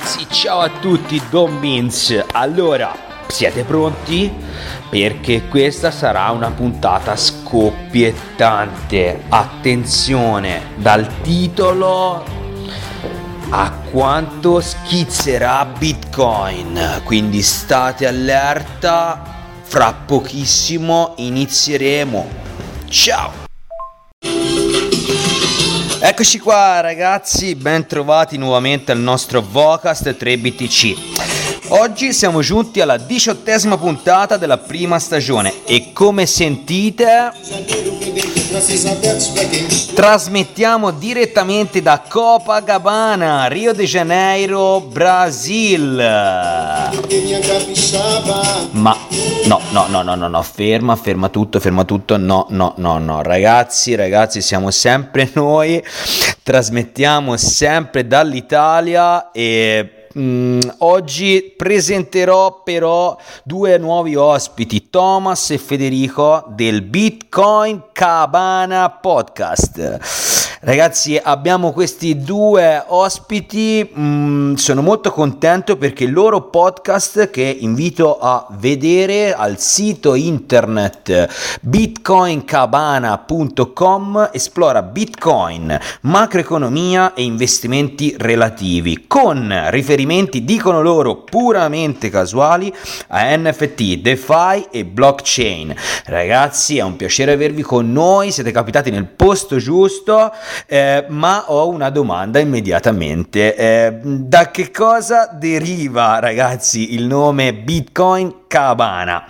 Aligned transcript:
ragazzi, 0.00 0.26
ciao 0.30 0.60
a 0.60 0.70
tutti, 0.80 1.20
Don 1.28 1.60
Beans. 1.60 2.24
Allora, 2.32 2.96
siete 3.28 3.64
pronti? 3.64 4.32
Perché 4.88 5.46
questa 5.46 5.90
sarà 5.90 6.30
una 6.30 6.50
puntata 6.50 7.14
scoppiettante. 7.16 9.24
Attenzione, 9.28 10.72
dal 10.76 11.20
titolo 11.20 12.24
a 13.50 13.72
quanto 13.90 14.60
schizzerà 14.60 15.66
Bitcoin. 15.66 17.02
Quindi 17.04 17.42
state 17.42 18.06
allerta, 18.06 19.22
fra 19.62 19.92
pochissimo 19.92 21.12
inizieremo. 21.18 22.26
Ciao! 22.88 23.39
Eccoci 26.10 26.40
qua 26.40 26.80
ragazzi, 26.80 27.54
ben 27.54 27.86
trovati 27.86 28.36
nuovamente 28.36 28.90
al 28.90 28.98
nostro 28.98 29.40
Vocast 29.40 30.08
3BTC. 30.18 31.39
Oggi 31.72 32.12
siamo 32.12 32.40
giunti 32.40 32.80
alla 32.80 32.96
diciottesima 32.96 33.78
puntata 33.78 34.36
della 34.36 34.58
prima 34.58 34.98
stagione 34.98 35.64
e 35.64 35.92
come 35.92 36.26
sentite 36.26 37.30
trasmettiamo 39.94 40.90
direttamente 40.90 41.80
da 41.80 42.02
Copacabana, 42.08 43.46
Rio 43.46 43.72
de 43.72 43.84
Janeiro, 43.84 44.80
Brasil. 44.80 45.94
Ma 48.72 48.96
no, 49.44 49.60
no, 49.70 49.86
no, 49.86 50.02
no, 50.02 50.14
no, 50.16 50.26
no, 50.26 50.42
ferma, 50.42 50.96
ferma 50.96 51.28
tutto, 51.28 51.60
ferma 51.60 51.84
tutto. 51.84 52.16
No, 52.16 52.46
no, 52.50 52.74
no, 52.78 52.98
no, 52.98 53.22
ragazzi, 53.22 53.94
ragazzi, 53.94 54.42
siamo 54.42 54.72
sempre 54.72 55.30
noi. 55.34 55.80
Trasmettiamo 56.42 57.36
sempre 57.36 58.08
dall'Italia 58.08 59.30
e 59.30 59.99
Mm, 60.18 60.58
oggi 60.78 61.54
presenterò 61.56 62.62
però 62.64 63.16
due 63.44 63.78
nuovi 63.78 64.16
ospiti, 64.16 64.90
Thomas 64.90 65.50
e 65.50 65.58
Federico 65.58 66.44
del 66.48 66.82
Bitcoin 66.82 67.84
Cabana 67.92 68.90
Podcast. 68.90 70.39
Ragazzi, 70.62 71.16
abbiamo 71.16 71.72
questi 71.72 72.18
due 72.18 72.84
ospiti, 72.86 73.92
mm, 73.98 74.56
sono 74.56 74.82
molto 74.82 75.10
contento 75.10 75.78
perché 75.78 76.04
il 76.04 76.12
loro 76.12 76.50
podcast 76.50 77.30
che 77.30 77.56
invito 77.60 78.18
a 78.18 78.46
vedere 78.58 79.32
al 79.32 79.58
sito 79.58 80.14
internet 80.14 81.58
bitcoincabana.com 81.62 84.28
esplora 84.34 84.82
Bitcoin, 84.82 85.80
macroeconomia 86.02 87.14
e 87.14 87.22
investimenti 87.22 88.14
relativi 88.18 89.06
con 89.06 89.50
riferimenti, 89.70 90.44
dicono 90.44 90.82
loro, 90.82 91.22
puramente 91.22 92.10
casuali 92.10 92.70
a 93.08 93.34
NFT, 93.34 93.94
DeFi 93.94 94.66
e 94.70 94.84
blockchain. 94.84 95.74
Ragazzi, 96.04 96.76
è 96.76 96.82
un 96.82 96.96
piacere 96.96 97.32
avervi 97.32 97.62
con 97.62 97.90
noi, 97.90 98.30
siete 98.30 98.50
capitati 98.50 98.90
nel 98.90 99.06
posto 99.06 99.56
giusto 99.56 100.30
eh, 100.66 101.04
ma 101.08 101.44
ho 101.50 101.68
una 101.68 101.90
domanda 101.90 102.38
immediatamente. 102.38 103.54
Eh, 103.54 103.98
da 104.02 104.50
che 104.50 104.70
cosa 104.70 105.28
deriva, 105.32 106.18
ragazzi, 106.18 106.94
il 106.94 107.04
nome 107.04 107.54
Bitcoin 107.54 108.46
Cabana? 108.46 109.24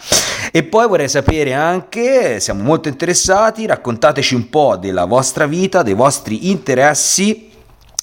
E 0.52 0.62
poi 0.62 0.88
vorrei 0.88 1.08
sapere 1.08 1.52
anche, 1.52 2.40
siamo 2.40 2.62
molto 2.62 2.88
interessati, 2.88 3.66
raccontateci 3.66 4.34
un 4.34 4.48
po' 4.48 4.76
della 4.76 5.04
vostra 5.04 5.46
vita, 5.46 5.82
dei 5.82 5.94
vostri 5.94 6.50
interessi 6.50 7.49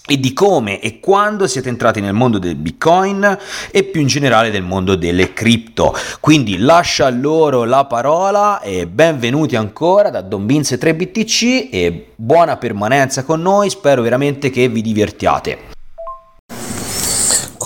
e 0.08 0.20
di 0.20 0.34
come 0.34 0.80
e 0.80 1.00
quando 1.00 1.48
siete 1.48 1.70
entrati 1.70 2.00
nel 2.00 2.14
mondo 2.14 2.40
del 2.40 2.56
Bitcoin 2.56 3.38
e 3.72 3.84
più 3.84 4.02
in 4.02 4.08
generale 4.08 4.50
del 4.50 4.64
mondo 4.64 4.96
delle 4.96 5.34
cripto. 5.34 5.94
Quindi 6.20 6.58
lascia 6.58 7.10
loro 7.10 7.66
la 7.66 7.86
parola 7.86 8.62
e 8.62 8.88
benvenuti 8.88 9.56
ancora 9.56 10.10
da 10.10 10.22
Don 10.22 10.46
Vince 10.46 10.80
3BTC 10.80 11.70
e 11.72 12.08
buona 12.16 12.58
permanenza 12.58 13.24
con 13.24 13.42
noi, 13.42 13.70
spero 13.70 14.02
veramente 14.02 14.50
che 14.50 14.70
vi 14.70 14.82
divertiate. 14.82 15.76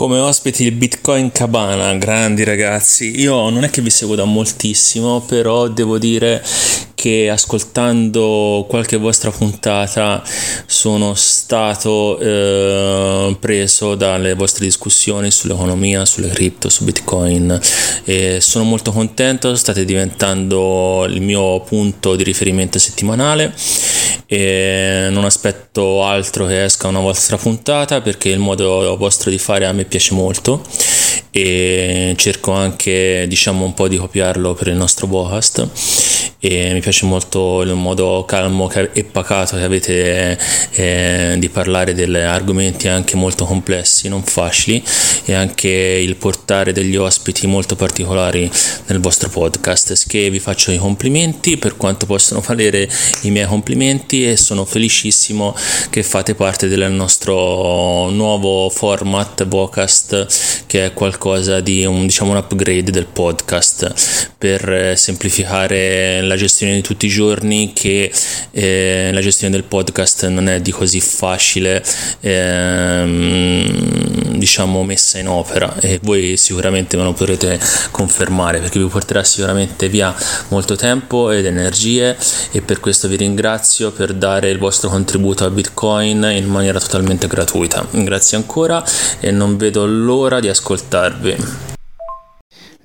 Come 0.02 0.18
ospiti 0.18 0.64
il 0.64 0.72
Bitcoin 0.72 1.32
Cabana, 1.32 1.94
grandi 1.94 2.44
ragazzi. 2.44 3.20
Io 3.22 3.52
non 3.52 3.64
è 3.64 3.70
che 3.70 3.84
vi 3.84 3.92
seguo 3.92 4.16
da 4.16 4.24
moltissimo, 4.24 5.22
però 5.22 5.68
devo 5.68 6.00
dire 6.00 6.44
che 6.96 7.30
ascoltando 7.30 8.66
qualche 8.68 8.98
vostra 8.98 9.30
puntata 9.30 10.24
sono 10.66 11.14
stato 11.14 12.18
eh, 12.18 13.38
preso 13.40 13.94
dalle 13.94 14.34
vostre 14.34 14.66
discussioni 14.66 15.30
sull'economia, 15.30 16.04
sulle 16.04 16.30
cripto, 16.30 16.70
su 16.70 16.84
Bitcoin 16.84 17.60
e 18.04 18.40
sono 18.42 18.64
molto 18.64 18.92
contento, 18.92 19.56
state 19.56 19.86
diventando 19.86 21.06
il 21.08 21.22
mio 21.22 21.60
punto 21.60 22.16
di 22.16 22.24
riferimento 22.24 22.80
settimanale 22.80 23.54
e 24.34 25.10
non 25.12 25.26
aspetto 25.26 26.06
altro 26.06 26.46
che 26.46 26.64
esca 26.64 26.88
una 26.88 27.02
vostra 27.02 27.36
puntata 27.36 28.00
perché 28.00 28.30
il 28.30 28.40
modo 28.40 28.96
vostro 28.96 29.30
di 29.30 29.38
fare 29.38 29.66
a 29.66 29.74
me 29.74 29.84
piace 29.84 30.14
molto. 30.14 30.66
E 31.32 32.14
cerco 32.16 32.54
anche 32.54 33.26
diciamo 33.28 33.66
un 33.66 33.74
po' 33.74 33.90
di 33.90 33.98
copiarlo 33.98 34.54
per 34.54 34.68
il 34.68 34.76
nostro 34.76 35.08
podcast 35.08 36.11
e 36.44 36.74
mi 36.74 36.80
piace 36.80 37.06
molto 37.06 37.62
il 37.62 37.76
modo 37.76 38.26
calmo 38.26 38.68
e 38.72 39.04
pacato 39.04 39.58
che 39.58 39.62
avete 39.62 40.40
eh, 40.72 41.36
di 41.38 41.50
parlare 41.50 41.94
degli 41.94 42.16
argomenti 42.16 42.88
anche 42.88 43.16
molto 43.16 43.46
complessi, 43.46 44.10
non 44.10 44.24
facili 44.24 44.84
e 45.26 45.36
anche 45.36 45.70
il 45.70 46.16
portare 46.16 46.74
degli 46.74 46.96
ospiti 46.96 47.46
molto 47.46 47.76
particolari 47.76 48.50
nel 48.88 49.00
vostro 49.00 49.30
podcast. 49.30 50.08
Che 50.08 50.32
vi 50.32 50.40
faccio 50.40 50.72
i 50.72 50.78
complimenti 50.78 51.58
per 51.58 51.78
quanto 51.78 52.08
possono 52.08 52.42
valere 52.42 52.90
i 53.22 53.30
miei 53.30 53.46
complimenti 53.46 54.28
e 54.28 54.36
sono 54.36 54.66
felicissimo 54.66 55.56
che 55.92 56.02
fate 56.02 56.34
parte 56.34 56.68
del 56.68 56.92
nostro 56.92 58.10
nuovo 58.10 58.68
format 58.70 59.46
Vocast 59.46 60.66
che 60.66 60.86
è 60.86 60.94
qualcosa 60.94 61.60
di 61.60 61.86
un, 61.86 62.08
diciamo, 62.08 62.32
un 62.32 62.38
upgrade 62.38 62.90
del 62.92 63.06
podcast. 63.06 64.30
Per 64.38 64.94
semplificare 64.98 66.22
la 66.32 66.38
gestione 66.38 66.76
di 66.76 66.82
tutti 66.82 67.08
i 67.08 67.10
giorni 67.10 67.74
che 67.74 68.12
eh, 68.52 69.10
la 69.12 69.20
gestione 69.20 69.54
del 69.54 69.64
podcast 69.64 70.28
non 70.28 70.48
è 70.48 70.62
di 70.62 70.72
così 70.72 71.02
facile 71.02 71.84
ehm, 72.22 74.38
diciamo 74.38 74.84
messa 74.84 75.20
in 75.20 75.28
opera. 75.28 75.76
E 75.80 76.00
voi 76.02 76.38
sicuramente 76.38 76.98
me 76.98 77.04
lo 77.04 77.14
potrete 77.14 77.60
confermare 77.92 78.60
perché 78.60 78.80
vi 78.80 78.86
porterà 78.86 79.24
sicuramente 79.24 79.90
via 79.90 80.16
molto 80.48 80.76
tempo 80.76 81.30
ed 81.32 81.46
energie. 81.46 82.18
E 82.52 82.62
per 82.62 82.80
questo 82.80 83.08
vi 83.08 83.18
ringrazio 83.18 83.92
per 83.92 84.14
dare 84.14 84.50
il 84.50 84.58
vostro 84.58 84.90
contributo 84.90 85.46
a 85.46 85.50
Bitcoin 85.50 86.28
in 86.34 86.46
maniera 86.46 86.80
totalmente 86.80 87.28
gratuita. 87.28 87.86
Grazie 87.92 88.38
ancora 88.38 88.84
e 89.20 89.32
non 89.32 89.58
vedo 89.58 89.86
l'ora 89.86 90.40
di 90.40 90.48
ascoltarvi 90.48 91.71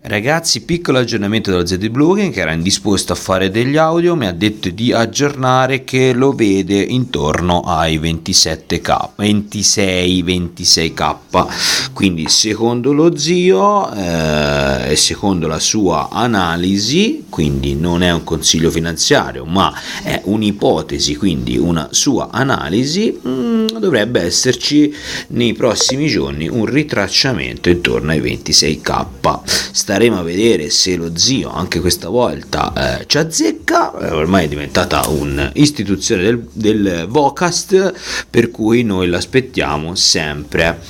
Ragazzi, 0.09 0.61
piccolo 0.61 0.99
aggiornamento 0.99 1.51
dello 1.51 1.67
ZD 1.67 1.89
Blue 1.89 2.31
che 2.31 2.41
era 2.41 2.53
indisposto 2.53 3.13
a 3.13 3.17
fare 3.17 3.51
degli 3.51 3.77
audio, 3.77 4.15
mi 4.15 4.29
ha 4.29 4.33
detto 4.33 4.71
di 4.71 4.93
aggiornare 4.93 5.83
che 5.83 6.13
lo 6.13 6.31
vede 6.31 6.81
intorno 6.81 7.63
ai 7.63 7.99
27k, 7.99 9.09
26-26k. 9.19 11.91
Quindi 11.93 12.29
secondo 12.29 12.93
lo 12.93 13.19
zio 13.19 13.93
eh, 13.93 14.93
e 14.93 14.97
secondo 14.97 15.49
la 15.49 15.59
sua 15.59 16.09
analisi, 16.13 17.25
quindi 17.29 17.75
non 17.75 18.05
è 18.05 18.13
un 18.13 18.23
consiglio 18.23 18.71
finanziario, 18.71 19.45
ma 19.45 19.75
è 20.05 20.21
un'ipotesi, 20.23 21.17
quindi 21.17 21.59
una 21.59 21.89
sua 21.91 22.29
analisi, 22.31 23.19
mh, 23.21 23.29
mm, 23.29 23.67
dovrebbe 23.81 24.21
esserci 24.21 24.95
nei 25.29 25.55
prossimi 25.55 26.07
giorni 26.07 26.47
un 26.47 26.67
ritracciamento 26.67 27.71
intorno 27.71 28.13
ai 28.13 28.21
26k. 28.21 29.41
Sta 29.73 29.95
staremo 29.97 30.19
a 30.19 30.23
vedere 30.23 30.69
se 30.69 30.95
lo 30.95 31.17
zio 31.17 31.51
anche 31.51 31.81
questa 31.81 32.11
volta 32.11 32.99
eh, 32.99 33.07
ci 33.07 33.17
azzecca, 33.17 33.99
eh, 33.99 34.11
ormai 34.11 34.45
è 34.45 34.49
diventata 34.49 35.09
un'istituzione 35.09 36.23
del, 36.23 36.47
del 36.53 37.07
Vocast 37.09 37.95
per 38.29 38.51
cui 38.51 38.83
noi 38.83 39.09
l'aspettiamo 39.09 39.95
sempre. 39.95 40.81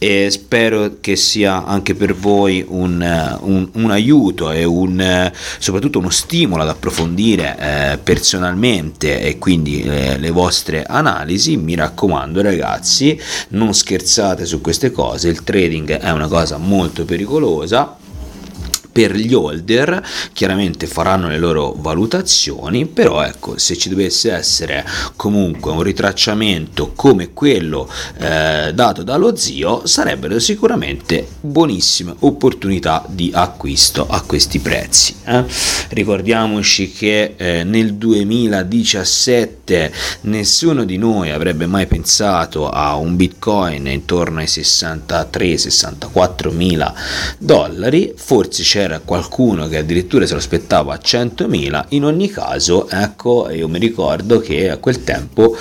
E 0.00 0.28
spero 0.30 0.96
che 1.00 1.16
sia 1.16 1.64
anche 1.64 1.94
per 1.94 2.14
voi 2.14 2.64
un, 2.66 3.38
un, 3.40 3.68
un 3.72 3.90
aiuto 3.90 4.50
e 4.52 4.64
un, 4.64 5.32
soprattutto 5.58 5.98
uno 5.98 6.10
stimolo 6.10 6.62
ad 6.62 6.68
approfondire 6.68 7.56
eh, 7.58 7.98
personalmente 7.98 9.20
e 9.20 9.38
quindi 9.38 9.82
eh, 9.82 10.18
le 10.18 10.30
vostre 10.30 10.84
analisi. 10.84 11.56
Mi 11.56 11.74
raccomando 11.74 12.42
ragazzi 12.42 13.20
non 13.50 13.74
scherzate 13.74 14.44
su 14.46 14.60
queste 14.60 14.92
cose. 14.92 15.28
Il 15.28 15.42
trading 15.42 15.98
è 15.98 16.10
una 16.10 16.28
cosa 16.28 16.58
molto 16.58 17.04
pericolosa 17.04 17.97
per 18.98 19.14
gli 19.14 19.32
holder 19.32 20.04
chiaramente 20.32 20.88
faranno 20.88 21.28
le 21.28 21.38
loro 21.38 21.72
valutazioni 21.78 22.86
però 22.86 23.22
ecco 23.22 23.56
se 23.56 23.78
ci 23.78 23.88
dovesse 23.88 24.32
essere 24.32 24.84
comunque 25.14 25.70
un 25.70 25.82
ritracciamento 25.82 26.90
come 26.96 27.32
quello 27.32 27.88
eh, 28.18 28.72
dato 28.74 29.04
dallo 29.04 29.36
zio 29.36 29.86
sarebbero 29.86 30.40
sicuramente 30.40 31.24
buonissime 31.40 32.16
opportunità 32.18 33.04
di 33.06 33.30
acquisto 33.32 34.04
a 34.08 34.20
questi 34.22 34.58
prezzi 34.58 35.14
eh? 35.24 35.44
ricordiamoci 35.90 36.90
che 36.90 37.34
eh, 37.36 37.62
nel 37.62 37.94
2017 37.94 39.92
nessuno 40.22 40.82
di 40.82 40.96
noi 40.96 41.30
avrebbe 41.30 41.66
mai 41.66 41.86
pensato 41.86 42.68
a 42.68 42.96
un 42.96 43.14
bitcoin 43.14 43.86
intorno 43.86 44.40
ai 44.40 44.46
63-64 44.46 46.52
mila 46.52 46.92
dollari 47.38 48.12
forse 48.16 48.64
c'era 48.64 48.87
qualcuno 49.04 49.68
che 49.68 49.78
addirittura 49.78 50.26
se 50.26 50.32
lo 50.32 50.38
aspettava 50.38 50.94
a 50.94 50.98
100 50.98 51.48
mila 51.48 51.84
in 51.90 52.04
ogni 52.04 52.28
caso 52.28 52.88
ecco 52.88 53.50
io 53.50 53.68
mi 53.68 53.78
ricordo 53.78 54.40
che 54.40 54.70
a 54.70 54.76
quel 54.78 55.04
tempo 55.04 55.56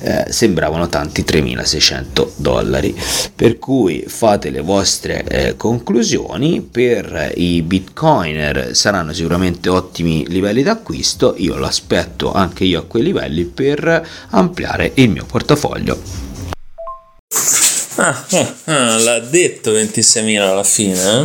eh, 0.00 0.26
sembravano 0.28 0.88
tanti 0.88 1.24
3600 1.24 2.32
dollari. 2.36 2.94
Per 3.34 3.58
cui 3.58 4.04
fate 4.06 4.50
le 4.50 4.60
vostre 4.60 5.24
eh, 5.24 5.56
conclusioni. 5.56 6.60
Per 6.60 7.32
i 7.36 7.62
bitcoiner 7.62 8.74
saranno 8.74 9.12
sicuramente 9.12 9.68
ottimi 9.68 10.26
livelli 10.28 10.62
d'acquisto. 10.62 11.34
Io 11.38 11.56
lo 11.56 11.66
aspetto 11.66 12.32
anche 12.32 12.64
io 12.64 12.80
a 12.80 12.84
quei 12.84 13.02
livelli 13.02 13.44
per 13.44 14.06
ampliare 14.30 14.92
il 14.94 15.10
mio 15.10 15.24
portafoglio. 15.24 16.30
Ah, 17.96 18.24
ah, 18.30 18.54
ah 18.64 18.98
l'ha 18.98 19.18
detto 19.20 19.70
26.000 19.70 20.40
alla 20.40 20.64
fine 20.64 20.94
eh? 20.94 21.24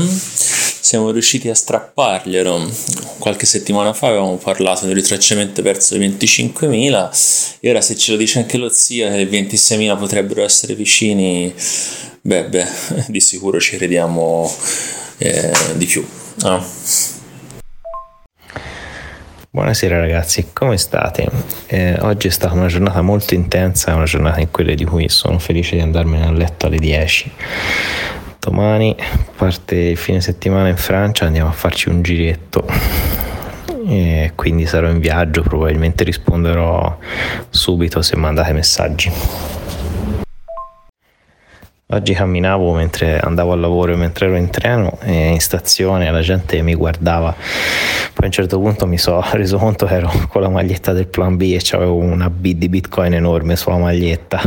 Siamo 0.88 1.12
riusciti 1.12 1.50
a 1.50 1.54
strapparglielo. 1.54 2.72
Qualche 3.18 3.46
settimana 3.46 3.92
fa 3.92 4.08
avevamo 4.08 4.38
parlato 4.38 4.86
di 4.86 4.94
ritracciamento 4.94 5.62
verso 5.62 5.98
i 5.98 6.00
25.000 6.00 7.58
e 7.60 7.70
ora 7.70 7.82
se 7.82 7.98
ce 7.98 8.14
lo 8.14 8.18
dice 8.18 8.40
anche 8.40 8.56
lo 8.56 8.70
zio 8.70 9.10
che 9.10 9.20
i 9.20 9.26
26.000 9.26 9.98
potrebbero 9.98 10.44
essere 10.44 10.76
vicini, 10.76 11.54
beh, 12.22 12.46
beh, 12.46 12.68
di 13.10 13.20
sicuro 13.20 13.60
ci 13.60 13.76
crediamo 13.76 14.50
eh, 15.18 15.52
di 15.76 15.86
più. 15.86 16.08
Ah. 16.44 16.66
Buonasera 19.50 20.00
ragazzi, 20.00 20.52
come 20.54 20.78
state? 20.78 21.28
Eh, 21.66 21.98
oggi 22.00 22.28
è 22.28 22.32
stata 22.32 22.54
una 22.54 22.68
giornata 22.68 23.02
molto 23.02 23.34
intensa, 23.34 23.94
una 23.94 24.06
giornata 24.06 24.40
in 24.40 24.52
quelle 24.52 24.74
di 24.74 24.86
cui 24.86 25.10
sono 25.10 25.38
felice 25.38 25.76
di 25.76 25.82
andarmene 25.82 26.28
a 26.28 26.32
letto 26.32 26.68
alle 26.68 26.78
10 26.78 27.32
domani 28.50 28.96
parte 29.36 29.76
il 29.76 29.98
fine 29.98 30.22
settimana 30.22 30.70
in 30.70 30.78
Francia, 30.78 31.26
andiamo 31.26 31.50
a 31.50 31.54
farci 31.54 31.90
un 31.90 32.02
giretto 32.02 32.66
e 33.86 34.32
quindi 34.36 34.66
sarò 34.66 34.90
in 34.90 35.00
viaggio, 35.00 35.42
probabilmente 35.42 36.06
risponderò 36.06 36.98
subito 37.50 38.02
se 38.02 38.16
mandate 38.16 38.54
messaggi. 38.54 39.12
Oggi 41.90 42.14
camminavo 42.14 42.74
mentre 42.74 43.20
andavo 43.20 43.54
al 43.54 43.60
lavoro 43.60 43.94
e 43.94 43.96
mentre 43.96 44.28
ero 44.28 44.36
in 44.36 44.50
treno 44.50 44.98
e 45.02 45.30
in 45.30 45.40
stazione 45.40 46.10
la 46.10 46.22
gente 46.22 46.62
mi 46.62 46.74
guardava. 46.74 47.32
Poi 47.34 48.24
a 48.24 48.26
un 48.26 48.32
certo 48.32 48.60
punto 48.60 48.88
mi 48.88 48.98
sono 48.98 49.26
reso 49.32 49.58
conto 49.58 49.86
che 49.86 49.96
ero 49.96 50.12
con 50.30 50.42
la 50.42 50.50
maglietta 50.50 50.94
del 50.94 51.08
plan 51.08 51.36
B 51.36 51.42
e 51.42 51.62
avevo 51.76 51.96
una 51.96 52.30
B 52.30 52.54
di 52.54 52.70
bitcoin 52.70 53.14
enorme 53.14 53.58
sulla 53.58 53.78
maglietta 53.78 54.42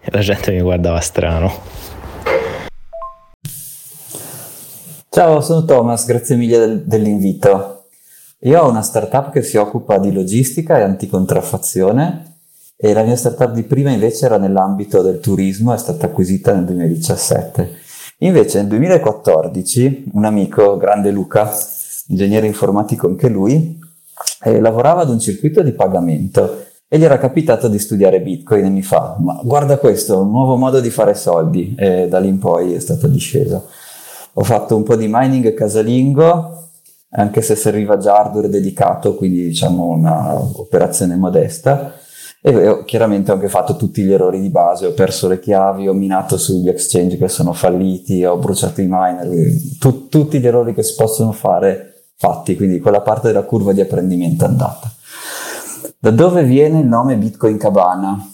e 0.00 0.08
la 0.10 0.20
gente 0.20 0.50
mi 0.52 0.60
guardava 0.60 1.00
strano. 1.00 1.93
Ciao, 5.14 5.40
sono 5.42 5.64
Thomas, 5.64 6.06
grazie 6.06 6.34
mille 6.34 6.58
del, 6.58 6.82
dell'invito. 6.86 7.84
Io 8.40 8.60
ho 8.60 8.68
una 8.68 8.82
startup 8.82 9.30
che 9.30 9.42
si 9.42 9.56
occupa 9.56 9.96
di 9.98 10.10
logistica 10.10 10.76
e 10.76 10.82
anticontraffazione 10.82 12.38
e 12.76 12.92
la 12.92 13.04
mia 13.04 13.14
startup 13.14 13.52
di 13.52 13.62
prima 13.62 13.92
invece 13.92 14.24
era 14.24 14.38
nell'ambito 14.38 15.02
del 15.02 15.20
turismo, 15.20 15.72
è 15.72 15.78
stata 15.78 16.06
acquisita 16.06 16.52
nel 16.52 16.64
2017. 16.64 17.76
Invece 18.18 18.58
nel 18.58 18.66
2014 18.66 20.10
un 20.14 20.24
amico, 20.24 20.76
grande 20.78 21.12
Luca, 21.12 21.48
ingegnere 22.08 22.48
informatico 22.48 23.06
anche 23.06 23.28
lui, 23.28 23.78
eh, 24.42 24.58
lavorava 24.58 25.02
ad 25.02 25.10
un 25.10 25.20
circuito 25.20 25.62
di 25.62 25.74
pagamento 25.74 26.64
e 26.88 26.98
gli 26.98 27.04
era 27.04 27.18
capitato 27.18 27.68
di 27.68 27.78
studiare 27.78 28.20
Bitcoin 28.20 28.64
e 28.64 28.68
mi 28.68 28.82
fa, 28.82 29.16
ma 29.20 29.40
guarda 29.44 29.78
questo, 29.78 30.22
un 30.22 30.30
nuovo 30.32 30.56
modo 30.56 30.80
di 30.80 30.90
fare 30.90 31.14
soldi 31.14 31.76
e 31.78 32.08
da 32.08 32.18
lì 32.18 32.26
in 32.26 32.40
poi 32.40 32.74
è 32.74 32.80
stata 32.80 33.06
discesa 33.06 33.64
ho 34.34 34.42
fatto 34.42 34.76
un 34.76 34.82
po' 34.82 34.96
di 34.96 35.06
mining 35.08 35.54
casalingo, 35.54 36.70
anche 37.10 37.40
se 37.42 37.54
serviva 37.54 37.96
già 37.96 38.18
hardware 38.18 38.48
dedicato, 38.48 39.14
quindi 39.14 39.44
diciamo 39.44 39.84
un'operazione 39.86 41.16
modesta. 41.16 41.94
E 42.40 42.68
ho, 42.68 42.84
chiaramente 42.84 43.30
ho 43.30 43.34
anche 43.34 43.48
fatto 43.48 43.76
tutti 43.76 44.02
gli 44.02 44.12
errori 44.12 44.40
di 44.40 44.50
base, 44.50 44.86
ho 44.86 44.92
perso 44.92 45.28
le 45.28 45.38
chiavi, 45.38 45.88
ho 45.88 45.94
minato 45.94 46.36
sugli 46.36 46.68
exchange 46.68 47.16
che 47.16 47.28
sono 47.28 47.54
falliti, 47.54 48.24
ho 48.24 48.36
bruciato 48.36 48.82
i 48.82 48.86
miner, 48.88 49.28
tu, 49.78 50.08
tutti 50.08 50.38
gli 50.38 50.46
errori 50.46 50.74
che 50.74 50.82
si 50.82 50.94
possono 50.94 51.32
fare 51.32 52.10
fatti, 52.16 52.54
quindi 52.56 52.80
quella 52.80 53.00
parte 53.00 53.28
della 53.28 53.44
curva 53.44 53.72
di 53.72 53.80
apprendimento 53.80 54.44
è 54.44 54.48
andata. 54.48 54.92
Da 55.98 56.10
dove 56.10 56.44
viene 56.44 56.80
il 56.80 56.86
nome 56.86 57.16
Bitcoin 57.16 57.56
Cabana? 57.56 58.28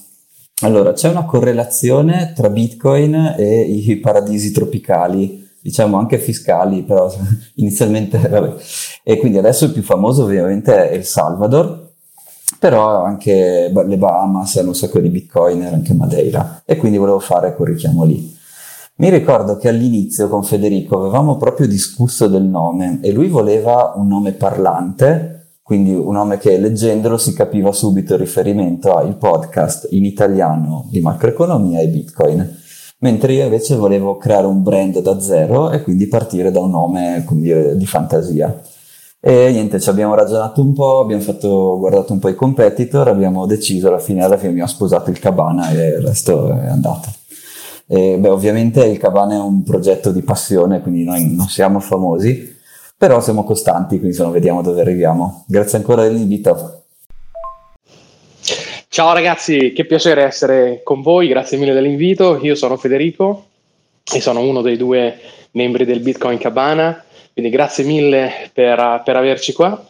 Allora, 0.62 0.92
c'è 0.92 1.08
una 1.08 1.24
correlazione 1.24 2.32
tra 2.34 2.50
Bitcoin 2.50 3.36
e 3.38 3.60
i 3.60 3.96
paradisi 3.98 4.50
tropicali 4.50 5.39
diciamo 5.62 5.98
anche 5.98 6.18
fiscali, 6.18 6.82
però 6.82 7.12
inizialmente, 7.56 8.18
vabbè. 8.18 8.54
E 9.02 9.18
quindi 9.18 9.38
adesso 9.38 9.66
il 9.66 9.72
più 9.72 9.82
famoso 9.82 10.24
ovviamente 10.24 10.88
è 10.88 10.94
El 10.94 11.04
Salvador, 11.04 11.88
però 12.58 13.02
anche 13.04 13.72
le 13.72 13.96
Bahamas 13.96 14.56
hanno 14.56 14.68
un 14.68 14.74
sacco 14.74 14.98
di 14.98 15.08
bitcoiner, 15.08 15.72
anche 15.72 15.94
Madeira, 15.94 16.62
e 16.64 16.76
quindi 16.76 16.98
volevo 16.98 17.20
fare 17.20 17.54
quel 17.54 17.72
richiamo 17.72 18.04
lì. 18.04 18.38
Mi 18.96 19.08
ricordo 19.08 19.56
che 19.56 19.68
all'inizio 19.68 20.28
con 20.28 20.42
Federico 20.42 20.98
avevamo 20.98 21.38
proprio 21.38 21.66
discusso 21.66 22.26
del 22.26 22.42
nome 22.42 22.98
e 23.00 23.12
lui 23.12 23.28
voleva 23.28 23.94
un 23.96 24.06
nome 24.08 24.32
parlante, 24.32 25.54
quindi 25.62 25.94
un 25.94 26.12
nome 26.12 26.36
che 26.36 26.58
leggendolo 26.58 27.16
si 27.16 27.32
capiva 27.32 27.72
subito 27.72 28.12
il 28.12 28.20
riferimento 28.20 28.92
al 28.92 29.16
podcast 29.16 29.86
in 29.92 30.04
italiano 30.04 30.86
di 30.90 31.00
macroeconomia 31.00 31.80
e 31.80 31.88
bitcoin 31.88 32.58
mentre 33.00 33.34
io 33.34 33.44
invece 33.44 33.76
volevo 33.76 34.16
creare 34.16 34.46
un 34.46 34.62
brand 34.62 34.98
da 35.00 35.20
zero 35.20 35.70
e 35.70 35.82
quindi 35.82 36.06
partire 36.08 36.50
da 36.50 36.60
un 36.60 36.70
nome 36.70 37.24
dire, 37.30 37.76
di 37.76 37.86
fantasia. 37.86 38.60
E 39.22 39.50
niente, 39.50 39.78
ci 39.80 39.90
abbiamo 39.90 40.14
ragionato 40.14 40.62
un 40.62 40.72
po', 40.72 41.00
abbiamo 41.00 41.22
fatto, 41.22 41.76
guardato 41.78 42.14
un 42.14 42.18
po' 42.18 42.30
i 42.30 42.34
competitor, 42.34 43.08
abbiamo 43.08 43.44
deciso 43.44 43.88
alla 43.88 43.98
fine, 43.98 44.24
alla 44.24 44.38
fine 44.38 44.50
abbiamo 44.50 44.68
sposato 44.68 45.10
il 45.10 45.18
Cabana 45.18 45.70
e 45.70 45.88
il 45.88 46.06
resto 46.06 46.50
è 46.50 46.68
andato. 46.68 47.08
E, 47.86 48.16
beh, 48.18 48.28
ovviamente 48.28 48.84
il 48.84 48.98
Cabana 48.98 49.34
è 49.34 49.38
un 49.38 49.62
progetto 49.62 50.10
di 50.10 50.22
passione, 50.22 50.80
quindi 50.80 51.04
noi 51.04 51.34
non 51.34 51.48
siamo 51.48 51.80
famosi, 51.80 52.56
però 52.96 53.20
siamo 53.20 53.44
costanti, 53.44 53.98
quindi 53.98 54.08
insomma 54.08 54.30
vediamo 54.30 54.62
dove 54.62 54.80
arriviamo. 54.80 55.44
Grazie 55.46 55.78
ancora 55.78 56.02
dell'invito. 56.02 56.79
Ciao 59.00 59.14
ragazzi, 59.14 59.72
che 59.72 59.86
piacere 59.86 60.24
essere 60.24 60.82
con 60.84 61.00
voi, 61.00 61.26
grazie 61.26 61.56
mille 61.56 61.72
dell'invito. 61.72 62.38
Io 62.42 62.54
sono 62.54 62.76
Federico 62.76 63.46
e 64.12 64.20
sono 64.20 64.40
uno 64.40 64.60
dei 64.60 64.76
due 64.76 65.18
membri 65.52 65.86
del 65.86 66.00
Bitcoin 66.00 66.36
Cabana, 66.36 67.02
quindi 67.32 67.50
grazie 67.50 67.82
mille 67.84 68.50
per, 68.52 69.00
per 69.02 69.16
averci 69.16 69.54
qua. 69.54 69.82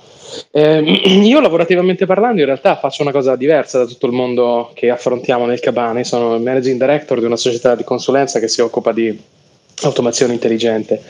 Eh, 0.52 0.78
io 1.26 1.40
lavorativamente 1.40 2.06
parlando 2.06 2.38
in 2.38 2.46
realtà 2.46 2.76
faccio 2.76 3.02
una 3.02 3.10
cosa 3.10 3.34
diversa 3.34 3.78
da 3.78 3.86
tutto 3.86 4.06
il 4.06 4.12
mondo 4.12 4.70
che 4.74 4.90
affrontiamo 4.90 5.44
nel 5.44 5.58
Cabana, 5.58 6.04
sono 6.04 6.36
il 6.36 6.42
managing 6.42 6.78
director 6.78 7.18
di 7.18 7.26
una 7.26 7.34
società 7.34 7.74
di 7.74 7.82
consulenza 7.82 8.38
che 8.38 8.46
si 8.46 8.60
occupa 8.60 8.92
di 8.92 9.20
automazione 9.82 10.34
intelligente, 10.34 11.02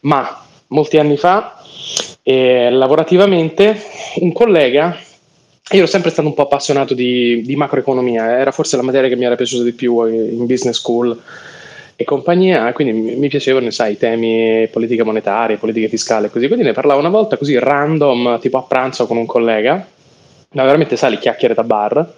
ma 0.00 0.46
molti 0.68 0.96
anni 0.96 1.18
fa 1.18 1.62
eh, 2.22 2.70
lavorativamente 2.70 3.78
un 4.20 4.32
collega 4.32 4.98
io 5.70 5.78
ero 5.78 5.86
sempre 5.86 6.10
stato 6.10 6.28
un 6.28 6.34
po' 6.34 6.42
appassionato 6.42 6.92
di, 6.92 7.40
di, 7.42 7.56
macroeconomia, 7.56 8.38
era 8.38 8.50
forse 8.50 8.76
la 8.76 8.82
materia 8.82 9.08
che 9.08 9.16
mi 9.16 9.24
era 9.24 9.34
piaciuta 9.34 9.62
di 9.62 9.72
più 9.72 10.04
in 10.04 10.44
business 10.44 10.76
school 10.76 11.18
e 11.96 12.04
compagnia, 12.04 12.70
quindi 12.72 13.16
mi 13.16 13.28
piacevano, 13.28 13.70
sai, 13.70 13.92
i 13.92 13.98
temi 13.98 14.68
politica 14.70 15.04
monetaria, 15.04 15.56
politica 15.56 15.88
fiscale, 15.88 16.28
così. 16.28 16.48
Quindi 16.48 16.66
ne 16.66 16.72
parlavo 16.72 17.00
una 17.00 17.08
volta 17.08 17.38
così 17.38 17.58
random, 17.58 18.38
tipo 18.40 18.58
a 18.58 18.62
pranzo 18.62 19.06
con 19.06 19.16
un 19.16 19.24
collega, 19.24 19.86
ma 20.52 20.64
veramente, 20.64 20.96
sai, 20.96 21.18
chiacchiere 21.18 21.54
da 21.54 21.64
bar. 21.64 22.14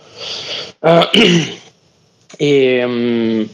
Uh, 0.81 1.07
e, 2.37 2.85
um, 2.85 3.49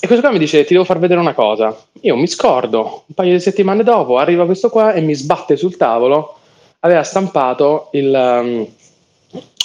e 0.00 0.06
questo 0.06 0.22
qua 0.22 0.32
mi 0.32 0.38
dice: 0.38 0.64
Ti 0.64 0.72
devo 0.72 0.84
far 0.84 0.98
vedere 0.98 1.20
una 1.20 1.34
cosa. 1.34 1.76
Io 2.00 2.16
mi 2.16 2.28
scordo, 2.28 3.04
un 3.06 3.14
paio 3.14 3.32
di 3.32 3.40
settimane 3.40 3.82
dopo 3.82 4.16
arriva 4.16 4.46
questo 4.46 4.70
qua 4.70 4.94
e 4.94 5.02
mi 5.02 5.14
sbatte 5.14 5.56
sul 5.56 5.76
tavolo. 5.76 6.38
Aveva 6.80 7.02
stampato 7.02 7.88
il. 7.92 8.12
Um, 8.14 8.68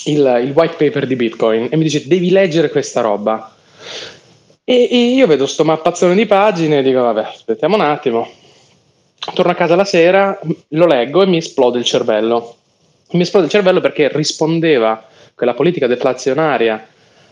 il, 0.05 0.41
il, 0.43 0.51
white 0.51 0.75
paper 0.77 1.05
di 1.05 1.15
Bitcoin 1.15 1.67
e 1.69 1.75
mi 1.77 1.83
dice 1.83 2.07
devi 2.07 2.29
leggere 2.29 2.69
questa 2.69 3.01
roba. 3.01 3.55
E, 4.63 4.75
io 4.75 5.27
vedo 5.27 5.45
sto 5.45 5.63
mappazzone 5.63 6.15
di 6.15 6.25
pagine 6.25 6.79
e 6.79 6.83
dico 6.83 7.01
vabbè, 7.01 7.21
aspettiamo 7.21 7.75
un 7.75 7.81
attimo. 7.81 8.29
torno 9.33 9.51
a 9.51 9.55
casa 9.55 9.75
la 9.75 9.85
sera, 9.85 10.39
lo 10.69 10.85
leggo 10.85 11.21
e 11.21 11.27
mi 11.27 11.37
esplode 11.37 11.79
il 11.79 11.85
cervello. 11.85 12.55
Mi 13.11 13.21
esplode 13.21 13.45
il 13.45 13.51
cervello 13.51 13.79
perché 13.79 14.09
rispondeva 14.11 15.05
quella 15.33 15.53
politica 15.53 15.87
deflazionaria 15.87 16.87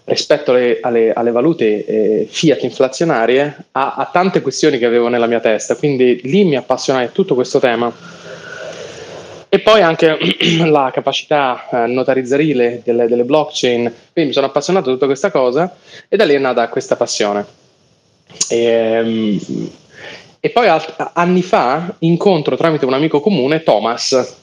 rispetto 0.06 0.52
alle, 0.52 0.80
alle, 0.82 1.14
alle 1.14 1.32
valute 1.32 1.86
eh, 1.86 2.28
fiat 2.30 2.64
inflazionarie 2.64 3.66
a, 3.72 3.96
a, 3.96 4.10
tante 4.12 4.42
questioni 4.42 4.78
che 4.78 4.86
avevo 4.86 5.08
nella 5.08 5.26
mia 5.26 5.40
testa, 5.40 5.76
quindi 5.76 6.22
lì 6.24 6.46
mi 6.46 6.56
appassionai 6.56 7.12
tutto 7.12 7.34
questo 7.34 7.60
tema. 7.60 7.92
E 9.56 9.60
poi 9.60 9.82
anche 9.82 10.18
la 10.68 10.92
capacità 10.94 11.70
eh, 11.72 11.88
notarizzarile 11.88 12.82
delle, 12.84 13.08
delle, 13.08 13.24
blockchain, 13.24 13.84
quindi 14.12 14.32
mi 14.32 14.34
sono 14.34 14.48
appassionato 14.48 14.90
a 14.90 14.92
tutta 14.94 15.06
questa 15.06 15.32
cosa 15.32 15.78
e 16.10 16.18
da 16.18 16.26
lì 16.26 16.34
è 16.34 16.40
nata 16.40 16.68
questa 16.68 16.98
passione. 16.98 17.46
E, 18.50 18.58
ehm, 18.58 19.40
e 20.42 20.50
poi 20.50 20.68
alt- 20.68 21.12
anni 21.14 21.42
fa 21.42 21.96
incontro 22.00 22.58
tramite 22.58 22.84
un 22.84 22.96
amico 22.96 23.22
comune 23.22 23.64
Thomas, 23.64 24.36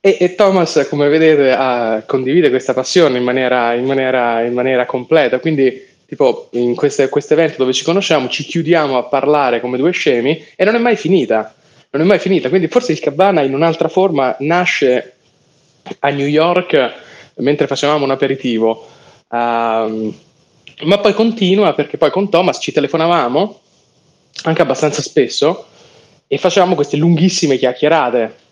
e, 0.00 0.18
e, 0.20 0.34
Thomas, 0.34 0.86
come 0.90 1.08
vedete, 1.08 1.52
ha, 1.52 2.02
condivide 2.04 2.50
questa 2.50 2.74
passione 2.74 3.16
in 3.16 3.24
maniera, 3.24 3.72
in 3.72 3.86
maniera, 3.86 4.42
in 4.42 4.52
maniera 4.52 4.84
completa. 4.84 5.38
Quindi, 5.38 5.82
tipo, 6.06 6.48
in 6.52 6.74
questo 6.74 7.08
evento 7.30 7.54
dove 7.56 7.72
ci 7.72 7.84
conosciamo, 7.84 8.28
ci 8.28 8.44
chiudiamo 8.44 8.98
a 8.98 9.04
parlare 9.04 9.62
come 9.62 9.78
due 9.78 9.92
scemi 9.92 10.44
e 10.54 10.64
non 10.66 10.74
è 10.74 10.78
mai 10.78 10.96
finita. 10.96 11.54
Non 11.96 12.06
è 12.06 12.08
mai 12.08 12.18
finita. 12.18 12.48
Quindi, 12.48 12.68
forse 12.68 12.92
il 12.92 13.00
Cabana 13.00 13.42
in 13.42 13.54
un'altra 13.54 13.88
forma 13.88 14.36
nasce 14.40 15.14
a 16.00 16.10
New 16.10 16.26
York 16.26 16.92
mentre 17.36 17.66
facevamo 17.66 18.04
un 18.04 18.10
aperitivo. 18.10 18.88
Um, 19.28 20.14
ma 20.84 20.98
poi 20.98 21.14
continua 21.14 21.72
perché 21.72 21.96
poi 21.96 22.10
con 22.10 22.28
Thomas 22.28 22.58
ci 22.60 22.72
telefonavamo 22.72 23.60
anche 24.42 24.62
abbastanza 24.62 25.00
spesso 25.00 25.66
e 26.26 26.38
facevamo 26.38 26.74
queste 26.74 26.96
lunghissime 26.96 27.56
chiacchierate 27.56 28.44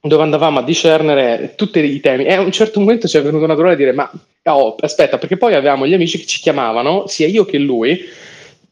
dove 0.00 0.22
andavamo 0.24 0.58
a 0.58 0.62
discernere 0.64 1.54
tutti 1.54 1.78
i 1.78 2.00
temi 2.00 2.24
e 2.24 2.32
a 2.32 2.40
un 2.40 2.50
certo 2.50 2.80
momento 2.80 3.06
ci 3.06 3.16
è 3.16 3.22
venuto 3.22 3.46
naturale 3.46 3.76
dire 3.76 3.92
ma 3.92 4.10
oh, 4.44 4.74
aspetta 4.80 5.18
perché 5.18 5.36
poi 5.36 5.54
avevamo 5.54 5.86
gli 5.86 5.94
amici 5.94 6.18
che 6.18 6.26
ci 6.26 6.40
chiamavano 6.40 7.06
sia 7.06 7.28
io 7.28 7.44
che 7.44 7.58
lui 7.58 8.00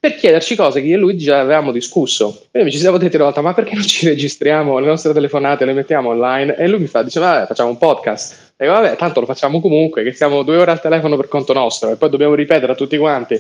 per 0.01 0.15
chiederci 0.15 0.57
cose 0.57 0.81
che 0.81 0.87
io 0.87 0.97
e 0.97 0.99
lui 0.99 1.19
già 1.19 1.41
avevamo 1.41 1.73
discusso. 1.73 2.47
Quindi 2.51 2.73
ci 2.73 2.79
siamo 2.79 2.97
detti 2.97 3.17
una 3.17 3.27
volta 3.27 3.43
ma 3.43 3.53
perché 3.53 3.75
non 3.75 3.85
ci 3.85 4.07
registriamo? 4.07 4.79
Le 4.79 4.87
nostre 4.87 5.13
telefonate 5.13 5.67
le 5.67 5.75
mettiamo 5.75 6.09
online? 6.09 6.57
E 6.57 6.67
lui 6.69 6.81
mi 6.81 6.87
fa 6.87 7.03
dice 7.03 7.21
vabbè 7.21 7.47
facciamo 7.47 7.69
un 7.69 7.77
podcast. 7.77 8.55
E 8.57 8.67
vabbè 8.67 8.97
tanto 8.97 9.21
lo 9.21 9.27
facciamo 9.27 9.61
comunque 9.61 10.03
che 10.03 10.15
siamo 10.15 10.43
due 10.43 10.57
ore 10.57 10.71
al 10.71 10.81
telefono 10.81 11.17
per 11.17 11.29
conto 11.29 11.53
nostro 11.53 11.91
e 11.91 11.97
poi 11.97 12.09
dobbiamo 12.09 12.35
ripetere 12.35 12.73
a 12.73 12.75
tutti 12.75 12.97
quanti. 12.97 13.39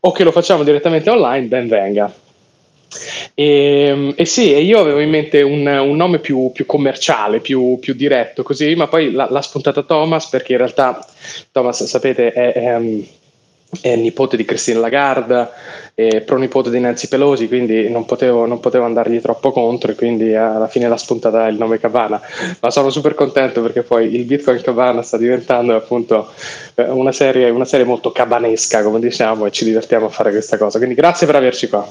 O 0.00 0.12
che 0.12 0.24
lo 0.24 0.30
facciamo 0.30 0.62
direttamente 0.62 1.08
online 1.08 1.46
ben 1.46 1.68
venga. 1.68 2.12
E, 3.34 3.44
ehm, 3.44 4.12
e, 4.16 4.24
sì, 4.26 4.54
io 4.54 4.78
avevo 4.78 5.00
in 5.00 5.08
mente 5.08 5.40
un, 5.42 5.66
un 5.66 5.96
nome 5.96 6.18
più, 6.18 6.50
più 6.52 6.66
commerciale, 6.66 7.40
più, 7.40 7.78
più, 7.80 7.94
diretto 7.94 8.42
così, 8.42 8.74
ma 8.74 8.88
poi 8.88 9.12
l'ha, 9.12 9.28
l'ha, 9.30 9.40
spuntata 9.40 9.82
Thomas 9.82 10.28
perché 10.28 10.52
in 10.52 10.58
realtà 10.58 11.04
Thomas, 11.50 11.84
sapete, 11.84 12.32
è, 12.32 12.52
è, 12.52 12.80
è 13.80 13.96
nipote 13.96 14.36
di 14.36 14.44
Christine 14.44 14.80
Lagarde, 14.80 15.48
è 15.94 16.20
pronipote 16.20 16.68
di 16.68 16.78
Nancy 16.78 17.08
Pelosi, 17.08 17.48
quindi 17.48 17.88
non 17.88 18.04
potevo, 18.04 18.44
non 18.44 18.60
potevo, 18.60 18.84
andargli 18.84 19.20
troppo 19.20 19.50
contro 19.50 19.90
e 19.90 19.94
quindi 19.94 20.34
alla 20.34 20.68
fine 20.68 20.88
l'ha 20.88 20.96
spuntata 20.98 21.46
il 21.46 21.56
nome 21.56 21.78
Cabana. 21.78 22.20
Ma 22.60 22.70
sono 22.70 22.90
super 22.90 23.14
contento 23.14 23.62
perché 23.62 23.82
poi 23.82 24.14
il 24.14 24.24
Bitcoin 24.24 24.60
Cabana 24.60 25.00
sta 25.02 25.16
diventando 25.16 25.74
appunto 25.74 26.32
eh, 26.74 26.82
una 26.82 27.12
serie, 27.12 27.48
una 27.48 27.64
serie 27.64 27.86
molto 27.86 28.12
cabanesca, 28.12 28.82
come 28.82 29.00
diciamo, 29.00 29.46
e 29.46 29.50
ci 29.50 29.64
divertiamo 29.64 30.06
a 30.06 30.10
fare 30.10 30.30
questa 30.30 30.58
cosa. 30.58 30.76
Quindi 30.76 30.94
grazie 30.94 31.26
per 31.26 31.36
averci 31.36 31.68
qua. 31.68 31.88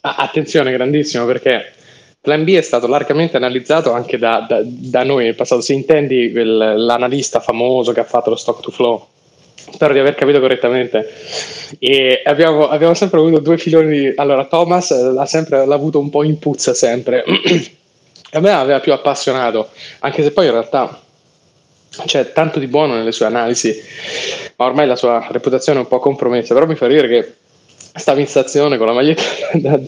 Attenzione, 0.00 0.72
grandissimo, 0.72 1.26
perché 1.26 1.74
Plan 2.20 2.42
B 2.44 2.54
è 2.54 2.60
stato 2.60 2.86
largamente 2.88 3.36
analizzato 3.36 3.92
anche 3.92 4.18
da, 4.18 4.44
da, 4.48 4.60
da 4.64 5.04
noi 5.04 5.24
nel 5.24 5.34
passato. 5.36 5.60
Se 5.60 5.72
intendi 5.72 6.32
l'analista 6.32 7.40
famoso 7.40 7.92
che 7.92 8.00
ha 8.00 8.04
fatto 8.04 8.30
lo 8.30 8.36
stock 8.36 8.60
to 8.60 8.70
flow, 8.70 9.08
spero 9.70 9.92
di 9.92 9.98
aver 9.98 10.14
capito 10.14 10.40
correttamente. 10.40 11.08
E 11.78 12.22
abbiamo, 12.24 12.68
abbiamo 12.68 12.94
sempre 12.94 13.18
avuto 13.18 13.38
due 13.38 13.58
filoni. 13.58 14.12
Allora, 14.16 14.46
Thomas 14.46 14.90
l'ha 14.90 15.26
sempre 15.26 15.66
l'ha 15.66 15.74
avuto 15.74 15.98
un 15.98 16.10
po' 16.10 16.22
in 16.22 16.38
puzza 16.38 16.74
sempre. 16.74 17.24
a 18.32 18.40
me 18.40 18.50
aveva 18.50 18.80
più 18.80 18.92
appassionato, 18.92 19.70
anche 20.00 20.22
se 20.22 20.32
poi 20.32 20.46
in 20.46 20.52
realtà 20.52 21.00
c'è 22.06 22.32
tanto 22.32 22.58
di 22.58 22.66
buono 22.66 22.94
nelle 22.94 23.12
sue 23.12 23.26
analisi, 23.26 23.78
ma 24.56 24.64
ormai 24.64 24.86
la 24.86 24.96
sua 24.96 25.26
reputazione 25.30 25.78
è 25.78 25.82
un 25.82 25.88
po' 25.88 25.98
compromessa. 25.98 26.54
Però 26.54 26.66
mi 26.66 26.76
fa 26.76 26.86
dire 26.86 27.08
che 27.08 27.32
stava 27.94 28.20
in 28.20 28.26
stazione 28.26 28.78
con 28.78 28.86
la 28.86 28.92
maglietta 28.94 29.22
da, 29.54 29.78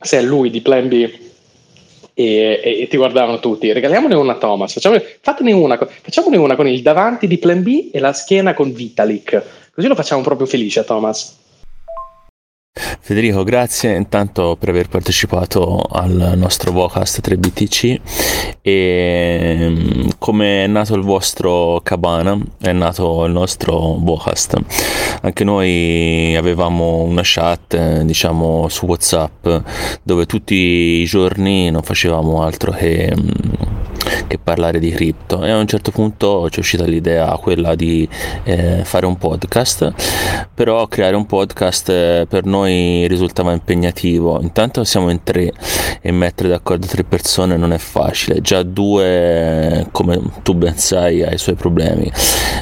se 0.00 0.18
è 0.18 0.22
lui 0.22 0.50
di 0.50 0.60
Plan 0.62 0.88
B 0.88 1.28
e, 2.20 2.60
e, 2.62 2.80
e, 2.82 2.86
ti 2.88 2.96
guardavano 2.96 3.40
tutti. 3.40 3.72
Regaliamone 3.72 4.14
una 4.14 4.32
a 4.32 4.36
Thomas. 4.36 4.72
Facciamone, 4.72 5.02
fatene 5.20 5.52
una, 5.52 5.78
facciamone 5.78 6.36
una 6.36 6.56
con 6.56 6.68
il 6.68 6.82
davanti 6.82 7.26
di 7.26 7.38
Plan 7.38 7.62
B 7.62 7.88
e 7.92 7.98
la 7.98 8.12
schiena 8.12 8.54
con 8.54 8.72
Vitalik. 8.72 9.42
Così 9.72 9.88
lo 9.88 9.94
facciamo 9.94 10.22
proprio 10.22 10.46
felice 10.46 10.80
a 10.80 10.84
Thomas 10.84 11.39
Federico, 12.72 13.42
grazie 13.42 13.96
intanto 13.96 14.56
per 14.56 14.68
aver 14.68 14.88
partecipato 14.88 15.80
al 15.90 16.34
nostro 16.36 16.70
Vocast 16.70 17.20
3BTC 17.20 18.00
e 18.62 19.66
mm, 19.68 20.08
come 20.18 20.62
è 20.62 20.66
nato 20.68 20.94
il 20.94 21.02
vostro 21.02 21.80
Cabana 21.82 22.38
è 22.60 22.70
nato 22.70 23.24
il 23.24 23.32
nostro 23.32 23.96
Vocast. 23.98 24.56
Anche 25.22 25.42
noi 25.42 26.36
avevamo 26.36 26.98
una 26.98 27.22
chat 27.24 28.02
diciamo 28.02 28.68
su 28.68 28.86
Whatsapp 28.86 29.48
dove 30.04 30.26
tutti 30.26 30.54
i 30.54 31.04
giorni 31.06 31.72
non 31.72 31.82
facevamo 31.82 32.40
altro 32.44 32.70
che 32.70 33.12
mm, 33.12 33.28
che 34.26 34.38
parlare 34.38 34.78
di 34.78 34.90
cripto 34.90 35.42
e 35.42 35.50
a 35.50 35.58
un 35.58 35.66
certo 35.66 35.90
punto 35.90 36.48
ci 36.50 36.56
è 36.56 36.60
uscita 36.60 36.84
l'idea 36.84 37.36
quella 37.36 37.74
di 37.74 38.08
eh, 38.44 38.82
fare 38.84 39.06
un 39.06 39.16
podcast 39.16 39.92
però 40.54 40.86
creare 40.86 41.16
un 41.16 41.26
podcast 41.26 41.88
eh, 41.88 42.26
per 42.28 42.44
noi 42.44 42.59
risultava 42.66 43.52
impegnativo. 43.52 44.40
Intanto 44.40 44.84
siamo 44.84 45.10
in 45.10 45.22
tre 45.22 45.52
e 46.00 46.12
mettere 46.12 46.48
d'accordo 46.48 46.86
tre 46.86 47.04
persone 47.04 47.56
non 47.56 47.72
è 47.72 47.78
facile. 47.78 48.40
Già 48.40 48.62
due 48.62 49.86
come 49.92 50.20
tu 50.42 50.54
ben 50.54 50.76
sai 50.76 51.22
ha 51.22 51.32
i 51.32 51.38
suoi 51.38 51.54
problemi 51.54 52.10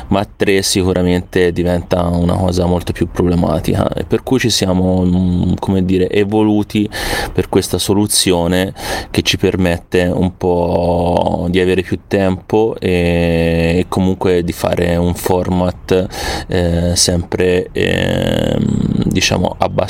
ma 0.09 0.25
tre 0.25 0.62
sicuramente 0.62 1.52
diventa 1.52 2.07
una 2.07 2.35
cosa 2.35 2.67
molto 2.67 2.93
più 2.93 3.09
problematica. 3.11 3.88
E 3.93 4.05
per 4.05 4.23
cui 4.23 4.38
ci 4.38 4.50
siamo 4.50 5.05
mm, 5.05 5.55
come 5.59 5.85
dire 5.85 6.09
evoluti 6.11 6.88
per 7.33 7.49
questa 7.49 7.78
soluzione 7.78 8.73
che 9.11 9.23
ci 9.23 9.37
permette 9.37 10.05
un 10.05 10.37
po' 10.37 11.47
di 11.50 11.61
avere 11.61 11.83
più 11.83 12.00
tempo 12.07 12.76
e, 12.78 13.87
comunque 13.88 14.43
di 14.45 14.52
fare 14.52 14.97
un 14.97 15.14
format 15.14 16.07
eh, 16.49 16.93
sempre 16.95 17.69
eh, 17.73 18.57
diciamo 19.05 19.57
abbastanza 19.59 19.88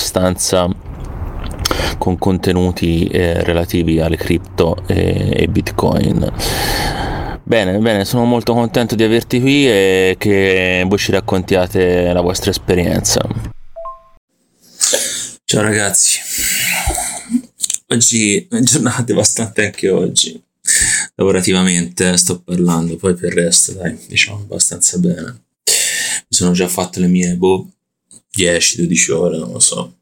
con 1.99 2.19
contenuti 2.19 3.07
eh, 3.07 3.43
relativi 3.43 4.01
alle 4.01 4.17
cripto 4.17 4.77
e, 4.87 5.33
e 5.35 5.49
bitcoin 5.49 6.33
Bene, 7.49 7.79
bene, 7.79 8.05
sono 8.05 8.27
molto 8.27 8.53
contento 8.53 8.95
di 8.95 9.03
averti 9.03 9.41
qui 9.41 9.67
e 9.67 10.17
che 10.19 10.85
voi 10.87 10.99
ci 10.99 11.13
raccontiate 11.13 12.13
la 12.13 12.21
vostra 12.21 12.51
esperienza. 12.51 13.27
Ciao 15.45 15.63
ragazzi, 15.63 16.19
oggi 17.87 18.47
è 18.51 18.61
giornata 18.61 19.01
devastante 19.01 19.65
anche 19.65 19.89
oggi 19.89 20.39
lavorativamente 21.15 22.17
sto 22.19 22.41
parlando, 22.41 22.97
poi 22.97 23.15
per 23.15 23.33
il 23.33 23.45
resto 23.45 23.73
dai, 23.73 23.99
diciamo 24.07 24.41
abbastanza 24.41 24.99
bene. 24.99 25.45
Mi 25.65 26.37
sono 26.37 26.53
già 26.53 26.69
fatto 26.69 27.01
le 27.01 27.07
mie 27.07 27.35
boh, 27.35 27.67
10-12 28.37 29.13
ore, 29.13 29.39
non 29.39 29.53
lo 29.53 29.61
so. 29.61 29.93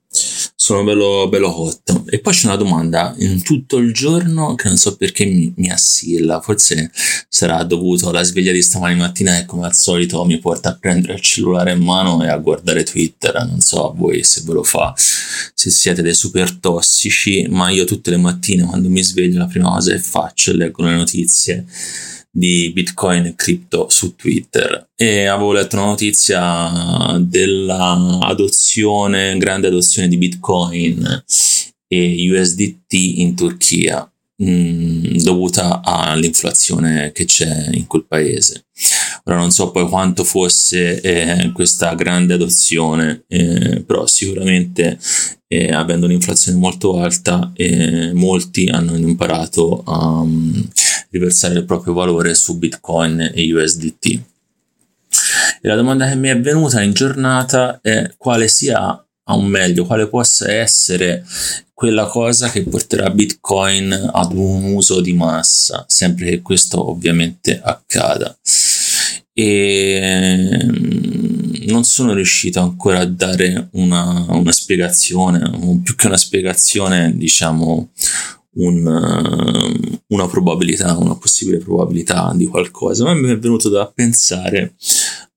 Sono 0.59 0.85
bello, 0.85 1.29
bello 1.29 1.61
hot. 1.61 2.05
E 2.07 2.21
poi 2.21 2.33
c'è 2.33 2.47
una 2.47 2.57
domanda 2.57 3.15
in 3.19 3.43
tutto 3.43 3.77
il 3.77 3.93
giorno 3.93 4.55
che 4.55 4.69
non 4.69 4.79
so 4.79 4.97
perché 4.97 5.27
mi, 5.27 5.53
mi 5.57 5.71
assilla. 5.71 6.41
Forse 6.41 6.91
sarà 7.29 7.63
dovuto 7.65 8.09
alla 8.09 8.23
sveglia 8.23 8.53
di 8.53 8.63
stamani 8.63 8.97
mattina 8.97 9.37
che 9.37 9.45
come 9.45 9.67
al 9.67 9.75
solito 9.75 10.25
mi 10.25 10.39
porta 10.39 10.71
a 10.71 10.79
prendere 10.81 11.15
il 11.15 11.21
cellulare 11.21 11.73
in 11.73 11.83
mano 11.83 12.25
e 12.25 12.29
a 12.29 12.39
guardare 12.39 12.85
Twitter. 12.85 13.45
Non 13.47 13.61
so 13.61 13.91
a 13.91 13.95
voi 13.95 14.25
se 14.25 14.43
ve 14.47 14.55
lo 14.55 14.63
fa, 14.63 14.95
se 14.97 15.71
siete 15.71 16.01
dei 16.01 16.15
super 16.15 16.51
tossici, 16.53 17.47
ma 17.51 17.69
io 17.71 17.85
tutte 17.85 18.11
le 18.11 18.17
mattine 18.17 18.65
quando 18.65 18.89
mi 18.89 19.03
sveglio 19.03 19.39
la 19.39 19.47
prima 19.47 19.69
cosa 19.71 19.93
che 19.93 19.99
faccio 19.99 20.53
è 20.53 20.55
leggo 20.55 20.83
le 20.83 20.95
notizie 20.95 21.67
di 22.37 22.71
Bitcoin 22.71 23.25
e 23.25 23.35
cripto 23.35 23.89
su 23.89 24.15
Twitter 24.15 24.91
e 24.95 25.25
avevo 25.25 25.53
letto 25.53 25.77
una 25.77 25.87
notizia 25.87 27.17
dell'adozione, 27.19 29.39
grande 29.39 29.69
adozione 29.69 30.07
di 30.07 30.19
Bitcoin 30.19 31.25
e 31.89 32.31
USDT 32.31 32.93
in 32.93 33.35
Turchia 33.35 34.07
mh, 34.37 34.51
mm, 34.51 35.17
dovuta 35.23 35.81
all'inflazione 35.83 37.11
che 37.13 37.25
c'è 37.25 37.71
in 37.73 37.87
quel 37.87 38.05
paese. 38.05 38.67
Ora 39.25 39.39
non 39.39 39.51
so 39.51 39.71
poi 39.71 39.89
quanto 39.89 40.23
fosse 40.23 41.01
eh, 41.01 41.53
questa 41.53 41.95
grande 41.95 42.35
adozione, 42.35 43.25
eh, 43.29 43.83
però 43.83 44.07
sicuramente 44.07 44.99
e 45.49 45.73
avendo 45.73 46.07
un'inflazione 46.07 46.59
molto 46.59 46.99
alta, 47.01 47.53
eh, 47.55 48.13
molti 48.13 48.67
hanno 48.67 48.97
imparato 48.97 49.83
a 49.85 50.21
um, 50.21 50.69
riversare 51.11 51.55
il 51.59 51.65
proprio 51.65 51.95
valore 51.95 52.35
su 52.35 52.59
Bitcoin 52.59 53.33
e 53.33 53.55
USDT. 53.55 54.07
E 55.61 55.69
la 55.69 55.77
domanda 55.77 56.09
che 56.09 56.17
mi 56.17 56.29
è 56.29 56.41
venuta 56.41 56.83
in 56.83 56.93
giornata 56.93 57.79
è 57.81 58.13
quale 58.17 58.49
sia 58.49 59.01
un 59.29 59.47
meglio, 59.47 59.87
quale 59.87 60.09
possa 60.09 60.53
essere 60.53 61.25
quella 61.73 62.07
cosa 62.07 62.49
che 62.49 62.63
porterà 62.63 63.11
Bitcoin 63.11 64.11
ad 64.13 64.33
un 64.33 64.75
uso 64.75 65.01
di 65.01 65.13
massa, 65.13 65.85
sempre 65.89 66.31
che 66.31 66.43
questo 66.43 66.89
ovviamente 66.89 67.61
accada. 67.63 68.37
E 69.33 70.59
mm, 70.65 71.56
non 71.67 71.85
sono 71.85 72.13
riuscito 72.13 72.61
ancora 72.61 73.01
a 73.01 73.07
dare 73.07 73.69
una, 73.73 74.27
una 74.31 74.53
spiegazione, 74.53 75.79
più 75.83 75.95
che 75.95 76.07
una 76.07 76.17
spiegazione, 76.17 77.17
diciamo 77.17 77.91
un, 78.57 79.99
una 80.07 80.27
probabilità, 80.27 80.97
una 80.97 81.17
possibile 81.17 81.59
probabilità 81.59 82.33
di 82.35 82.47
qualcosa, 82.47 83.05
ma 83.05 83.15
mi 83.15 83.31
è 83.31 83.39
venuto 83.39 83.69
da 83.69 83.91
pensare 83.93 84.75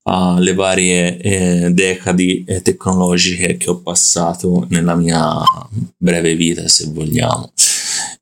alle 0.02 0.54
varie 0.54 1.18
eh, 1.18 1.70
decadi 1.72 2.44
eh, 2.44 2.62
tecnologiche 2.62 3.56
che 3.56 3.70
ho 3.70 3.80
passato 3.80 4.66
nella 4.70 4.94
mia 4.94 5.42
breve 5.96 6.34
vita, 6.34 6.66
se 6.68 6.88
vogliamo, 6.90 7.52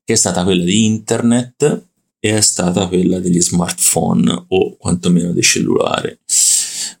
che 0.03 0.13
è 0.13 0.15
stata 0.15 0.43
quella 0.43 0.63
di 0.63 0.85
internet 0.85 1.85
e 2.19 2.35
è 2.35 2.41
stata 2.41 2.87
quella 2.87 3.19
degli 3.19 3.41
smartphone 3.41 4.45
o 4.49 4.75
quantomeno 4.77 5.31
dei 5.31 5.41
cellulari. 5.41 6.17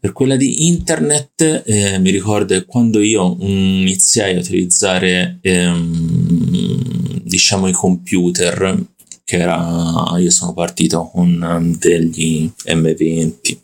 Per 0.01 0.13
quella 0.13 0.37
di 0.37 0.67
internet 0.67 1.63
eh, 1.65 1.99
mi 1.99 2.09
ricordo 2.09 2.63
quando 2.65 3.01
io 3.01 3.35
iniziai 3.41 4.33
a 4.33 4.39
utilizzare 4.39 5.39
ehm, 5.41 7.19
diciamo 7.21 7.67
i 7.67 7.73
computer 7.73 8.81
che 9.25 9.37
era 9.37 10.17
io 10.17 10.31
sono 10.31 10.53
partito 10.53 11.03
con 11.13 11.75
degli 11.77 12.49
M20 12.65 13.57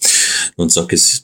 non 0.58 0.68
so 0.68 0.86
che 0.86 0.98
si, 0.98 1.22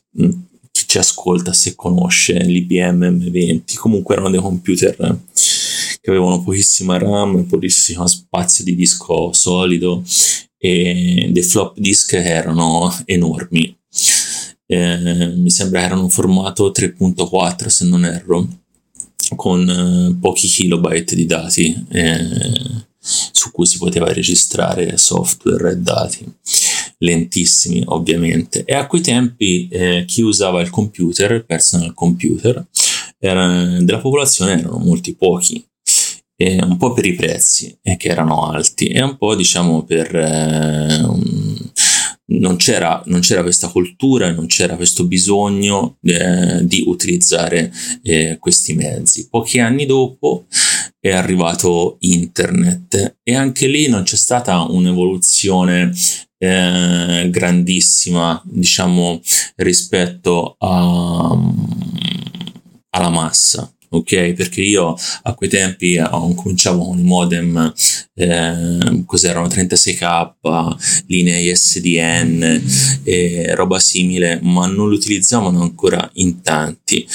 chi 0.71 0.83
ci 0.87 0.97
ascolta 0.97 1.51
se 1.51 1.75
conosce 1.75 2.41
l'IBM 2.41 3.03
M20 3.03 3.75
comunque 3.75 4.15
erano 4.15 4.29
dei 4.29 4.39
computer 4.39 4.95
che 5.33 6.09
avevano 6.09 6.41
pochissima 6.41 6.97
RAM 6.97 7.43
pochissimo 7.43 8.07
spazio 8.07 8.63
di 8.63 8.75
disco 8.75 9.33
solido 9.33 10.03
e 10.57 11.29
dei 11.33 11.43
flop 11.43 11.77
disk 11.77 12.13
erano 12.13 12.89
enormi 13.03 13.77
eh, 14.71 15.33
mi 15.35 15.49
sembra 15.49 15.81
erano 15.81 16.03
un 16.03 16.09
formato 16.09 16.71
3.4 16.71 17.67
se 17.67 17.85
non 17.85 18.05
erro, 18.05 18.47
con 19.35 19.69
eh, 19.69 20.17
pochi 20.17 20.47
kilobyte 20.47 21.13
di 21.13 21.25
dati 21.25 21.85
eh, 21.89 22.85
su 22.97 23.51
cui 23.51 23.65
si 23.65 23.77
poteva 23.77 24.13
registrare 24.13 24.95
software 24.97 25.71
e 25.71 25.75
dati, 25.75 26.25
lentissimi 26.99 27.83
ovviamente. 27.85 28.63
E 28.63 28.73
a 28.73 28.87
quei 28.87 29.01
tempi 29.01 29.67
eh, 29.67 30.05
chi 30.07 30.21
usava 30.21 30.61
il 30.61 30.69
computer, 30.69 31.31
il 31.31 31.45
personal 31.45 31.93
computer, 31.93 32.65
era, 33.19 33.77
della 33.79 33.99
popolazione 33.99 34.53
erano 34.53 34.77
molti 34.77 35.15
pochi, 35.15 35.63
un 36.43 36.77
po' 36.77 36.93
per 36.93 37.05
i 37.05 37.13
prezzi 37.13 37.77
eh, 37.83 37.97
che 37.97 38.07
erano 38.07 38.47
alti 38.47 38.87
e 38.87 39.03
un 39.03 39.15
po' 39.17 39.35
diciamo 39.35 39.83
per 39.83 40.15
eh, 40.15 41.05
non 42.39 42.55
c'era, 42.55 43.01
non 43.05 43.19
c'era 43.19 43.41
questa 43.41 43.67
cultura, 43.67 44.31
non 44.31 44.45
c'era 44.47 44.75
questo 44.75 45.05
bisogno 45.05 45.97
eh, 46.03 46.65
di 46.65 46.83
utilizzare 46.85 47.71
eh, 48.03 48.37
questi 48.39 48.73
mezzi. 48.73 49.27
Pochi 49.29 49.59
anni 49.59 49.85
dopo 49.85 50.45
è 50.99 51.11
arrivato 51.11 51.97
internet 51.99 53.17
e 53.23 53.35
anche 53.35 53.67
lì 53.67 53.87
non 53.87 54.03
c'è 54.03 54.15
stata 54.15 54.61
un'evoluzione 54.61 55.91
eh, 56.37 57.27
grandissima, 57.29 58.41
diciamo, 58.45 59.21
rispetto 59.55 60.55
a, 60.59 61.37
alla 62.89 63.09
massa 63.09 63.71
ok? 63.93 64.33
Perché 64.33 64.61
io 64.61 64.95
a 65.23 65.33
quei 65.33 65.49
tempi 65.49 65.95
eh, 65.95 66.07
cominciavo 66.09 66.85
con 66.85 66.99
i 66.99 67.03
modem, 67.03 67.73
eh, 68.15 69.03
cos'erano 69.05 69.47
36k, 69.47 71.03
linee 71.07 71.51
ISDN 71.51 72.61
e 73.03 73.53
roba 73.55 73.79
simile, 73.79 74.39
ma 74.41 74.67
non 74.67 74.89
li 74.89 74.95
utilizzavano 74.95 75.61
ancora 75.61 76.09
in 76.13 76.41
tanti. 76.41 77.05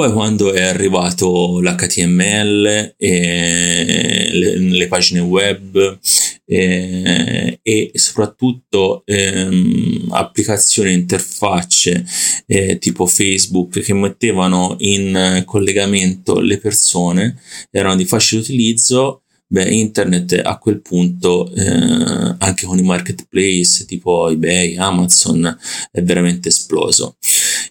Poi 0.00 0.12
quando 0.12 0.54
è 0.54 0.62
arrivato 0.62 1.60
l'HTML 1.60 2.94
e 2.96 4.30
le, 4.32 4.56
le 4.56 4.88
pagine 4.88 5.20
web 5.20 5.98
eh, 6.46 7.60
e 7.62 7.90
soprattutto 7.92 9.02
ehm, 9.04 10.06
applicazioni, 10.08 10.94
interfacce 10.94 12.02
eh, 12.46 12.78
tipo 12.78 13.04
Facebook 13.04 13.80
che 13.80 13.92
mettevano 13.92 14.76
in 14.78 15.42
collegamento 15.44 16.40
le 16.40 16.56
persone, 16.56 17.38
erano 17.70 17.96
di 17.96 18.06
facile 18.06 18.40
utilizzo 18.40 19.20
Beh, 19.52 19.68
internet 19.68 20.40
a 20.44 20.58
quel 20.58 20.80
punto, 20.80 21.52
eh, 21.52 22.36
anche 22.38 22.66
con 22.66 22.78
i 22.78 22.82
marketplace 22.82 23.84
tipo 23.84 24.30
eBay, 24.30 24.76
Amazon, 24.76 25.58
è 25.90 26.00
veramente 26.02 26.50
esploso. 26.50 27.16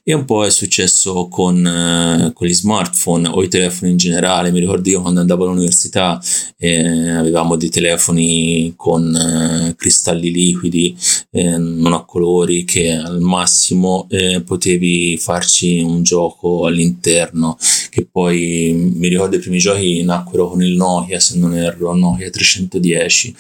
E 0.09 0.13
un 0.15 0.25
po' 0.25 0.43
è 0.43 0.49
successo 0.49 1.27
con, 1.27 1.63
eh, 1.63 2.31
con 2.33 2.47
gli 2.47 2.53
smartphone 2.55 3.27
o 3.27 3.43
i 3.43 3.47
telefoni 3.47 3.91
in 3.91 3.97
generale. 3.97 4.51
Mi 4.51 4.59
ricordo 4.59 4.89
io 4.89 5.01
quando 5.01 5.19
andavo 5.19 5.43
all'università 5.43 6.19
eh, 6.57 7.09
avevamo 7.11 7.55
dei 7.55 7.69
telefoni 7.69 8.73
con 8.75 9.15
eh, 9.15 9.75
cristalli 9.75 10.31
liquidi, 10.31 10.97
eh, 11.29 11.57
non 11.59 11.93
a 11.93 12.05
colori, 12.05 12.65
che 12.65 12.91
al 12.91 13.19
massimo 13.19 14.07
eh, 14.09 14.41
potevi 14.41 15.15
farci 15.19 15.79
un 15.81 16.01
gioco 16.01 16.65
all'interno. 16.65 17.55
Che 17.91 18.07
poi 18.11 18.91
mi 18.95 19.09
ricordo 19.09 19.35
i 19.35 19.39
primi 19.39 19.59
giochi 19.59 20.01
nacquero 20.01 20.49
con 20.49 20.63
il 20.63 20.75
Nokia, 20.75 21.19
se 21.19 21.37
non 21.37 21.53
erro, 21.53 21.93
Nokia 21.93 22.31
310 22.31 23.35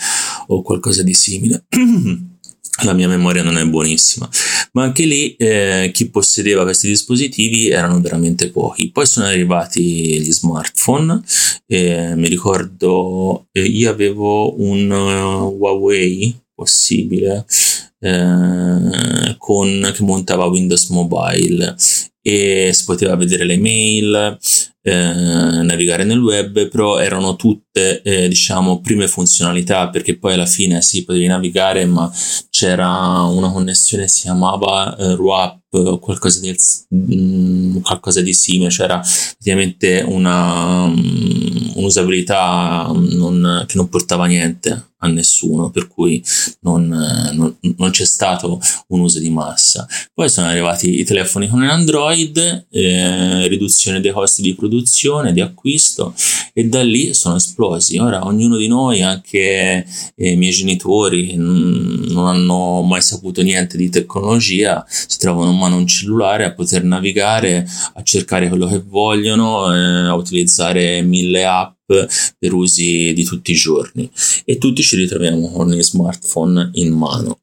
o 0.49 0.61
qualcosa 0.61 1.01
di 1.01 1.15
simile. 1.15 1.65
la 2.83 2.93
mia 2.93 3.07
memoria 3.07 3.43
non 3.43 3.57
è 3.57 3.65
buonissima, 3.65 4.29
ma 4.73 4.83
anche 4.83 5.05
lì 5.05 5.35
eh, 5.35 5.91
chi 5.93 6.09
possedeva 6.09 6.63
questi 6.63 6.87
dispositivi 6.87 7.69
erano 7.69 7.99
veramente 8.01 8.49
pochi. 8.49 8.91
Poi 8.91 9.05
sono 9.05 9.27
arrivati 9.27 10.19
gli 10.21 10.31
smartphone, 10.31 11.21
eh, 11.67 12.15
mi 12.15 12.27
ricordo 12.27 13.47
eh, 13.51 13.63
io 13.63 13.89
avevo 13.89 14.59
un 14.61 14.89
uh, 14.89 15.55
Huawei 15.57 16.35
possibile 16.59 17.45
eh, 17.99 19.35
con, 19.37 19.91
che 19.93 20.03
montava 20.03 20.45
Windows 20.45 20.89
Mobile. 20.89 21.75
E 22.21 22.71
si 22.73 22.83
poteva 22.83 23.15
vedere 23.15 23.45
le 23.45 23.57
mail, 23.57 24.37
eh, 24.81 25.61
navigare 25.63 26.03
nel 26.03 26.19
web, 26.19 26.67
però 26.67 26.99
erano 26.99 27.35
tutte 27.35 28.01
eh, 28.01 28.27
diciamo 28.27 28.81
prime 28.81 29.07
funzionalità 29.07 29.89
perché 29.89 30.17
poi 30.17 30.33
alla 30.33 30.45
fine 30.45 30.81
sì 30.81 31.05
potevi 31.05 31.27
navigare 31.27 31.85
ma 31.85 32.11
c'era 32.49 33.21
una 33.23 33.51
connessione 33.51 34.07
si 34.07 34.23
chiamava 34.23 34.95
eh, 34.97 35.15
RWAP 35.15 35.59
o 35.71 35.99
qualcosa, 35.99 36.39
mh, 36.41 36.95
mm, 36.95 37.77
qualcosa 37.81 38.21
di 38.21 38.33
simile, 38.33 38.69
c'era 38.69 38.99
praticamente 38.99 40.03
una, 40.05 40.83
um, 40.83 41.71
un'usabilità 41.75 42.91
non, 42.93 43.63
che 43.65 43.77
non 43.77 43.87
portava 43.87 44.25
niente 44.25 44.88
a 44.99 45.07
nessuno, 45.07 45.69
per 45.69 45.87
cui 45.87 46.23
non, 46.61 46.87
non, 46.87 47.55
non, 47.79 47.91
c'è 47.91 48.05
stato 48.05 48.59
un 48.87 48.99
uso 49.01 49.19
di 49.19 49.29
massa. 49.29 49.87
Poi 50.13 50.29
sono 50.29 50.47
arrivati 50.47 50.99
i 50.99 51.03
telefoni 51.03 51.47
con 51.47 51.63
Android, 51.63 52.67
eh, 52.69 53.47
riduzione 53.47 53.99
dei 53.99 54.11
costi 54.11 54.41
di 54.41 54.55
produzione, 54.55 55.33
di 55.33 55.41
acquisto 55.41 56.13
e 56.53 56.65
da 56.65 56.83
lì 56.83 57.13
sono 57.13 57.35
esplosi. 57.35 57.97
Ora 57.97 58.25
ognuno 58.25 58.57
di 58.57 58.67
noi, 58.67 59.01
anche 59.01 59.85
eh, 60.15 60.31
i 60.31 60.35
miei 60.35 60.51
genitori, 60.51 61.35
non 61.35 62.27
hanno 62.27 62.81
mai 62.81 63.01
saputo 63.01 63.41
niente 63.41 63.77
di 63.77 63.89
tecnologia, 63.89 64.85
si 64.87 65.17
trovano 65.17 65.51
in 65.51 65.57
mano 65.57 65.77
un 65.77 65.87
cellulare 65.87 66.45
a 66.45 66.53
poter 66.53 66.83
navigare, 66.83 67.67
a 67.93 68.03
cercare 68.03 68.47
quello 68.49 68.67
che 68.67 68.81
vogliono, 68.85 69.73
eh, 69.73 70.07
a 70.07 70.15
utilizzare 70.15 71.01
mille 71.01 71.45
app 71.45 71.77
per 72.37 72.53
usi 72.53 73.13
di 73.13 73.23
tutti 73.23 73.51
i 73.51 73.55
giorni 73.55 74.09
e 74.45 74.57
tutti 74.59 74.83
ci 74.83 74.95
ritroviamo 74.95 75.51
con 75.51 75.71
gli 75.71 75.81
smartphone 75.81 76.69
in 76.73 76.93
mano. 76.93 77.39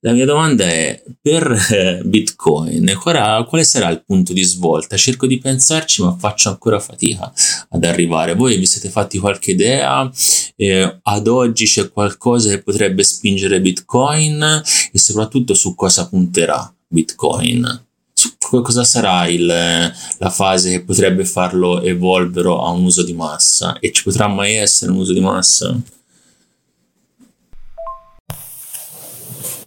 La 0.00 0.12
mia 0.12 0.24
domanda 0.24 0.64
è 0.64 1.02
per 1.20 1.50
eh, 1.70 2.00
Bitcoin 2.04 2.96
qual, 3.00 3.46
quale 3.46 3.64
sarà 3.64 3.88
il 3.90 4.04
punto 4.04 4.32
di 4.32 4.42
svolta? 4.42 4.96
Cerco 4.96 5.26
di 5.26 5.38
pensarci 5.38 6.02
ma 6.02 6.16
faccio 6.18 6.48
ancora 6.48 6.78
fatica 6.78 7.32
ad 7.70 7.84
arrivare. 7.84 8.34
Voi 8.34 8.56
vi 8.56 8.66
siete 8.66 8.88
fatti 8.88 9.18
qualche 9.18 9.52
idea? 9.52 10.10
Eh, 10.56 10.98
ad 11.02 11.26
oggi 11.26 11.66
c'è 11.66 11.90
qualcosa 11.90 12.50
che 12.50 12.62
potrebbe 12.62 13.02
spingere 13.02 13.60
Bitcoin 13.60 14.62
e 14.92 14.98
soprattutto 14.98 15.54
su 15.54 15.74
cosa 15.74 16.08
punterà 16.08 16.72
Bitcoin? 16.86 17.86
Su 18.12 18.62
cosa 18.62 18.82
sarà 18.82 19.28
il, 19.28 19.46
la 19.46 20.30
fase 20.30 20.70
che 20.70 20.82
potrebbe 20.82 21.24
farlo 21.24 21.80
evolvere 21.82 22.48
a 22.48 22.70
un 22.70 22.84
uso 22.84 23.04
di 23.04 23.12
massa? 23.12 23.78
E 23.78 23.92
ci 23.92 24.02
potrà 24.02 24.26
mai 24.26 24.56
essere 24.56 24.90
un 24.90 24.98
uso 24.98 25.12
di 25.12 25.20
massa? 25.20 25.78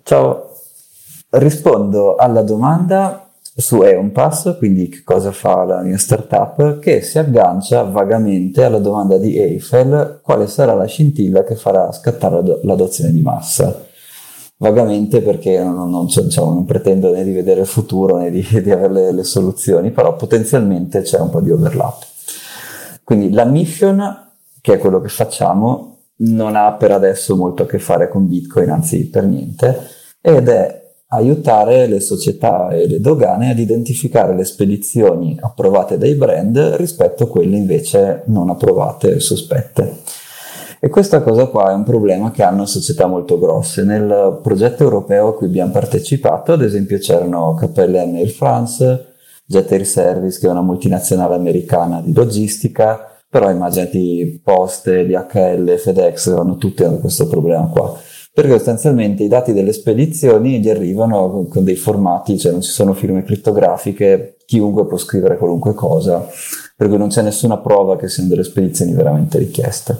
Ciao, 0.04 0.50
rispondo 1.30 2.16
alla 2.16 2.42
domanda 2.42 3.30
su 3.56 3.84
Eonpass, 3.84 4.58
quindi 4.58 4.90
che 4.90 5.04
cosa 5.04 5.32
fa 5.32 5.64
la 5.64 5.82
mia 5.82 5.98
startup, 5.98 6.80
che 6.80 7.02
si 7.02 7.20
aggancia 7.20 7.84
vagamente 7.84 8.64
alla 8.64 8.80
domanda 8.80 9.18
di 9.18 9.38
Eiffel 9.38 10.20
quale 10.24 10.48
sarà 10.48 10.74
la 10.74 10.86
scintilla 10.86 11.44
che 11.44 11.56
farà 11.56 11.92
scattare 11.92 12.60
l'adozione 12.64 13.12
di 13.12 13.22
massa. 13.22 13.86
Vagamente 14.58 15.22
perché 15.22 15.64
non, 15.64 15.90
non, 15.90 16.06
diciamo, 16.06 16.54
non 16.54 16.66
pretendo 16.66 17.12
né 17.12 17.24
di 17.24 17.32
vedere 17.32 17.62
il 17.62 17.68
futuro 17.68 18.18
né 18.18 18.32
di, 18.32 18.42
di 18.62 18.72
avere 18.72 18.94
le, 18.94 19.12
le 19.12 19.24
soluzioni, 19.24 19.92
però 19.92 20.16
potenzialmente 20.16 21.02
c'è 21.02 21.20
un 21.20 21.30
po' 21.30 21.42
di 21.42 21.52
overlap. 21.52 22.04
Quindi 23.04 23.32
la 23.32 23.46
mission, 23.46 24.30
che 24.62 24.74
è 24.74 24.78
quello 24.78 25.00
che 25.00 25.10
facciamo, 25.10 25.91
non 26.22 26.56
ha 26.56 26.74
per 26.74 26.92
adesso 26.92 27.36
molto 27.36 27.64
a 27.64 27.66
che 27.66 27.80
fare 27.80 28.10
con 28.10 28.28
Bitcoin, 28.28 28.70
anzi 28.70 29.08
per 29.10 29.26
niente, 29.26 29.78
ed 30.22 30.48
è 30.48 30.80
aiutare 31.14 31.88
le 31.88 32.00
società 32.00 32.70
e 32.70 32.88
le 32.88 33.02
dogane 33.02 33.52
ad 33.52 33.60
identificare 33.60 34.34
le 34.36 34.46
spedizioni 34.46 35.38
approvate 35.40 35.98
dai 35.98 36.16
brand 36.16 36.58
rispetto 36.78 37.24
a 37.24 37.28
quelle 37.28 37.58
invece 37.58 38.24
non 38.26 38.50
approvate 38.50 39.16
e 39.16 39.20
sospette. 39.20 39.98
E 40.80 40.90
questa 40.90 41.22
cosa 41.22 41.46
qua 41.48 41.70
è 41.70 41.74
un 41.76 41.84
problema 41.84 42.32
che 42.32 42.42
hanno 42.42 42.66
società 42.66 43.06
molto 43.06 43.38
grosse. 43.38 43.84
Nel 43.84 44.40
progetto 44.42 44.84
europeo 44.84 45.28
a 45.28 45.36
cui 45.36 45.48
abbiamo 45.48 45.72
partecipato, 45.72 46.54
ad 46.54 46.64
esempio, 46.64 46.98
c'erano 46.98 47.54
KLM 47.54 48.16
Air 48.16 48.30
France, 48.30 49.06
Jet 49.46 49.72
Air 49.72 49.86
Service, 49.86 50.40
che 50.40 50.48
è 50.48 50.50
una 50.50 50.64
multinazionale 50.64 51.36
americana 51.36 52.02
di 52.02 52.14
logistica, 52.14 53.11
però 53.32 53.50
immaginati 53.50 54.42
Poste, 54.44 55.06
DHL, 55.06 55.78
FedEx 55.78 56.28
hanno 56.28 56.58
tutti 56.58 56.84
questo 57.00 57.28
problema 57.28 57.66
qua. 57.68 57.98
Perché 58.34 58.52
sostanzialmente 58.52 59.24
i 59.24 59.30
dati 59.30 59.54
delle 59.54 59.72
spedizioni 59.72 60.60
gli 60.60 60.70
arrivano 60.70 61.48
con, 61.50 61.64
dei 61.64 61.78
formati, 61.78 62.38
cioè 62.38 62.52
non 62.52 62.62
ci 62.62 62.72
sono 62.72 62.94
firme 62.94 63.24
crittografiche, 63.24 64.36
chiunque 64.46 64.86
può 64.86 64.98
scrivere 64.98 65.38
qualunque 65.38 65.74
cosa, 65.74 66.28
per 66.76 66.90
cui 66.90 66.98
non 66.98 67.08
c'è 67.08 67.22
nessuna 67.22 67.58
prova 67.58 67.96
che 67.96 68.10
siano 68.10 68.28
delle 68.28 68.44
spedizioni 68.44 68.92
veramente 68.94 69.38
richieste. 69.38 69.98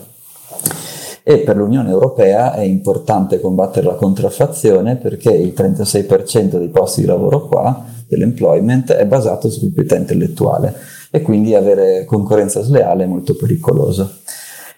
E 1.24 1.38
per 1.40 1.56
l'Unione 1.56 1.90
Europea 1.90 2.54
è 2.54 2.64
importante 2.64 3.40
combattere 3.40 3.86
la 3.86 3.96
contraffazione 3.96 4.98
perché 4.98 5.32
il 5.32 5.54
36% 5.56 6.58
dei 6.58 6.68
posti 6.68 7.00
di 7.00 7.08
lavoro 7.08 7.48
qua, 7.48 7.86
dell'employment, 8.10 8.92
è 8.92 9.06
basato 9.06 9.50
su 9.50 9.62
proprietà 9.62 9.96
intellettuale 9.96 11.00
e 11.12 11.22
quindi 11.22 11.54
avere 11.54 12.06
concorrenza 12.06 12.64
sleale 12.64 13.04
è 13.04 13.08
molto 13.08 13.36
pericoloso. 13.36 14.10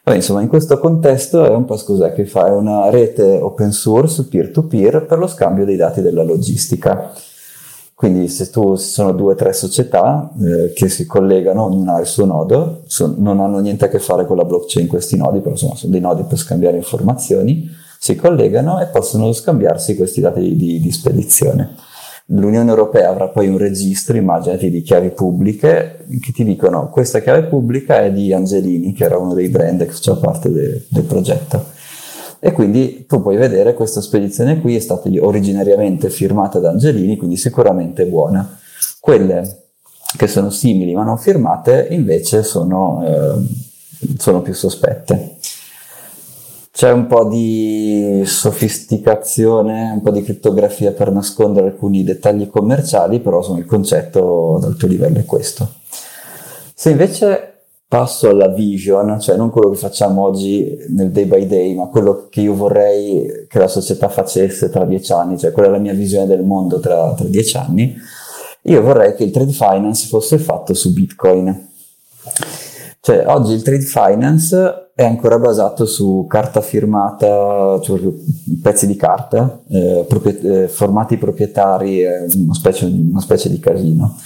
Poi, 0.03 0.15
insomma, 0.15 0.41
in 0.41 0.49
questo 0.49 0.79
contesto 0.79 1.45
è 1.45 1.49
un 1.55 1.63
po' 1.63 1.77
scusate 1.77 2.13
che 2.13 2.25
fa, 2.25 2.47
è 2.47 2.51
una 2.51 2.89
rete 2.89 3.39
open 3.39 3.71
source 3.71 4.25
peer-to-peer 4.25 5.05
per 5.05 5.17
lo 5.17 5.27
scambio 5.27 5.63
dei 5.63 5.77
dati 5.77 6.01
della 6.01 6.23
logistica. 6.23 7.13
Quindi 7.95 8.27
se 8.27 8.49
tu 8.49 8.75
ci 8.75 8.83
sono 8.83 9.13
due 9.13 9.31
o 9.31 9.35
tre 9.35 9.53
società 9.53 10.29
eh, 10.41 10.73
che 10.73 10.89
si 10.89 11.05
collegano, 11.05 11.63
ognuna 11.63 11.93
ha 11.93 11.99
il 12.01 12.05
suo 12.05 12.25
nodo, 12.25 12.81
so, 12.85 13.13
non 13.17 13.39
hanno 13.39 13.59
niente 13.59 13.85
a 13.85 13.87
che 13.87 13.99
fare 13.99 14.25
con 14.25 14.35
la 14.35 14.43
blockchain 14.43 14.87
questi 14.87 15.15
nodi, 15.15 15.39
però 15.39 15.51
insomma 15.51 15.75
sono 15.75 15.93
dei 15.93 16.01
nodi 16.01 16.23
per 16.23 16.37
scambiare 16.37 16.75
informazioni, 16.75 17.69
si 17.97 18.15
collegano 18.15 18.81
e 18.81 18.87
possono 18.87 19.31
scambiarsi 19.31 19.95
questi 19.95 20.19
dati 20.19 20.57
di, 20.57 20.81
di 20.81 20.91
spedizione. 20.91 21.75
L'Unione 22.35 22.69
Europea 22.69 23.09
avrà 23.09 23.27
poi 23.27 23.47
un 23.47 23.57
registro, 23.57 24.17
immaginati, 24.17 24.71
di 24.71 24.81
chiavi 24.81 25.09
pubbliche 25.09 26.05
che 26.19 26.31
ti 26.31 26.43
dicono 26.43 26.89
questa 26.89 27.19
chiave 27.19 27.43
pubblica 27.43 28.01
è 28.01 28.11
di 28.11 28.33
Angelini, 28.33 28.93
che 28.93 29.03
era 29.03 29.17
uno 29.17 29.35
dei 29.35 29.49
brand 29.49 29.85
che 29.85 29.91
faceva 29.91 30.17
parte 30.17 30.49
de, 30.51 30.85
del 30.87 31.03
progetto. 31.03 31.63
E 32.39 32.51
quindi 32.51 33.05
tu 33.07 33.21
puoi 33.21 33.37
vedere 33.37 33.75
questa 33.75 34.01
spedizione 34.01 34.59
qui 34.59 34.75
è 34.75 34.79
stata 34.79 35.09
originariamente 35.19 36.09
firmata 36.09 36.59
da 36.59 36.71
Angelini, 36.71 37.17
quindi 37.17 37.37
sicuramente 37.37 38.05
buona. 38.05 38.57
Quelle 38.99 39.65
che 40.17 40.27
sono 40.27 40.49
simili 40.49 40.93
ma 40.93 41.03
non 41.03 41.17
firmate 41.17 41.87
invece 41.91 42.43
sono, 42.43 43.03
eh, 43.05 43.45
sono 44.17 44.41
più 44.41 44.53
sospette. 44.53 45.37
C'è 46.75 46.91
un 46.91 47.05
po' 47.05 47.25
di 47.25 48.23
sofisticazione, 48.25 49.91
un 49.91 50.01
po' 50.01 50.09
di 50.09 50.23
crittografia 50.23 50.91
per 50.91 51.11
nascondere 51.11 51.67
alcuni 51.67 52.03
dettagli 52.03 52.49
commerciali, 52.49 53.19
però 53.19 53.37
insomma, 53.37 53.59
il 53.59 53.67
concetto 53.67 54.55
ad 54.55 54.63
alto 54.63 54.87
livello 54.87 55.19
è 55.19 55.23
questo. 55.23 55.71
Se 56.73 56.89
invece 56.89 57.65
passo 57.87 58.27
alla 58.29 58.47
vision, 58.47 59.19
cioè 59.21 59.37
non 59.37 59.51
quello 59.51 59.69
che 59.69 59.77
facciamo 59.77 60.23
oggi 60.23 60.75
nel 60.89 61.11
day 61.11 61.25
by 61.25 61.45
day, 61.45 61.75
ma 61.75 61.89
quello 61.89 62.25
che 62.27 62.41
io 62.41 62.55
vorrei 62.55 63.45
che 63.47 63.59
la 63.59 63.67
società 63.67 64.09
facesse 64.09 64.71
tra 64.71 64.83
dieci 64.83 65.11
anni, 65.11 65.37
cioè 65.37 65.51
quella 65.51 65.67
è 65.67 65.71
la 65.71 65.77
mia 65.77 65.93
visione 65.93 66.25
del 66.25 66.41
mondo 66.43 66.79
tra, 66.79 67.13
tra 67.13 67.27
dieci 67.27 67.55
anni, 67.55 67.95
io 68.63 68.81
vorrei 68.81 69.13
che 69.13 69.25
il 69.25 69.31
trade 69.31 69.51
finance 69.51 70.07
fosse 70.07 70.39
fatto 70.39 70.73
su 70.73 70.91
Bitcoin. 70.91 71.69
Cioè, 73.05 73.25
oggi 73.27 73.51
il 73.51 73.63
trade 73.63 73.83
finance 73.83 74.91
è 74.95 75.03
ancora 75.03 75.37
basato 75.37 75.85
su 75.85 76.25
carta 76.25 76.61
firmata, 76.61 77.77
cioè 77.81 77.99
pezzi 78.61 78.87
di 78.87 78.95
carta, 78.95 79.61
eh, 79.67 80.05
propriet- 80.07 80.45
eh, 80.45 80.67
formati 80.69 81.17
proprietari, 81.17 81.99
è 81.99 82.25
una 82.33 82.53
specie, 82.53 82.85
una 82.85 83.19
specie 83.19 83.49
di 83.49 83.59
casino. 83.59 84.17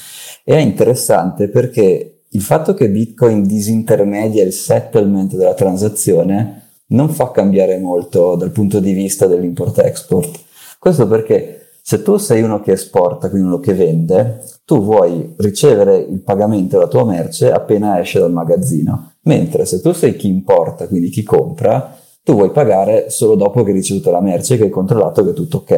E 0.44 0.54
è 0.54 0.60
interessante 0.60 1.50
perché 1.50 2.26
il 2.30 2.42
fatto 2.44 2.76
che 2.76 2.92
Bitcoin 2.92 3.48
disintermedia 3.48 4.44
il 4.44 4.54
settlement 4.54 5.34
della 5.34 5.56
transazione 5.56 6.68
non 6.90 7.10
fa 7.10 7.32
cambiare 7.32 7.80
molto 7.80 8.36
dal 8.36 8.52
punto 8.52 8.80
di 8.80 8.92
vista 8.92 9.26
dell'import-export. 9.26 10.40
Questo 10.78 11.08
perché 11.08 11.57
se 11.90 12.02
tu 12.02 12.18
sei 12.18 12.42
uno 12.42 12.60
che 12.60 12.74
esporta, 12.74 13.30
quindi 13.30 13.48
uno 13.48 13.60
che 13.60 13.74
vende, 13.74 14.44
tu 14.66 14.84
vuoi 14.84 15.36
ricevere 15.38 15.96
il 15.96 16.20
pagamento 16.20 16.76
della 16.76 16.90
tua 16.90 17.06
merce 17.06 17.50
appena 17.50 17.98
esce 18.02 18.20
dal 18.20 18.34
magazzino, 18.34 19.14
mentre 19.22 19.66
se 19.66 19.80
tu 19.80 19.94
sei 19.94 20.18
chi 20.18 20.28
importa, 20.28 20.90
quindi 20.90 21.08
chi 21.08 21.24
compra, 21.24 21.98
tu 22.24 22.34
vuoi 22.34 22.52
pagare 22.52 23.10
solo 23.10 23.36
dopo 23.36 23.64
che 23.64 23.70
hai 23.70 23.78
ricevuto 23.78 24.12
la 24.12 24.20
merce, 24.20 24.58
che 24.58 24.64
hai 24.64 24.70
controllato 24.70 25.24
che 25.24 25.30
è 25.30 25.34
tutto 25.34 25.60
ok. 25.60 25.72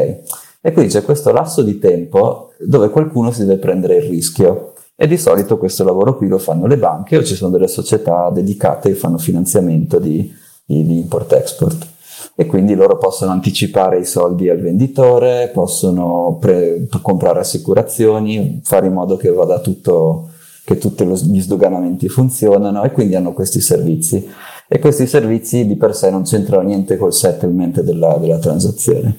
E 0.61 0.71
quindi 0.73 0.91
c'è 0.91 1.03
questo 1.03 1.31
lasso 1.31 1.61
di 1.61 1.77
tempo 1.77 2.53
dove 2.57 2.89
qualcuno 2.89 3.29
si 3.29 3.45
deve 3.45 3.59
prendere 3.59 3.97
il 3.97 4.09
rischio. 4.09 4.73
E 4.95 5.05
di 5.05 5.15
solito 5.15 5.59
questo 5.59 5.83
lavoro 5.83 6.17
qui 6.17 6.27
lo 6.27 6.39
fanno 6.39 6.65
le 6.65 6.77
banche 6.77 7.17
o 7.17 7.23
ci 7.23 7.35
sono 7.35 7.51
delle 7.51 7.67
società 7.67 8.31
dedicate 8.31 8.89
che 8.89 8.95
fanno 8.95 9.19
finanziamento 9.19 9.99
di, 9.99 10.33
di, 10.65 10.83
di 10.87 10.97
import-export 11.01 11.97
e 12.35 12.45
quindi 12.45 12.73
loro 12.73 12.97
possono 12.97 13.31
anticipare 13.31 13.99
i 13.99 14.05
soldi 14.05 14.49
al 14.49 14.59
venditore, 14.59 15.51
possono 15.53 16.37
pre- 16.39 16.87
comprare 17.01 17.39
assicurazioni, 17.39 18.61
fare 18.63 18.87
in 18.87 18.93
modo 18.93 19.17
che 19.17 19.29
vada 19.29 19.59
tutto, 19.59 20.29
che 20.63 20.77
tutti 20.77 21.05
gli 21.05 21.41
sdoganamenti 21.41 22.07
funzionano 22.07 22.83
e 22.83 22.91
quindi 22.91 23.15
hanno 23.15 23.33
questi 23.33 23.59
servizi. 23.59 24.25
E 24.67 24.79
questi 24.79 25.07
servizi 25.07 25.65
di 25.65 25.75
per 25.75 25.95
sé 25.95 26.11
non 26.11 26.23
c'entrano 26.23 26.61
niente 26.61 26.95
col 26.95 27.13
settlement 27.13 27.81
della, 27.81 28.17
della 28.17 28.37
transazione. 28.37 29.17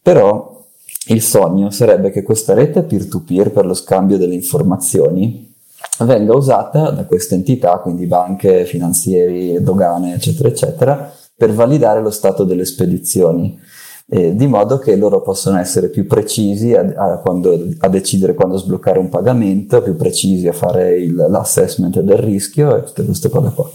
Però 0.00 0.64
il 1.08 1.20
sogno 1.20 1.70
sarebbe 1.70 2.10
che 2.10 2.22
questa 2.22 2.54
rete 2.54 2.82
peer-to-peer 2.82 3.50
per 3.50 3.66
lo 3.66 3.74
scambio 3.74 4.16
delle 4.16 4.34
informazioni 4.34 5.54
venga 6.00 6.34
usata 6.34 6.90
da 6.90 7.04
queste 7.04 7.34
entità, 7.34 7.78
quindi 7.78 8.06
banche, 8.06 8.64
finanzieri, 8.64 9.62
dogane, 9.62 10.14
eccetera, 10.14 10.48
eccetera, 10.48 11.12
per 11.36 11.52
validare 11.52 12.00
lo 12.00 12.10
stato 12.10 12.44
delle 12.44 12.64
spedizioni, 12.64 13.58
eh, 14.08 14.34
di 14.34 14.46
modo 14.46 14.78
che 14.78 14.96
loro 14.96 15.20
possono 15.20 15.58
essere 15.58 15.88
più 15.88 16.06
precisi 16.06 16.74
a, 16.74 16.92
a, 16.96 17.18
quando, 17.18 17.58
a, 17.78 17.88
decidere 17.88 18.34
quando 18.34 18.56
sbloccare 18.56 18.98
un 18.98 19.08
pagamento, 19.08 19.82
più 19.82 19.96
precisi 19.96 20.48
a 20.48 20.52
fare 20.52 20.96
il, 20.96 21.14
l'assessment 21.14 22.00
del 22.00 22.18
rischio 22.18 22.76
e 22.76 22.84
tutte 22.84 23.04
queste 23.04 23.28
cose 23.28 23.50
qua. 23.52 23.68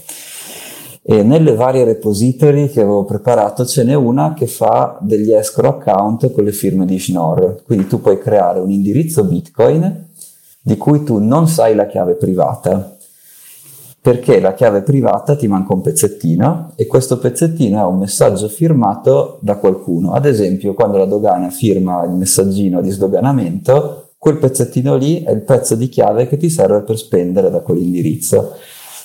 E 1.04 1.22
nelle 1.22 1.54
varie 1.54 1.84
repository 1.84 2.68
che 2.68 2.80
avevo 2.80 3.04
preparato 3.04 3.66
ce 3.66 3.82
n'è 3.84 3.94
una 3.94 4.34
che 4.34 4.46
fa 4.46 4.98
degli 5.00 5.32
escrow 5.32 5.70
account 5.70 6.30
con 6.32 6.44
le 6.44 6.52
firme 6.52 6.86
di 6.86 6.98
Schnorr. 6.98 7.62
Quindi 7.64 7.88
tu 7.88 8.00
puoi 8.00 8.18
creare 8.18 8.60
un 8.60 8.70
indirizzo 8.70 9.24
Bitcoin 9.24 10.10
di 10.62 10.76
cui 10.76 11.02
tu 11.02 11.18
non 11.18 11.48
sai 11.48 11.74
la 11.74 11.86
chiave 11.86 12.14
privata 12.14 12.91
perché 14.02 14.40
la 14.40 14.52
chiave 14.52 14.82
privata 14.82 15.36
ti 15.36 15.46
manca 15.46 15.74
un 15.74 15.80
pezzettino 15.80 16.72
e 16.74 16.88
questo 16.88 17.18
pezzettino 17.18 17.78
è 17.78 17.84
un 17.84 17.98
messaggio 17.98 18.48
firmato 18.48 19.38
da 19.42 19.58
qualcuno. 19.58 20.12
Ad 20.12 20.26
esempio, 20.26 20.74
quando 20.74 20.98
la 20.98 21.04
dogana 21.04 21.50
firma 21.50 22.02
il 22.02 22.10
messaggino 22.10 22.80
di 22.80 22.90
sdoganamento, 22.90 24.14
quel 24.18 24.38
pezzettino 24.38 24.96
lì 24.96 25.22
è 25.22 25.30
il 25.30 25.42
pezzo 25.42 25.76
di 25.76 25.88
chiave 25.88 26.26
che 26.26 26.36
ti 26.36 26.50
serve 26.50 26.82
per 26.82 26.98
spendere 26.98 27.48
da 27.48 27.60
quell'indirizzo. 27.60 28.54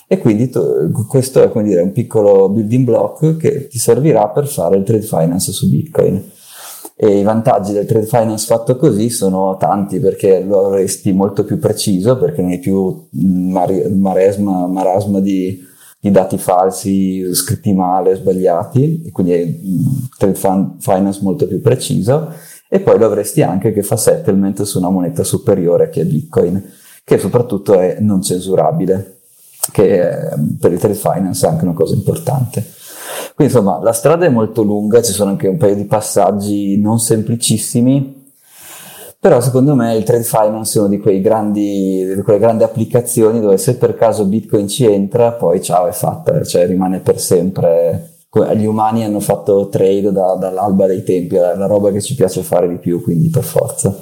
E 0.08 0.18
quindi 0.18 0.50
tu, 0.50 0.62
questo 1.08 1.44
è 1.44 1.62
dire, 1.62 1.82
un 1.82 1.92
piccolo 1.92 2.50
building 2.50 2.84
block 2.84 3.38
che 3.38 3.68
ti 3.68 3.78
servirà 3.78 4.30
per 4.30 4.48
fare 4.48 4.78
il 4.78 4.84
trade 4.84 5.04
finance 5.04 5.52
su 5.52 5.70
Bitcoin. 5.70 6.24
E 7.00 7.20
i 7.20 7.24
vantaggi 7.24 7.74
del 7.74 7.86
trade 7.86 8.08
finance 8.08 8.48
fatto 8.48 8.76
così 8.76 9.12
sono 9.12 9.56
tanti 9.58 10.00
perché 10.00 10.42
lo 10.42 10.66
avresti 10.66 11.14
molto 11.14 11.44
più 11.44 11.60
preciso, 11.60 12.18
perché 12.18 12.42
non 12.42 12.50
hai 12.50 12.58
più 12.58 13.08
mar- 13.12 13.92
maresma, 13.92 14.66
marasma 14.66 15.20
di, 15.20 15.64
di, 16.00 16.10
dati 16.10 16.40
falsi, 16.40 17.36
scritti 17.36 17.72
male, 17.72 18.16
sbagliati, 18.16 19.04
e 19.06 19.12
quindi 19.12 19.32
è 19.32 19.48
trade 20.18 20.76
finance 20.80 21.20
molto 21.22 21.46
più 21.46 21.62
preciso. 21.62 22.34
E 22.68 22.80
poi 22.80 22.98
lo 22.98 23.06
avresti 23.06 23.44
anche 23.44 23.72
che 23.72 23.84
fa 23.84 23.96
settlement 23.96 24.64
su 24.64 24.80
una 24.80 24.90
moneta 24.90 25.24
superiore 25.24 25.90
che 25.90 26.02
è 26.02 26.06
Bitcoin, 26.06 26.64
che 27.04 27.20
soprattutto 27.20 27.80
è 27.80 27.98
non 28.00 28.24
censurabile, 28.24 29.20
che 29.72 30.10
per 30.60 30.72
il 30.72 30.80
trade 30.80 30.96
finance 30.96 31.46
è 31.46 31.50
anche 31.50 31.64
una 31.64 31.76
cosa 31.76 31.94
importante. 31.94 32.66
Quindi 33.36 33.54
insomma 33.54 33.80
la 33.82 33.94
strada 33.94 34.26
è 34.26 34.30
molto 34.30 34.64
lunga, 34.64 35.02
ci 35.02 35.12
sono 35.12 35.32
anche 35.32 35.48
un 35.48 35.58
paio 35.58 35.76
di 35.76 35.86
passaggi 35.86 36.80
non 36.80 37.00
semplicissimi, 37.00 38.26
però 39.20 39.42
secondo 39.42 39.76
me 39.76 39.96
il 39.96 40.04
trade 40.04 40.24
finance 40.24 40.78
è 40.78 40.82
una 40.82 40.96
di, 40.96 41.22
grandi, 41.22 42.14
di 42.16 42.22
quelle 42.22 42.40
grandi 42.40 42.64
applicazioni 42.64 43.42
dove 43.42 43.58
se 43.58 43.76
per 43.76 43.96
caso 43.96 44.26
Bitcoin 44.26 44.68
ci 44.68 44.86
entra, 44.86 45.32
poi 45.34 45.62
ciao 45.62 45.88
è 45.88 45.92
fatta, 45.92 46.44
cioè 46.44 46.68
rimane 46.68 47.00
per 47.00 47.20
sempre. 47.20 48.12
Gli 48.54 48.66
umani 48.66 49.04
hanno 49.04 49.20
fatto 49.20 49.68
trade 49.70 50.12
da, 50.12 50.36
dall'alba 50.36 50.86
dei 50.86 51.04
tempi, 51.04 51.36
è 51.36 51.40
la 51.40 51.66
roba 51.66 51.92
che 51.92 52.02
ci 52.02 52.14
piace 52.14 52.44
fare 52.44 52.68
di 52.68 52.78
più, 52.78 53.02
quindi 53.02 53.30
per 53.30 53.44
forza. 53.44 53.98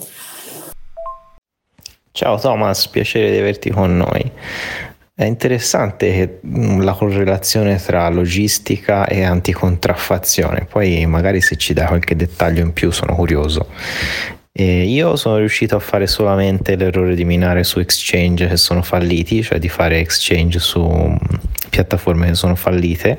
Ciao 2.11 2.37
Thomas, 2.37 2.87
piacere 2.87 3.31
di 3.31 3.37
averti 3.37 3.69
con 3.69 3.95
noi. 3.95 4.31
È 5.17 5.23
interessante 5.23 6.41
mm, 6.45 6.81
la 6.81 6.91
correlazione 6.91 7.77
tra 7.77 8.09
logistica 8.09 9.07
e 9.07 9.23
anticontraffazione, 9.23 10.65
poi 10.69 11.05
magari 11.05 11.39
se 11.39 11.55
ci 11.55 11.71
dai 11.71 11.87
qualche 11.87 12.17
dettaglio 12.17 12.61
in 12.61 12.73
più 12.73 12.91
sono 12.91 13.15
curioso. 13.15 13.69
E 14.51 14.83
io 14.83 15.15
sono 15.15 15.37
riuscito 15.37 15.77
a 15.77 15.79
fare 15.79 16.05
solamente 16.07 16.75
l'errore 16.75 17.15
di 17.15 17.23
minare 17.23 17.63
su 17.63 17.79
exchange 17.79 18.45
che 18.49 18.57
sono 18.57 18.81
falliti, 18.81 19.41
cioè 19.41 19.57
di 19.57 19.69
fare 19.69 19.99
exchange 19.99 20.59
su 20.59 20.85
mm, 20.85 21.15
piattaforme 21.69 22.27
che 22.27 22.35
sono 22.35 22.55
fallite 22.55 23.17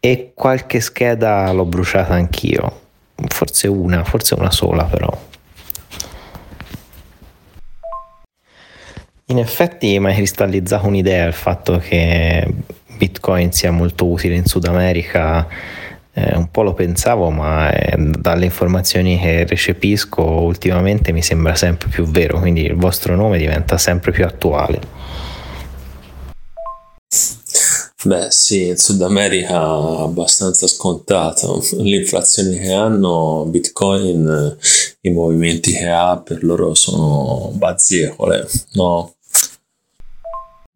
e 0.00 0.32
qualche 0.34 0.80
scheda 0.80 1.52
l'ho 1.52 1.66
bruciata 1.66 2.14
anch'io, 2.14 2.80
forse 3.28 3.68
una, 3.68 4.02
forse 4.02 4.34
una 4.34 4.50
sola 4.50 4.82
però. 4.82 5.27
In 9.30 9.38
effetti 9.38 9.98
mi 9.98 10.06
hai 10.06 10.14
cristallizzato 10.14 10.86
un'idea 10.86 11.26
il 11.26 11.34
fatto 11.34 11.76
che 11.76 12.50
Bitcoin 12.96 13.52
sia 13.52 13.70
molto 13.70 14.06
utile 14.06 14.34
in 14.36 14.46
Sud 14.46 14.64
America. 14.64 15.46
Eh, 16.14 16.34
un 16.34 16.50
po' 16.50 16.62
lo 16.62 16.72
pensavo, 16.72 17.28
ma 17.28 17.70
eh, 17.70 17.94
dalle 17.98 18.46
informazioni 18.46 19.18
che 19.18 19.44
recepisco 19.44 20.22
ultimamente 20.22 21.12
mi 21.12 21.20
sembra 21.20 21.54
sempre 21.56 21.88
più 21.90 22.06
vero, 22.06 22.40
quindi 22.40 22.62
il 22.62 22.74
vostro 22.74 23.14
nome 23.16 23.36
diventa 23.36 23.76
sempre 23.76 24.12
più 24.12 24.24
attuale. 24.24 24.80
Beh 28.04 28.30
sì, 28.30 28.68
in 28.68 28.78
Sud 28.78 29.02
America 29.02 29.58
abbastanza 29.58 30.66
scontato, 30.66 31.62
l'inflazione 31.76 32.56
che 32.56 32.72
hanno, 32.72 33.44
Bitcoin, 33.46 34.56
i 35.02 35.10
movimenti 35.10 35.72
che 35.72 35.88
ha 35.88 36.16
per 36.16 36.42
loro 36.44 36.72
sono 36.74 37.50
bazzecole, 37.54 38.48
no? 38.72 39.16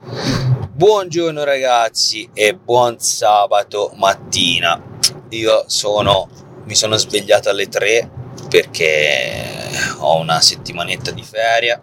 Buongiorno 0.05 1.45
ragazzi 1.45 2.29
e 2.35 2.57
buon 2.57 2.99
sabato 2.99 3.93
mattina. 3.95 4.83
Io 5.29 5.63
sono, 5.69 6.29
mi 6.65 6.75
sono 6.75 6.97
svegliato 6.97 7.49
alle 7.49 7.69
3 7.69 8.11
perché 8.49 9.71
ho 9.99 10.19
una 10.19 10.41
settimanetta 10.41 11.13
di 11.13 11.23
ferie, 11.23 11.81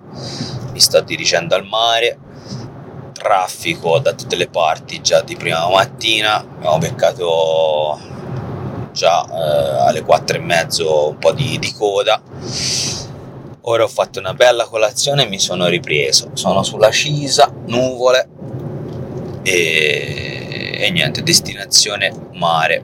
mi 0.74 0.82
sto 0.82 1.00
dirigendo 1.00 1.56
al 1.56 1.66
mare, 1.66 2.20
traffico 3.14 4.00
da 4.00 4.12
tutte 4.12 4.36
le 4.36 4.50
parti 4.50 5.00
già 5.00 5.22
di 5.22 5.38
prima 5.38 5.70
mattina, 5.70 6.40
abbiamo 6.40 6.78
beccato 6.78 8.00
già 8.92 9.24
eh, 9.24 9.88
alle 9.88 10.02
4 10.02 10.36
e 10.36 10.42
mezzo 10.42 11.08
un 11.08 11.18
po' 11.20 11.32
di, 11.32 11.58
di 11.58 11.72
coda 11.72 12.22
ora 13.62 13.84
ho 13.84 13.88
fatto 13.88 14.20
una 14.20 14.34
bella 14.34 14.66
colazione 14.66 15.24
e 15.24 15.28
mi 15.28 15.40
sono 15.40 15.68
ripreso 15.68 16.32
sono 16.34 16.64
sulla 16.64 16.92
Cisa, 16.92 17.54
nuvole 17.68 18.28
e, 19.44 20.78
e 20.80 20.92
niente, 20.92 21.24
destinazione 21.24 22.14
mare. 22.34 22.84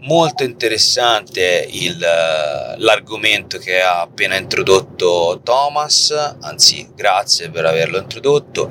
Molto 0.00 0.42
interessante 0.42 1.66
il, 1.70 1.96
l'argomento 1.98 3.58
che 3.58 3.80
ha 3.80 4.00
appena 4.00 4.36
introdotto 4.36 5.40
Thomas, 5.44 6.10
anzi 6.40 6.90
grazie 6.94 7.50
per 7.50 7.66
averlo 7.66 7.98
introdotto. 7.98 8.68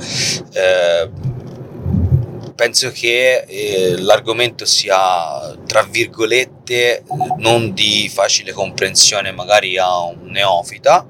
Eh, 0.54 1.10
penso 2.62 2.92
che 2.92 3.44
eh, 3.48 3.96
l'argomento 3.98 4.66
sia 4.66 5.58
tra 5.66 5.82
virgolette 5.82 7.04
non 7.38 7.74
di 7.74 8.08
facile 8.08 8.52
comprensione 8.52 9.32
magari 9.32 9.80
a 9.80 10.04
un 10.04 10.28
neofita 10.30 11.04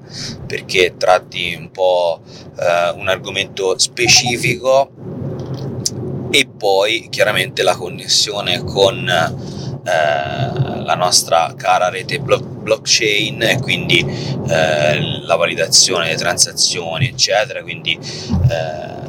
perché 0.46 0.94
tratti 0.96 1.54
un 1.54 1.70
po' 1.70 2.22
eh, 2.58 2.92
un 2.96 3.06
argomento 3.06 3.78
specifico 3.78 4.90
e 6.30 6.48
poi 6.56 7.08
chiaramente 7.10 7.62
la 7.62 7.76
connessione 7.76 8.64
con 8.64 9.06
eh, 9.06 10.82
la 10.84 10.94
nostra 10.94 11.52
cara 11.54 11.90
rete 11.90 12.18
blockchain 12.18 13.42
e 13.42 13.60
quindi 13.60 13.98
eh, 14.00 15.20
la 15.26 15.36
validazione 15.36 16.06
delle 16.06 16.16
transazioni 16.16 17.08
eccetera. 17.08 17.60
Quindi 17.62 17.92
eh, 17.92 19.01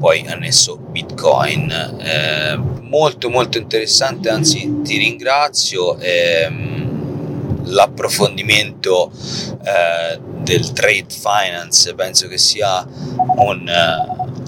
poi 0.00 0.26
annesso 0.26 0.76
bitcoin 0.76 1.70
eh, 2.00 2.58
molto 2.80 3.28
molto 3.28 3.58
interessante 3.58 4.30
anzi 4.30 4.80
ti 4.82 4.96
ringrazio 4.96 5.96
ehm, 5.98 7.66
l'approfondimento 7.66 9.12
eh, 9.62 10.18
del 10.42 10.72
trade 10.72 11.06
finance 11.08 11.94
penso 11.94 12.26
che 12.26 12.38
sia 12.38 12.84
un 13.36 13.70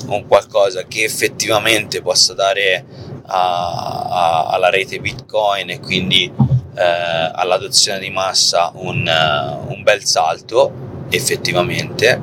un 0.06 0.26
qualcosa 0.26 0.84
che 0.86 1.04
effettivamente 1.04 2.02
possa 2.02 2.34
dare 2.34 2.84
a, 3.26 4.06
a, 4.08 4.46
alla 4.46 4.70
rete 4.70 4.98
Bitcoin 5.00 5.70
e 5.70 5.80
quindi 5.80 6.30
eh, 6.74 7.30
all'adozione 7.34 7.98
di 7.98 8.10
massa 8.10 8.72
un, 8.74 9.06
uh, 9.06 9.72
un 9.72 9.82
bel 9.82 10.04
salto 10.04 11.06
effettivamente. 11.10 12.20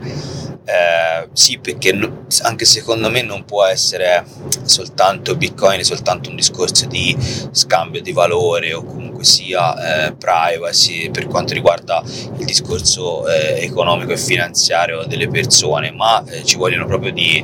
Eh, 0.69 1.29
sì, 1.33 1.57
perché 1.57 1.93
no, 1.93 2.25
anche 2.43 2.63
secondo 2.63 3.09
me 3.09 3.23
non 3.23 3.43
può 3.43 3.65
essere 3.65 4.23
soltanto 4.65 5.35
Bitcoin, 5.35 5.83
soltanto 5.83 6.29
un 6.29 6.35
discorso 6.35 6.85
di 6.85 7.17
scambio 7.51 8.03
di 8.03 8.11
valore 8.11 8.75
o 8.75 8.83
comunque 8.83 9.23
sia 9.23 10.05
eh, 10.05 10.13
privacy 10.13 11.09
per 11.09 11.25
quanto 11.25 11.55
riguarda 11.55 12.03
il 12.05 12.45
discorso 12.45 13.27
eh, 13.27 13.63
economico 13.63 14.11
e 14.11 14.17
finanziario 14.17 15.05
delle 15.05 15.27
persone, 15.27 15.89
ma 15.89 16.23
eh, 16.27 16.43
ci 16.43 16.57
vogliono 16.57 16.85
proprio 16.85 17.11
di, 17.11 17.43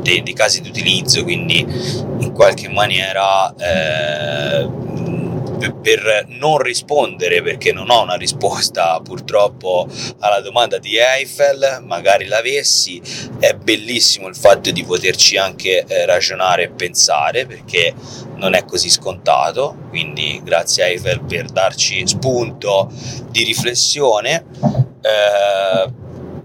dei, 0.00 0.22
dei, 0.22 0.32
casi 0.32 0.60
di 0.60 0.68
utilizzo, 0.68 1.24
quindi 1.24 1.58
in 1.58 2.30
qualche 2.32 2.68
maniera 2.68 3.52
per 5.70 6.26
non 6.28 6.58
rispondere 6.58 7.42
perché 7.42 7.72
non 7.72 7.90
ho 7.90 8.02
una 8.02 8.16
risposta 8.16 9.00
purtroppo 9.00 9.88
alla 10.18 10.40
domanda 10.40 10.78
di 10.78 10.96
Eiffel, 10.96 11.82
magari 11.84 12.26
l'avessi, 12.26 13.00
è 13.38 13.54
bellissimo 13.54 14.28
il 14.28 14.36
fatto 14.36 14.70
di 14.70 14.84
poterci 14.84 15.36
anche 15.36 15.84
eh, 15.86 16.06
ragionare 16.06 16.64
e 16.64 16.70
pensare 16.70 17.46
perché 17.46 17.94
non 18.36 18.54
è 18.54 18.64
così 18.64 18.90
scontato, 18.90 19.76
quindi 19.88 20.40
grazie 20.42 20.86
Eiffel 20.86 21.22
per 21.22 21.46
darci 21.46 22.06
spunto 22.06 22.90
di 23.30 23.44
riflessione. 23.44 24.44
Eh, 25.00 26.01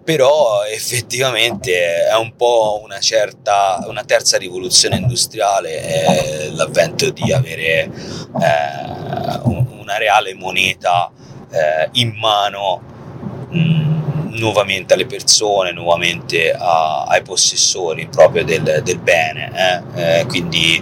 però 0.08 0.64
effettivamente 0.64 2.08
è 2.08 2.16
un 2.16 2.34
po' 2.38 2.80
una 2.82 3.00
certa 3.00 3.84
una 3.90 4.06
terza 4.06 4.38
rivoluzione 4.38 4.96
industriale 4.96 6.50
l'avvento 6.52 7.10
di 7.10 7.34
avere 7.34 7.84
eh, 7.84 9.42
una 9.44 9.98
reale 9.98 10.34
moneta 10.34 11.12
eh, 11.52 11.90
in 12.00 12.16
mano 12.22 12.82
mh, 13.50 13.60
mm, 13.60 14.34
nuovamente 14.38 14.94
alle 14.94 15.08
persone, 15.08 15.74
nuovamente 15.74 16.54
a, 16.54 17.04
ai 17.04 17.22
possessori 17.22 18.08
proprio 18.08 18.46
del, 18.46 18.82
del 18.86 19.00
bene. 19.00 19.52
Eh? 19.96 20.20
eh 20.20 20.26
quindi 20.26 20.82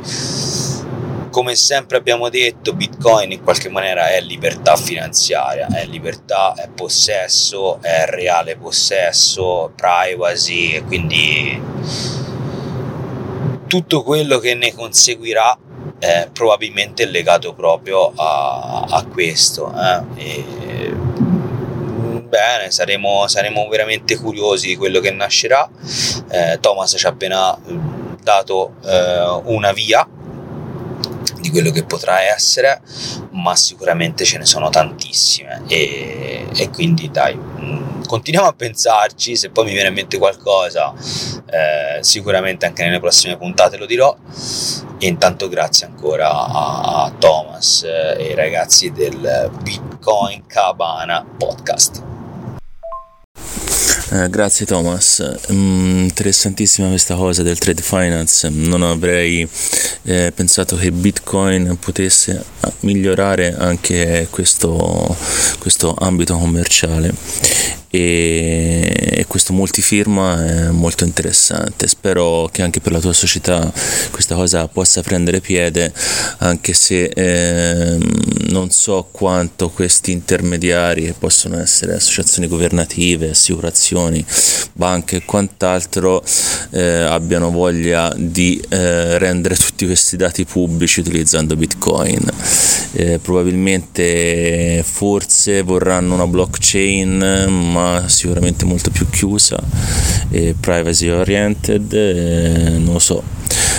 come 1.35 1.55
sempre 1.55 1.97
abbiamo 1.97 2.29
detto, 2.29 2.71
Bitcoin 2.71 3.33
in 3.33 3.43
qualche 3.43 3.67
maniera 3.67 4.07
è 4.07 4.21
libertà 4.21 4.77
finanziaria, 4.77 5.67
è 5.67 5.85
libertà, 5.85 6.53
è 6.53 6.69
possesso, 6.73 7.79
è 7.81 8.05
reale 8.07 8.55
possesso, 8.55 9.73
privacy, 9.75 10.71
e 10.71 10.83
quindi 10.85 11.61
tutto 13.67 14.01
quello 14.03 14.37
che 14.39 14.53
ne 14.53 14.73
conseguirà 14.73 15.57
eh, 15.99 16.29
probabilmente 16.31 17.03
è 17.03 17.07
legato 17.07 17.53
proprio 17.53 18.13
a, 18.15 18.85
a 18.87 19.05
questo. 19.05 19.73
Eh? 19.77 20.03
E, 20.15 20.95
bene, 22.29 22.71
saremo, 22.71 23.27
saremo, 23.27 23.67
veramente 23.67 24.15
curiosi 24.15 24.67
di 24.67 24.77
quello 24.77 25.01
che 25.01 25.11
nascerà. 25.11 25.69
Eh, 26.29 26.59
Thomas 26.61 26.95
ci 26.97 27.05
ha 27.05 27.09
appena 27.09 27.59
dato 28.23 28.75
eh, 28.85 29.41
una 29.43 29.73
via 29.73 30.07
di 31.45 31.51
quello 31.51 31.69
che 31.69 31.83
potrà 31.83 32.21
essere, 32.23 32.81
ma 33.31 33.55
sicuramente 33.55 34.25
ce 34.25 34.39
ne 34.39 34.45
sono 34.45 34.69
tantissime 34.69 35.61
e, 35.67 36.47
e 36.55 36.69
quindi 36.71 37.11
dai, 37.11 37.35
mm, 37.35 38.03
continuiamo 38.07 38.47
a 38.47 38.53
pensarci, 38.53 39.35
se 39.35 39.51
poi 39.51 39.65
mi 39.65 39.73
viene 39.73 39.89
in 39.89 39.93
mente 39.93 40.17
qualcosa 40.17 40.91
eh, 41.45 41.99
sicuramente 42.01 42.65
anche 42.65 42.83
nelle 42.83 42.99
prossime 42.99 43.37
puntate 43.37 43.77
lo 43.77 43.85
dirò 43.85 44.15
e 44.97 45.07
intanto 45.07 45.47
grazie 45.47 45.85
ancora 45.85 46.31
a, 46.31 47.13
Thomas 47.19 47.83
e 47.83 48.29
ai 48.29 48.35
ragazzi 48.35 48.91
del 48.91 49.51
Bitcoin 49.61 50.47
Cabana 50.47 51.23
podcast. 51.37 52.14
Eh, 54.11 54.29
grazie 54.29 54.67
Thomas, 54.67 55.19
mm, 55.51 56.03
interessantissima 56.03 56.89
questa 56.89 57.15
cosa 57.15 57.41
del 57.41 57.57
trade 57.57 57.81
finance, 57.81 58.49
non 58.49 58.83
avrei 58.83 59.47
eh, 60.03 60.31
pensato 60.33 60.75
che 60.75 60.91
Bitcoin 60.91 61.75
potesse 61.79 62.43
migliorare 62.81 63.55
anche 63.57 64.27
questo, 64.29 65.17
questo 65.57 65.95
ambito 65.97 66.37
commerciale 66.37 67.13
e 67.95 69.25
questo 69.27 69.53
multifirma 69.53 70.45
è 70.45 70.69
molto 70.69 71.03
interessante. 71.03 71.87
Spero 71.87 72.49
che 72.51 72.61
anche 72.61 72.79
per 72.79 72.91
la 72.91 72.99
tua 72.99 73.13
società 73.13 73.71
questa 74.11 74.35
cosa 74.35 74.67
possa 74.67 75.01
prendere 75.01 75.39
piede 75.39 75.91
anche 76.39 76.73
se 76.73 77.05
eh, 77.05 77.97
non 78.49 78.69
so 78.69 79.07
quanto 79.11 79.69
questi 79.69 80.11
intermediari 80.11 81.13
possono 81.17 81.59
essere 81.59 81.95
associazioni 81.95 82.47
governative 82.47 83.29
assicurazioni 83.29 84.23
banche 84.73 85.17
e 85.17 85.25
quant'altro 85.25 86.23
eh, 86.71 86.81
abbiano 86.81 87.49
voglia 87.49 88.13
di 88.15 88.61
eh, 88.69 89.17
rendere 89.17 89.55
tutti 89.55 89.85
questi 89.85 90.17
dati 90.17 90.43
pubblici 90.45 90.99
utilizzando 90.99 91.55
bitcoin. 91.55 92.29
Eh, 92.93 93.19
probabilmente 93.19 94.83
forse 94.85 95.61
vorranno 95.61 96.13
una 96.13 96.27
blockchain 96.27 97.47
ma 97.49 97.84
sicuramente 98.07 98.65
molto 98.65 98.89
più 98.89 99.09
chiusa 99.09 99.57
e 100.29 100.55
privacy 100.59 101.09
oriented, 101.09 101.93
non 102.79 102.93
lo 102.93 102.99
so. 102.99 103.23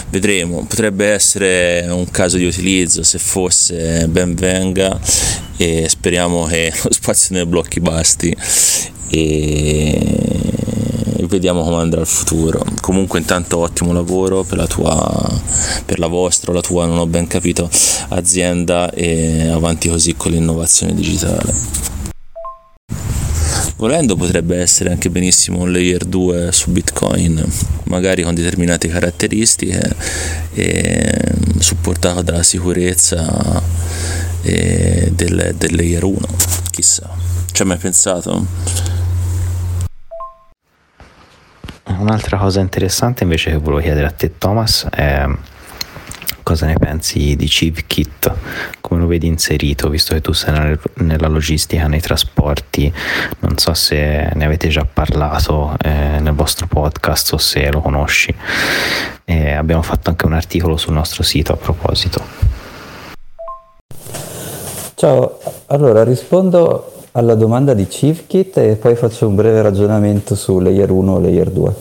Vedremo, 0.09 0.65
potrebbe 0.65 1.07
essere 1.07 1.85
un 1.89 2.09
caso 2.11 2.37
di 2.37 2.47
utilizzo, 2.47 3.03
se 3.03 3.19
fosse 3.19 4.07
ben 4.09 4.35
venga 4.35 4.99
e 5.57 5.87
speriamo 5.89 6.45
che 6.45 6.73
lo 6.83 6.93
spazio 6.93 7.35
nei 7.35 7.47
blocchi 7.47 7.81
basti 7.81 8.35
e 9.09 10.17
vediamo 11.29 11.63
come 11.63 11.77
andrà 11.77 12.01
il 12.01 12.07
futuro. 12.07 12.65
Comunque 12.81 13.19
intanto 13.19 13.59
ottimo 13.59 13.93
lavoro 13.93 14.43
per 14.45 14.59
la 14.59 14.67
tua 14.67 15.45
per 15.85 15.99
la 15.99 16.07
vostra 16.07 16.53
la 16.53 16.61
tua, 16.61 16.87
non 16.87 16.99
ho 16.99 17.07
ben 17.07 17.27
capito, 17.27 17.69
azienda 18.09 18.91
e 18.93 19.49
avanti 19.49 19.89
così 19.89 20.15
con 20.15 20.33
l'innovazione 20.33 20.95
digitale. 20.95 21.96
Volendo 23.79 24.17
potrebbe 24.17 24.59
essere 24.59 24.91
anche 24.91 25.11
benissimo 25.11 25.61
un 25.61 25.71
layer 25.71 26.07
2 26.07 26.51
su 26.51 26.71
Bitcoin, 26.71 27.45
magari 27.85 28.23
con 28.23 28.35
determinate 28.35 28.89
caratteristiche 28.89 29.95
e 30.55 31.21
supportato 31.59 32.23
dalla 32.23 32.43
sicurezza 32.43 33.63
del, 34.41 35.55
del 35.59 35.75
layer 35.75 36.05
1, 36.05 36.19
chissà. 36.71 37.11
Ci 37.53 37.61
hai 37.61 37.69
mai 37.69 37.77
pensato? 37.77 38.47
Un'altra 41.99 42.39
cosa 42.39 42.61
interessante 42.61 43.25
invece 43.25 43.51
che 43.51 43.59
volevo 43.59 43.83
chiedere 43.83 44.07
a 44.07 44.11
te 44.11 44.39
Thomas 44.39 44.87
è 44.91 45.29
cosa 46.43 46.67
ne 46.67 46.79
pensi 46.79 47.37
di 47.37 47.49
CiVKit, 47.49 48.35
lo 49.07 49.13
vedi 49.13 49.29
inserito, 49.29 49.89
visto 49.89 50.13
che 50.15 50.21
tu 50.21 50.33
sei 50.33 50.77
nella 50.95 51.29
logistica, 51.29 51.87
nei 51.87 52.01
trasporti, 52.01 52.93
non 53.39 53.57
so 53.57 53.73
se 53.73 54.31
ne 54.35 54.45
avete 54.45 54.69
già 54.69 54.85
parlato 54.85 55.75
eh, 55.83 56.19
nel 56.21 56.35
vostro 56.35 56.67
podcast 56.67 57.33
o 57.33 57.39
se 57.39 57.71
lo 57.71 57.81
conosci. 57.81 58.35
E 59.25 59.53
abbiamo 59.53 59.83
fatto 59.83 60.11
anche 60.11 60.27
un 60.27 60.35
articolo 60.35 60.77
sul 60.77 60.93
nostro 60.93 61.23
sito 61.23 61.53
a 61.53 61.57
proposito. 61.57 62.21
Ciao, 64.95 65.39
allora 65.67 66.05
rispondo 66.05 66.93
alla 67.13 67.35
domanda 67.35 67.75
di 67.75 67.89
CiVKit 67.89 68.57
e 68.59 68.77
poi 68.77 68.95
faccio 68.95 69.27
un 69.27 69.35
breve 69.35 69.63
ragionamento 69.63 70.35
su 70.35 70.59
layer 70.59 70.91
1 70.91 71.19
e 71.19 71.21
layer 71.21 71.51
2. 71.51 71.75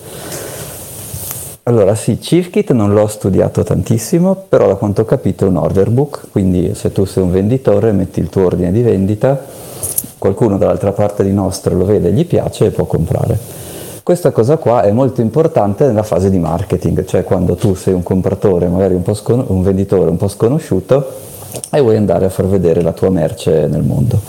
Allora 1.67 1.95
sì, 1.95 2.19
ChiefKit 2.19 2.73
non 2.73 2.93
l'ho 2.93 3.08
studiato 3.08 3.63
tantissimo, 3.63 4.36
però 4.47 4.67
da 4.67 4.75
quanto 4.75 5.01
ho 5.01 5.06
capito 5.06 5.45
è 5.45 5.47
un 5.47 5.58
order 5.58 5.89
book, 5.89 6.28
quindi 6.32 6.75
se 6.75 6.91
tu 6.91 7.06
sei 7.06 7.23
un 7.23 7.32
venditore 7.32 7.91
metti 7.91 8.19
il 8.19 8.30
tuo 8.30 8.45
ordine 8.45 8.71
di 8.71 8.84
vendita, 8.84 9.43
qualcuno 10.19 10.60
dall'altra 10.60 10.91
parte 10.91 11.23
di 11.23 11.34
nostro 11.34 11.75
lo 11.75 11.86
vede, 11.86 12.12
gli 12.12 12.28
piace 12.28 12.67
e 12.67 12.69
può 12.69 12.86
comprare. 12.86 13.39
Questa 14.04 14.30
cosa 14.30 14.58
qua 14.58 14.84
è 14.84 14.91
molto 14.91 15.21
importante 15.21 15.88
nella 15.88 16.04
fase 16.04 16.30
di 16.30 16.38
marketing, 16.38 17.04
cioè 17.06 17.23
quando 17.23 17.56
tu 17.56 17.73
sei 17.73 17.95
un 17.95 18.04
compratore, 18.04 18.67
magari 18.67 18.93
un, 18.93 19.15
scon- 19.15 19.45
un 19.47 19.63
venditore 19.63 20.12
un 20.12 20.17
po' 20.17 20.28
sconosciuto 20.28 21.04
e 21.71 21.82
vuoi 21.82 21.95
andare 21.95 22.25
a 22.25 22.30
far 22.30 22.45
vedere 22.45 22.84
la 22.84 22.91
tua 22.91 23.10
merce 23.10 23.65
nel 23.65 23.82
mondo. 23.82 24.21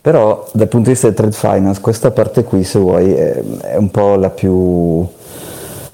Però 0.00 0.44
dal 0.50 0.66
punto 0.66 0.86
di 0.86 0.94
vista 0.94 1.06
del 1.06 1.14
trade 1.14 1.36
finance 1.36 1.80
questa 1.80 2.10
parte 2.10 2.42
qui 2.42 2.64
se 2.64 2.80
vuoi 2.80 3.12
è, 3.12 3.42
è 3.60 3.76
un 3.76 3.92
po' 3.92 4.16
la 4.16 4.30
più 4.30 5.06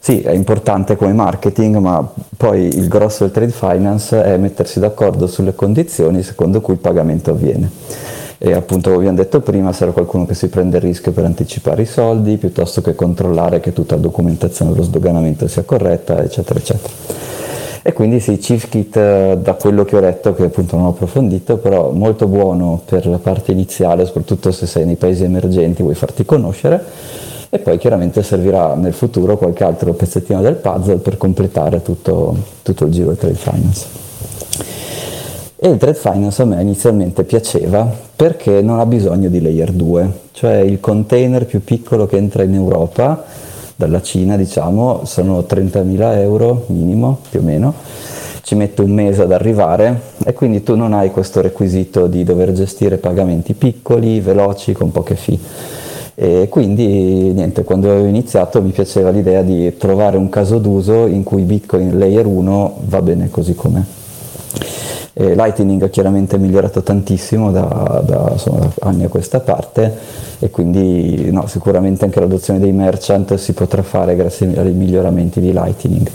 sì, 0.04 0.20
è 0.20 0.32
importante 0.32 0.96
come 0.96 1.14
marketing, 1.14 1.76
ma 1.76 2.06
poi 2.36 2.66
il 2.76 2.88
grosso 2.88 3.24
del 3.24 3.32
trade 3.32 3.52
finance 3.52 4.22
è 4.22 4.36
mettersi 4.36 4.78
d'accordo 4.78 5.26
sulle 5.26 5.54
condizioni 5.54 6.22
secondo 6.22 6.60
cui 6.60 6.74
il 6.74 6.80
pagamento 6.80 7.30
avviene. 7.30 7.70
E 8.36 8.52
appunto, 8.52 8.90
come 8.90 8.96
abbiamo 8.96 9.16
detto 9.16 9.40
prima, 9.40 9.72
sarà 9.72 9.92
qualcuno 9.92 10.26
che 10.26 10.34
si 10.34 10.48
prende 10.48 10.76
il 10.76 10.82
rischio 10.82 11.12
per 11.12 11.24
anticipare 11.24 11.80
i 11.80 11.86
soldi, 11.86 12.36
piuttosto 12.36 12.82
che 12.82 12.94
controllare 12.94 13.60
che 13.60 13.72
tutta 13.72 13.94
la 13.94 14.02
documentazione 14.02 14.72
dello 14.72 14.82
sdoganamento 14.82 15.48
sia 15.48 15.62
corretta, 15.62 16.22
eccetera, 16.22 16.58
eccetera. 16.58 16.92
E 17.80 17.92
quindi 17.94 18.20
sì, 18.20 18.36
ChiefKit, 18.36 19.36
da 19.36 19.54
quello 19.54 19.86
che 19.86 19.96
ho 19.96 20.00
letto, 20.00 20.34
che 20.34 20.42
appunto 20.42 20.76
non 20.76 20.84
ho 20.84 20.90
approfondito, 20.90 21.56
però 21.56 21.92
molto 21.92 22.28
buono 22.28 22.82
per 22.84 23.06
la 23.06 23.16
parte 23.16 23.52
iniziale, 23.52 24.04
soprattutto 24.04 24.52
se 24.52 24.66
sei 24.66 24.84
nei 24.84 24.96
paesi 24.96 25.24
emergenti, 25.24 25.80
vuoi 25.80 25.94
farti 25.94 26.26
conoscere 26.26 27.32
e 27.54 27.60
poi 27.60 27.78
chiaramente 27.78 28.24
servirà 28.24 28.74
nel 28.74 28.94
futuro 28.94 29.36
qualche 29.36 29.62
altro 29.62 29.92
pezzettino 29.92 30.40
del 30.40 30.56
puzzle 30.56 30.96
per 30.96 31.16
completare 31.16 31.82
tutto, 31.82 32.36
tutto 32.62 32.84
il 32.84 32.90
giro 32.90 33.06
del 33.10 33.16
trade 33.16 33.34
finance. 33.36 33.86
E 35.54 35.68
il 35.68 35.76
trade 35.76 35.96
finance 35.96 36.42
a 36.42 36.46
me 36.46 36.60
inizialmente 36.60 37.22
piaceva 37.22 37.88
perché 38.16 38.60
non 38.60 38.80
ha 38.80 38.86
bisogno 38.86 39.28
di 39.28 39.40
layer 39.40 39.70
2, 39.70 40.10
cioè 40.32 40.56
il 40.56 40.80
container 40.80 41.46
più 41.46 41.62
piccolo 41.62 42.06
che 42.06 42.16
entra 42.16 42.42
in 42.42 42.54
Europa, 42.54 43.22
dalla 43.76 44.02
Cina 44.02 44.36
diciamo, 44.36 45.02
sono 45.04 45.38
30.000 45.48 46.18
euro 46.18 46.64
minimo 46.66 47.18
più 47.30 47.38
o 47.38 47.42
meno, 47.44 47.72
ci 48.42 48.56
mette 48.56 48.82
un 48.82 48.90
mese 48.90 49.22
ad 49.22 49.30
arrivare 49.30 50.00
e 50.24 50.32
quindi 50.32 50.64
tu 50.64 50.74
non 50.74 50.92
hai 50.92 51.12
questo 51.12 51.40
requisito 51.40 52.08
di 52.08 52.24
dover 52.24 52.50
gestire 52.50 52.96
pagamenti 52.96 53.54
piccoli, 53.54 54.18
veloci, 54.18 54.72
con 54.72 54.90
poche 54.90 55.14
fee. 55.14 55.83
E 56.16 56.48
quindi 56.48 57.32
niente, 57.32 57.64
quando 57.64 57.90
avevo 57.90 58.06
iniziato 58.06 58.62
mi 58.62 58.70
piaceva 58.70 59.10
l'idea 59.10 59.42
di 59.42 59.76
trovare 59.76 60.16
un 60.16 60.28
caso 60.28 60.58
d'uso 60.58 61.06
in 61.06 61.24
cui 61.24 61.42
Bitcoin 61.42 61.98
Layer 61.98 62.24
1 62.24 62.76
va 62.86 63.02
bene 63.02 63.30
così 63.30 63.54
com'è. 63.54 63.82
E 65.16 65.34
Lightning 65.34 65.82
ha 65.82 65.88
chiaramente 65.88 66.38
migliorato 66.38 66.82
tantissimo 66.82 67.50
da, 67.50 68.02
da, 68.04 68.30
insomma, 68.32 68.58
da, 68.60 68.70
anni 68.80 69.04
a 69.04 69.08
questa 69.08 69.40
parte 69.40 69.96
e 70.40 70.50
quindi 70.50 71.30
no, 71.30 71.46
sicuramente 71.46 72.04
anche 72.04 72.18
l'adozione 72.18 72.58
dei 72.58 72.72
merchant 72.72 73.34
si 73.34 73.52
potrà 73.52 73.82
fare 73.82 74.16
grazie 74.16 74.56
ai 74.56 74.72
miglioramenti 74.72 75.40
di 75.40 75.52
Lightning. 75.52 76.10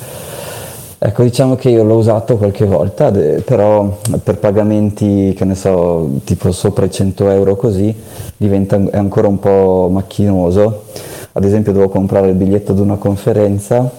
Ecco, 1.02 1.24
diciamo 1.24 1.56
che 1.56 1.70
io 1.70 1.86
l'ho 1.86 1.96
usato 1.96 2.36
qualche 2.36 2.66
volta, 2.66 3.10
però 3.10 4.00
per 4.22 4.38
pagamenti, 4.38 5.34
che 5.34 5.46
ne 5.46 5.56
so, 5.56 6.20
tipo 6.26 6.52
sopra 6.52 6.84
i 6.84 6.92
100 6.92 7.30
euro 7.30 7.56
così, 7.56 7.96
diventa 8.36 8.78
ancora 8.92 9.30
un 9.30 9.40
po' 9.40 9.88
macchinoso. 9.90 10.84
Ad 11.32 11.46
esempio 11.46 11.72
dovevo 11.72 11.90
comprare 11.90 12.28
il 12.28 12.36
biglietto 12.36 12.74
di 12.74 12.82
una 12.82 12.98
conferenza 12.98 13.90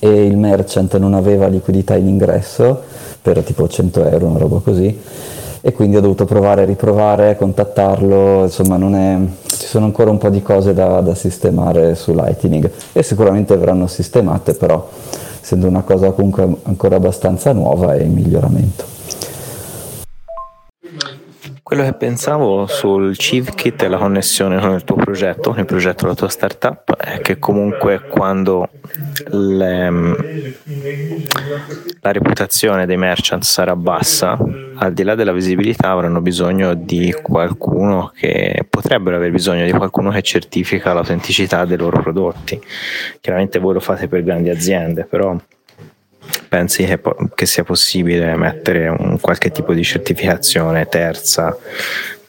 e 0.00 0.26
il 0.26 0.36
merchant 0.36 0.96
non 0.96 1.14
aveva 1.14 1.46
liquidità 1.46 1.94
in 1.94 2.08
ingresso 2.08 2.82
per 3.22 3.44
tipo 3.44 3.68
100 3.68 4.06
euro, 4.06 4.26
una 4.26 4.38
roba 4.40 4.58
così, 4.58 4.98
e 5.60 5.72
quindi 5.72 5.96
ho 5.96 6.00
dovuto 6.00 6.24
provare 6.24 6.64
riprovare, 6.64 7.36
contattarlo, 7.36 8.42
insomma 8.42 8.76
è, 8.98 9.16
ci 9.46 9.66
sono 9.66 9.84
ancora 9.84 10.10
un 10.10 10.18
po' 10.18 10.30
di 10.30 10.42
cose 10.42 10.74
da, 10.74 11.00
da 11.02 11.14
sistemare 11.14 11.94
su 11.94 12.12
Lightning 12.12 12.68
e 12.92 13.04
sicuramente 13.04 13.56
verranno 13.56 13.86
sistemate, 13.86 14.54
però 14.54 14.88
essendo 15.46 15.68
una 15.68 15.82
cosa 15.82 16.10
comunque 16.10 16.42
ancora 16.64 16.96
abbastanza 16.96 17.52
nuova 17.52 17.94
e 17.94 18.02
in 18.02 18.12
miglioramento. 18.12 18.95
Quello 21.66 21.82
che 21.82 21.94
pensavo 21.94 22.68
sul 22.68 23.16
ChivKit 23.16 23.82
e 23.82 23.88
la 23.88 23.98
connessione 23.98 24.60
con 24.60 24.74
il 24.74 24.84
tuo 24.84 24.94
progetto, 24.94 25.50
con 25.50 25.58
il 25.58 25.64
progetto 25.64 26.04
della 26.04 26.14
tua 26.14 26.28
startup, 26.28 26.94
è 26.94 27.20
che 27.20 27.40
comunque 27.40 28.02
quando 28.08 28.68
le, 29.30 29.90
la 32.00 32.12
reputazione 32.12 32.86
dei 32.86 32.96
merchant 32.96 33.42
sarà 33.42 33.74
bassa, 33.74 34.38
al 34.76 34.92
di 34.92 35.02
là 35.02 35.16
della 35.16 35.32
visibilità 35.32 35.90
avranno 35.90 36.20
bisogno 36.20 36.72
di 36.74 37.12
qualcuno 37.20 38.12
che 38.14 38.64
potrebbero 38.70 39.16
aver 39.16 39.32
bisogno 39.32 39.64
di 39.64 39.72
qualcuno 39.72 40.12
che 40.12 40.22
certifica 40.22 40.92
l'autenticità 40.92 41.64
dei 41.64 41.76
loro 41.76 42.00
prodotti. 42.00 42.62
Chiaramente 43.20 43.58
voi 43.58 43.74
lo 43.74 43.80
fate 43.80 44.06
per 44.06 44.22
grandi 44.22 44.50
aziende, 44.50 45.04
però 45.04 45.36
pensi 46.48 46.84
che, 46.84 47.00
che 47.34 47.46
sia 47.46 47.64
possibile 47.64 48.36
mettere 48.36 48.88
un 48.88 49.18
qualche 49.20 49.50
tipo 49.50 49.72
di 49.72 49.82
certificazione 49.82 50.86
terza 50.88 51.56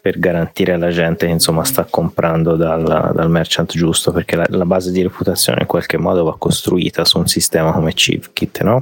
per 0.01 0.19
garantire 0.19 0.73
alla 0.73 0.89
gente 0.89 1.25
che 1.25 1.31
insomma 1.31 1.63
sta 1.63 1.85
comprando 1.89 2.55
dal, 2.55 3.11
dal 3.13 3.29
merchant 3.29 3.71
giusto? 3.73 4.11
Perché 4.11 4.35
la, 4.35 4.45
la, 4.49 4.65
base 4.65 4.91
di 4.91 5.01
reputazione 5.01 5.61
in 5.61 5.67
qualche 5.67 5.97
modo 5.97 6.23
va 6.23 6.35
costruita 6.37 7.03
su 7.03 7.17
un 7.17 7.27
sistema 7.27 7.71
come 7.73 7.93
ChivKit 7.93 8.61
no? 8.61 8.81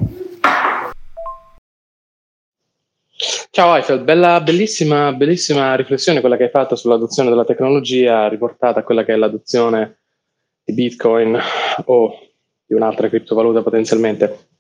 Ciao 3.50 3.76
Eiffel, 3.76 4.02
bella, 4.02 4.42
bellissima, 4.42 5.14
bellissima 5.14 5.74
riflessione 5.76 6.20
quella 6.20 6.38
che 6.38 6.44
hai 6.44 6.50
fatto 6.50 6.76
sull'adozione 6.76 7.30
della 7.30 7.46
tecnologia 7.46 8.28
riportata 8.28 8.82
a 8.82 8.84
quella 8.84 9.04
che 9.04 9.14
è 9.14 9.16
l'adozione 9.16 10.00
di 10.64 10.74
Bitcoin 10.74 11.40
o 11.86 12.20
di 12.66 12.74
un'altra 12.74 13.08
criptovaluta 13.10 13.62
potenzialmente 13.62 14.55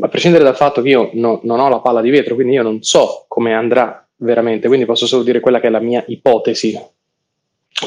a 0.00 0.08
prescindere 0.08 0.44
dal 0.44 0.56
fatto 0.56 0.82
che 0.82 0.88
io 0.88 1.10
no, 1.14 1.40
non 1.44 1.60
ho 1.60 1.68
la 1.68 1.80
palla 1.80 2.00
di 2.00 2.10
vetro, 2.10 2.34
quindi 2.34 2.54
io 2.54 2.62
non 2.62 2.82
so 2.82 3.24
come 3.28 3.54
andrà 3.54 4.06
veramente, 4.16 4.66
quindi 4.68 4.86
posso 4.86 5.06
solo 5.06 5.22
dire 5.22 5.40
quella 5.40 5.60
che 5.60 5.68
è 5.68 5.70
la 5.70 5.80
mia 5.80 6.02
ipotesi 6.06 6.78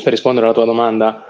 per 0.04 0.12
rispondere 0.12 0.46
alla 0.46 0.56
tua 0.56 0.66
domanda. 0.66 1.26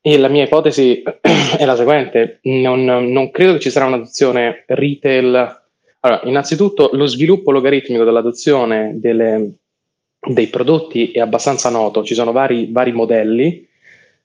E 0.00 0.18
la 0.18 0.28
mia 0.28 0.44
ipotesi 0.44 1.02
è 1.58 1.64
la 1.64 1.76
seguente: 1.76 2.40
non, 2.42 2.84
non 2.84 3.30
credo 3.30 3.52
che 3.54 3.60
ci 3.60 3.70
sarà 3.70 3.86
un'adozione 3.86 4.64
retail. 4.66 5.60
Allora, 6.00 6.22
innanzitutto, 6.24 6.90
lo 6.92 7.06
sviluppo 7.06 7.52
logaritmico 7.52 8.02
dell'adozione 8.02 8.94
delle, 8.96 9.52
dei 10.18 10.48
prodotti 10.48 11.12
è 11.12 11.20
abbastanza 11.20 11.68
noto, 11.70 12.02
ci 12.02 12.14
sono 12.14 12.32
vari, 12.32 12.68
vari 12.72 12.92
modelli 12.92 13.68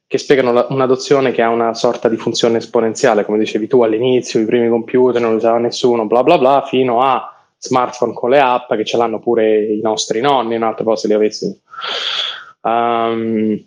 che 0.07 0.17
spiegano 0.17 0.53
la, 0.53 0.67
un'adozione 0.69 1.31
che 1.31 1.41
ha 1.41 1.49
una 1.49 1.73
sorta 1.73 2.07
di 2.07 2.15
funzione 2.15 2.57
esponenziale, 2.57 3.25
come 3.25 3.37
dicevi 3.37 3.67
tu 3.67 3.81
all'inizio, 3.81 4.39
i 4.39 4.45
primi 4.45 4.69
computer 4.69 5.21
non 5.21 5.31
li 5.31 5.37
usava 5.37 5.57
nessuno, 5.57 6.05
bla 6.05 6.23
bla 6.23 6.37
bla, 6.37 6.63
fino 6.65 7.01
a 7.01 7.29
smartphone 7.57 8.13
con 8.13 8.29
le 8.29 8.39
app 8.39 8.73
che 8.73 8.85
ce 8.85 8.95
l'hanno 8.95 9.19
pure 9.19 9.65
i 9.65 9.81
nostri 9.81 10.21
nonni, 10.21 10.55
in 10.55 10.63
altre 10.63 10.85
cose 10.85 11.07
li 11.07 11.13
avessimo. 11.13 11.57
Um, 12.61 13.65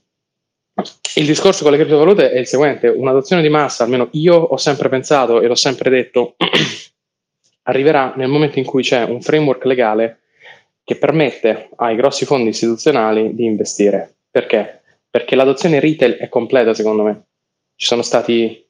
il 1.16 1.26
discorso 1.26 1.62
con 1.62 1.72
le 1.72 1.78
criptovalute 1.78 2.30
è 2.30 2.38
il 2.38 2.46
seguente, 2.46 2.88
un'adozione 2.88 3.42
di 3.42 3.50
massa, 3.50 3.84
almeno 3.84 4.08
io 4.12 4.36
ho 4.36 4.56
sempre 4.56 4.88
pensato 4.88 5.42
e 5.42 5.46
l'ho 5.46 5.54
sempre 5.54 5.90
detto, 5.90 6.36
arriverà 7.64 8.14
nel 8.16 8.28
momento 8.28 8.58
in 8.58 8.64
cui 8.64 8.82
c'è 8.82 9.04
un 9.04 9.20
framework 9.20 9.64
legale 9.64 10.20
che 10.84 10.96
permette 10.96 11.68
ai 11.76 11.96
grossi 11.96 12.24
fondi 12.24 12.48
istituzionali 12.48 13.34
di 13.34 13.44
investire. 13.44 14.14
Perché? 14.30 14.79
Perché 15.10 15.34
l'adozione 15.34 15.80
retail 15.80 16.14
è 16.14 16.28
completa 16.28 16.72
secondo 16.72 17.02
me. 17.02 17.24
Ci 17.74 17.86
sono 17.86 18.02
stati 18.02 18.64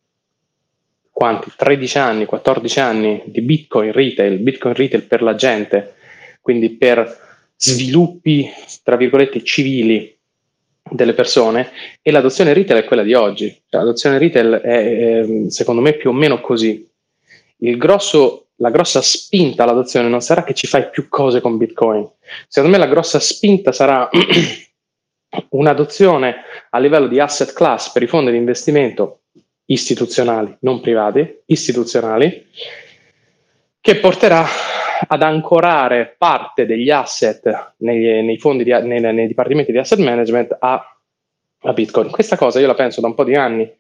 quanti? 1.11 1.53
13 1.55 1.99
anni, 1.99 2.25
14 2.25 2.81
anni 2.81 3.23
di 3.27 3.43
Bitcoin 3.43 3.93
retail, 3.93 4.39
Bitcoin 4.39 4.75
retail 4.75 5.03
per 5.03 5.23
la 5.23 5.35
gente, 5.35 5.95
quindi 6.41 6.71
per 6.71 7.29
sviluppi, 7.57 8.49
tra 8.83 8.97
virgolette, 8.97 9.45
civili 9.45 10.17
delle 10.91 11.13
persone 11.13 11.71
e 12.01 12.11
l'adozione 12.11 12.55
retail 12.55 12.83
è 12.83 12.85
quella 12.87 13.03
di 13.03 13.13
oggi. 13.15 13.55
L'adozione 13.69 14.19
retail 14.19 14.55
è, 14.55 15.21
è, 15.21 15.51
secondo 15.51 15.83
me 15.83 15.93
più 15.93 16.11
o 16.11 16.15
meno 16.15 16.41
così. 16.41 16.89
Grosso, 17.57 18.47
la 18.57 18.71
grossa 18.71 19.03
spinta 19.03 19.65
all'adozione 19.65 20.09
non 20.09 20.23
sarà 20.23 20.43
che 20.43 20.55
ci 20.55 20.67
fai 20.67 20.89
più 20.89 21.09
cose 21.09 21.41
con 21.41 21.59
Bitcoin. 21.59 22.09
Secondo 22.49 22.77
me 22.77 22.83
la 22.83 22.91
grossa 22.91 23.21
spinta 23.21 23.73
sarà 23.73 24.09
un'adozione 25.51 26.37
a 26.71 26.79
livello 26.79 27.07
di 27.07 27.21
asset 27.21 27.53
class 27.53 27.93
per 27.93 28.03
i 28.03 28.07
fondi 28.07 28.31
di 28.31 28.37
investimento 28.37 29.21
istituzionali, 29.67 30.57
non 30.61 30.81
privati, 30.81 31.43
istituzionali, 31.47 32.49
che 33.81 33.97
porterà 33.97 34.45
ad 35.07 35.23
ancorare 35.23 36.15
parte 36.19 36.67
degli 36.67 36.91
asset 36.91 37.75
nei, 37.79 38.23
nei 38.23 38.39
fondi 38.39 38.65
di, 38.65 38.71
nei, 38.71 39.01
nei, 39.01 39.27
dipartimenti 39.27 39.73
di 39.73 39.79
asset 39.79 39.99
management 39.99 40.57
a, 40.59 40.97
a, 41.63 41.73
Bitcoin. 41.73 42.11
Questa 42.11 42.37
cosa 42.37 42.61
io 42.61 42.67
la 42.67 42.75
penso 42.75 43.01
da 43.01 43.07
un 43.07 43.15
po' 43.15 43.25
di 43.25 43.35
anni, 43.35 43.71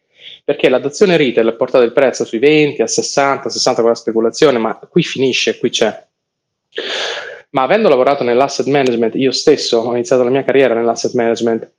perché 0.45 0.69
l'adozione 0.69 1.17
retail 1.17 1.49
ha 1.49 1.53
portato 1.53 1.85
il 1.85 1.93
prezzo 1.93 2.25
sui 2.25 2.39
20, 2.39 2.83
a 2.83 2.87
60, 2.87 3.49
60 3.49 3.81
con 3.81 3.91
la 3.91 3.97
speculazione, 3.97 4.59
ma 4.59 4.79
qui 4.89 5.03
finisce, 5.03 5.59
qui 5.59 5.71
c'è. 5.71 6.07
Ma 7.51 7.63
avendo 7.63 7.89
lavorato 7.89 8.23
nell'asset 8.23 8.67
management, 8.67 9.15
io 9.17 9.33
stesso 9.33 9.79
ho 9.79 9.93
iniziato 9.93 10.23
la 10.23 10.31
mia 10.31 10.45
carriera 10.45 10.75
nell'asset 10.75 11.15
management, 11.15 11.73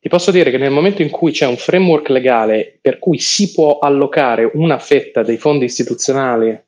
ti 0.00 0.08
posso 0.08 0.30
dire 0.30 0.50
che 0.50 0.56
nel 0.56 0.70
momento 0.70 1.02
in 1.02 1.10
cui 1.10 1.30
c'è 1.30 1.46
un 1.46 1.58
framework 1.58 2.08
legale 2.08 2.78
per 2.80 2.98
cui 2.98 3.18
si 3.18 3.52
può 3.52 3.78
allocare 3.78 4.50
una 4.54 4.78
fetta 4.78 5.22
dei 5.22 5.36
fondi 5.36 5.66
istituzionali 5.66 6.58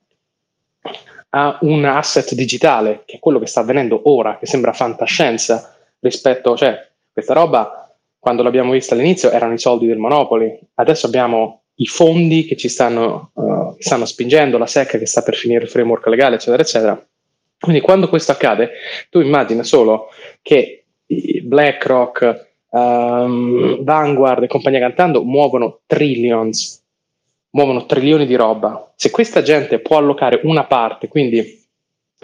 a 1.30 1.58
un 1.62 1.84
asset 1.86 2.34
digitale, 2.34 3.04
che 3.06 3.16
è 3.16 3.18
quello 3.18 3.38
che 3.38 3.46
sta 3.46 3.60
avvenendo 3.60 4.02
ora, 4.04 4.36
che 4.38 4.46
sembra 4.46 4.74
fantascienza 4.74 5.74
rispetto, 6.00 6.56
cioè 6.56 6.86
questa 7.10 7.32
roba 7.32 7.96
quando 8.18 8.42
l'abbiamo 8.42 8.72
vista 8.72 8.94
all'inizio 8.94 9.30
erano 9.30 9.54
i 9.54 9.58
soldi 9.58 9.86
del 9.86 9.98
Monopoli, 9.98 10.56
adesso 10.74 11.06
abbiamo 11.06 11.62
i 11.76 11.86
fondi 11.86 12.44
che 12.44 12.56
ci 12.56 12.68
stanno, 12.68 13.30
uh, 13.32 13.74
stanno 13.78 14.04
spingendo, 14.04 14.58
la 14.58 14.66
SEC 14.66 14.98
che 14.98 15.06
sta 15.06 15.22
per 15.22 15.34
finire 15.34 15.64
il 15.64 15.70
framework 15.70 16.06
legale, 16.06 16.36
eccetera, 16.36 16.62
eccetera. 16.62 17.06
Quindi 17.62 17.80
quando 17.80 18.08
questo 18.08 18.32
accade, 18.32 18.72
tu 19.08 19.20
immagina 19.20 19.62
solo 19.62 20.08
che 20.42 20.86
BlackRock, 21.06 22.54
um, 22.70 23.84
Vanguard 23.84 24.42
e 24.42 24.48
compagnia 24.48 24.80
cantando 24.80 25.22
muovono 25.22 25.82
trillions, 25.86 26.82
muovono 27.50 27.86
trilioni 27.86 28.26
di 28.26 28.34
roba. 28.34 28.92
Se 28.96 29.12
questa 29.12 29.42
gente 29.42 29.78
può 29.78 29.96
allocare 29.98 30.40
una 30.42 30.64
parte, 30.64 31.06
quindi 31.06 31.60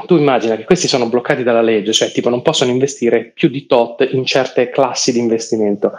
tu 0.07 0.16
immagina 0.16 0.57
che 0.57 0.64
questi 0.64 0.89
sono 0.89 1.09
bloccati 1.09 1.45
dalla 1.45 1.62
legge, 1.62 1.93
cioè 1.93 2.11
tipo 2.11 2.30
non 2.30 2.43
possono 2.43 2.72
investire 2.72 3.30
più 3.32 3.49
di 3.49 3.66
tot 3.66 4.09
in 4.11 4.24
certe 4.24 4.70
classi 4.70 5.12
di 5.12 5.20
investimento. 5.20 5.93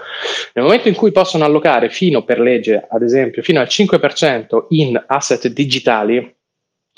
Nel 0.54 0.66
momento 0.66 0.90
in 0.90 0.96
cui 0.96 1.14
possono 1.14 1.46
allocare 1.46 1.90
fino 1.90 2.26
per 2.26 2.42
legge, 2.42 2.86
ad 2.90 3.04
esempio, 3.04 3.42
fino 3.42 3.62
al 3.62 3.68
5% 3.68 4.66
in 4.72 5.02
asset 5.08 5.48
digitali, 5.48 6.36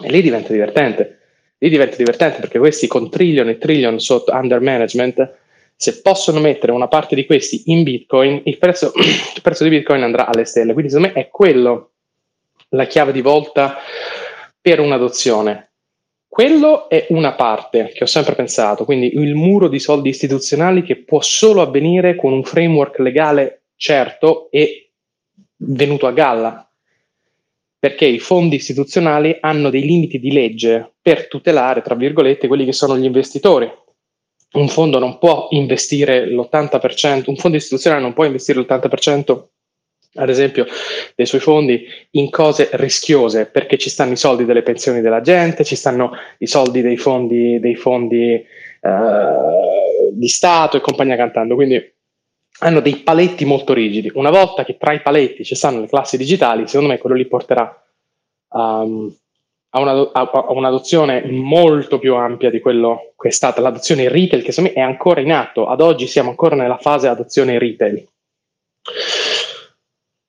lì 0.08 0.22
diventa 0.24 0.52
divertente 0.52 1.18
lì 1.62 1.70
diventa 1.70 1.96
divertente 1.96 2.40
perché 2.40 2.58
questi 2.58 2.88
con 2.88 3.10
trillion 3.10 3.48
e 3.50 3.58
trillion 3.60 4.00
sotto 4.00 4.34
under 4.34 4.60
management, 4.60 5.38
se 5.76 6.02
possono 6.02 6.40
mettere 6.40 6.72
una 6.72 6.88
parte 6.88 7.14
di 7.14 7.26
questi 7.26 7.64
in 7.68 7.84
Bitcoin, 7.84 8.42
il 8.46 8.58
prezzo, 8.58 8.92
il 8.98 9.42
prezzo 9.42 9.64
di 9.64 9.70
Bitcoin 9.70 10.02
andrà 10.02 10.28
alle 10.28 10.46
stelle. 10.46 10.74
Quindi 10.74 10.92
secondo 10.92 11.14
me 11.14 11.22
è 11.22 11.30
quello 11.30 11.92
la 12.70 12.86
chiave 12.86 13.12
di 13.12 13.22
volta 13.22 13.78
per 14.60 14.80
un'adozione. 14.80 15.70
Quello 16.28 16.90
è 16.90 17.08
una 17.10 17.34
parte 17.34 17.92
che 17.94 18.06
ho 18.06 18.08
sempre 18.08 18.36
pensato, 18.36 18.86
quindi 18.86 19.16
il 19.16 19.36
muro 19.36 19.68
di 19.68 19.80
soldi 19.80 20.10
istituzionali 20.10 20.82
che 20.82 20.96
può 20.96 21.22
solo 21.22 21.62
avvenire 21.62 22.16
con 22.16 22.32
un 22.32 22.44
framework 22.44 23.00
legale 23.00 23.64
certo 23.76 24.50
e 24.50 24.92
venuto 25.58 26.08
a 26.08 26.12
galla, 26.12 26.71
perché 27.82 28.06
i 28.06 28.20
fondi 28.20 28.58
istituzionali 28.58 29.38
hanno 29.40 29.72
dei 29.72 29.82
limiti 29.82 30.20
di 30.20 30.32
legge 30.32 30.98
per 31.02 31.28
tutelare, 31.28 31.82
tra 31.82 31.96
virgolette, 31.96 32.48
quelli 32.48 32.64
che 32.64 32.74
sono 32.74 32.96
gli 32.96 33.06
investitori. 33.06 33.68
Un 34.52 34.68
fondo 34.68 35.00
non 35.00 35.18
può 35.18 35.48
investire 35.50 36.28
l'80%, 36.28 37.24
un 37.26 37.38
fondo 37.38 37.58
istituzionale 37.58 38.04
non 38.04 38.14
può 38.14 38.24
investire 38.26 38.60
l'80%, 38.60 39.46
ad 40.14 40.30
esempio, 40.30 40.68
dei 41.16 41.26
suoi 41.26 41.42
fondi 41.42 41.84
in 42.12 42.30
cose 42.30 42.70
rischiose, 42.74 43.48
perché 43.48 43.80
ci 43.80 43.90
stanno 43.90 44.12
i 44.12 44.18
soldi 44.18 44.46
delle 44.46 44.62
pensioni 44.62 45.02
della 45.02 45.22
gente, 45.22 45.64
ci 45.64 45.76
stanno 45.76 46.12
i 46.38 46.46
soldi 46.46 46.84
dei 46.84 46.98
fondi, 46.98 47.60
dei 47.60 47.76
fondi 47.76 48.34
eh, 48.34 48.46
di 50.12 50.28
Stato 50.28 50.78
e 50.78 50.82
compagnia 50.82 51.16
cantando. 51.16 51.56
Quindi 51.56 51.82
hanno 52.64 52.80
dei 52.80 52.98
paletti 52.98 53.46
molto 53.46 53.74
rigidi. 53.74 54.12
Una 54.14 54.30
volta 54.30 54.64
che 54.64 54.78
tra 54.78 54.94
i 54.94 55.02
paletti 55.02 55.44
ci 55.44 55.56
stanno 55.56 55.82
le 55.82 55.88
classi 55.88 56.18
digitali, 56.18 56.68
secondo 56.68 56.92
me 56.92 57.00
quello 57.00 57.16
li 57.16 57.28
porterà 57.28 57.84
um, 58.50 59.14
a, 59.70 59.80
una, 59.80 59.92
a, 60.12 60.30
a, 60.32 60.52
un'adozione 60.52 61.26
molto 61.26 61.98
più 61.98 62.16
ampia 62.16 62.50
di 62.50 62.60
quello 62.60 63.14
che 63.18 63.30
è 63.30 63.32
stata 63.32 63.62
l'adozione 63.62 64.10
retail, 64.10 64.44
che 64.44 64.52
secondo 64.52 64.76
me 64.76 64.84
è 64.84 64.88
ancora 64.88 65.22
in 65.22 65.32
atto. 65.32 65.68
Ad 65.68 65.82
oggi 65.82 66.08
siamo 66.08 66.30
ancora 66.30 66.56
nella 66.56 66.78
fase 66.78 67.08
adozione 67.08 67.58
retail. 67.58 68.08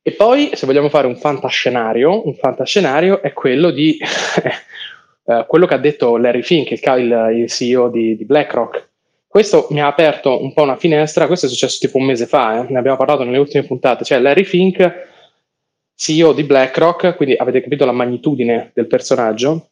E 0.05 0.13
poi, 0.13 0.51
se 0.55 0.67
vogliamo 0.67 0.89
fare 0.89 1.07
un 1.07 1.17
fantascenario, 1.17 2.27
un 2.27 2.35
fantascenario 2.35 3.23
è 3.23 3.33
quello 3.33 3.71
di 3.71 3.99
eh, 5.25 5.45
quello 5.47 5.67
che 5.67 5.75
ha 5.75 5.79
detto 5.79 6.17
Larry 6.17 6.43
Fink, 6.43 6.71
il, 6.71 7.31
il, 7.37 7.49
CEO 7.49 7.89
di, 7.89 8.17
di, 8.17 8.25
BlackRock. 8.25 8.91
Questo 9.33 9.69
mi 9.71 9.81
ha 9.81 9.87
aperto 9.87 10.43
un 10.43 10.53
po' 10.53 10.61
una 10.61 10.77
finestra, 10.77 11.27
questo 11.27 11.47
è 11.47 11.49
successo 11.49 11.79
tipo 11.81 11.97
un 11.97 12.05
mese 12.05 12.27
fa, 12.27 12.59
eh? 12.59 12.71
ne 12.71 12.79
abbiamo 12.79 12.99
parlato 12.99 13.25
nelle 13.25 13.39
ultime 13.39 13.65
puntate, 13.65 14.05
cioè 14.05 14.19
Larry 14.19 14.45
Fink, 14.45 15.09
CEO 15.95 16.35
di 16.35 16.45
BlackRock, 16.45 17.17
quindi 17.17 17.35
avete 17.37 17.63
capito 17.63 17.87
la 17.87 17.93
magnitudine 17.93 18.73
del 18.75 18.87
personaggio, 18.87 19.71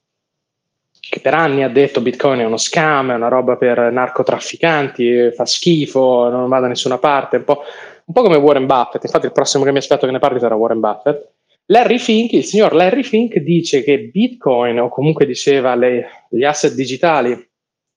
che 0.98 1.20
per 1.20 1.34
anni 1.34 1.62
ha 1.62 1.68
detto 1.68 2.00
Bitcoin 2.00 2.40
è 2.40 2.46
uno 2.46 2.56
scam, 2.56 3.10
è 3.10 3.14
una 3.14 3.28
roba 3.28 3.58
per 3.58 3.92
narcotrafficanti, 3.92 5.30
fa 5.32 5.44
schifo, 5.44 6.30
non 6.30 6.48
va 6.48 6.60
da 6.60 6.66
nessuna 6.66 6.96
parte, 6.96 7.36
un 7.36 7.44
po', 7.44 7.60
un 8.06 8.14
po' 8.14 8.22
come 8.22 8.38
Warren 8.38 8.64
Buffett. 8.64 9.04
Infatti, 9.04 9.26
il 9.26 9.32
prossimo 9.32 9.64
che 9.64 9.72
mi 9.72 9.76
aspetto 9.76 10.06
che 10.06 10.12
ne 10.12 10.20
parli 10.20 10.40
sarà 10.40 10.54
Warren 10.54 10.80
Buffett. 10.80 11.32
Larry 11.66 11.98
Fink, 11.98 12.32
il 12.32 12.44
signor 12.44 12.72
Larry 12.72 13.02
Fink 13.02 13.36
dice 13.36 13.82
che 13.82 14.08
Bitcoin, 14.10 14.80
o 14.80 14.88
comunque 14.88 15.26
diceva 15.26 15.74
le, 15.74 16.08
gli 16.30 16.44
asset 16.44 16.72
digitali, 16.72 17.48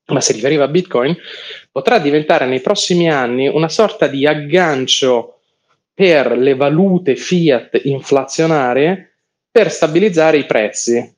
ma 0.06 0.20
si 0.20 0.32
riferiva 0.32 0.64
a 0.64 0.68
Bitcoin, 0.68 1.16
potrà 1.70 1.98
diventare 1.98 2.46
nei 2.46 2.60
prossimi 2.60 3.10
anni 3.10 3.48
una 3.48 3.68
sorta 3.68 4.06
di 4.06 4.26
aggancio 4.26 5.40
per 5.94 6.36
le 6.36 6.54
valute 6.54 7.16
fiat 7.16 7.80
inflazionarie 7.84 9.18
per 9.50 9.70
stabilizzare 9.70 10.36
i 10.36 10.44
prezzi. 10.44 11.16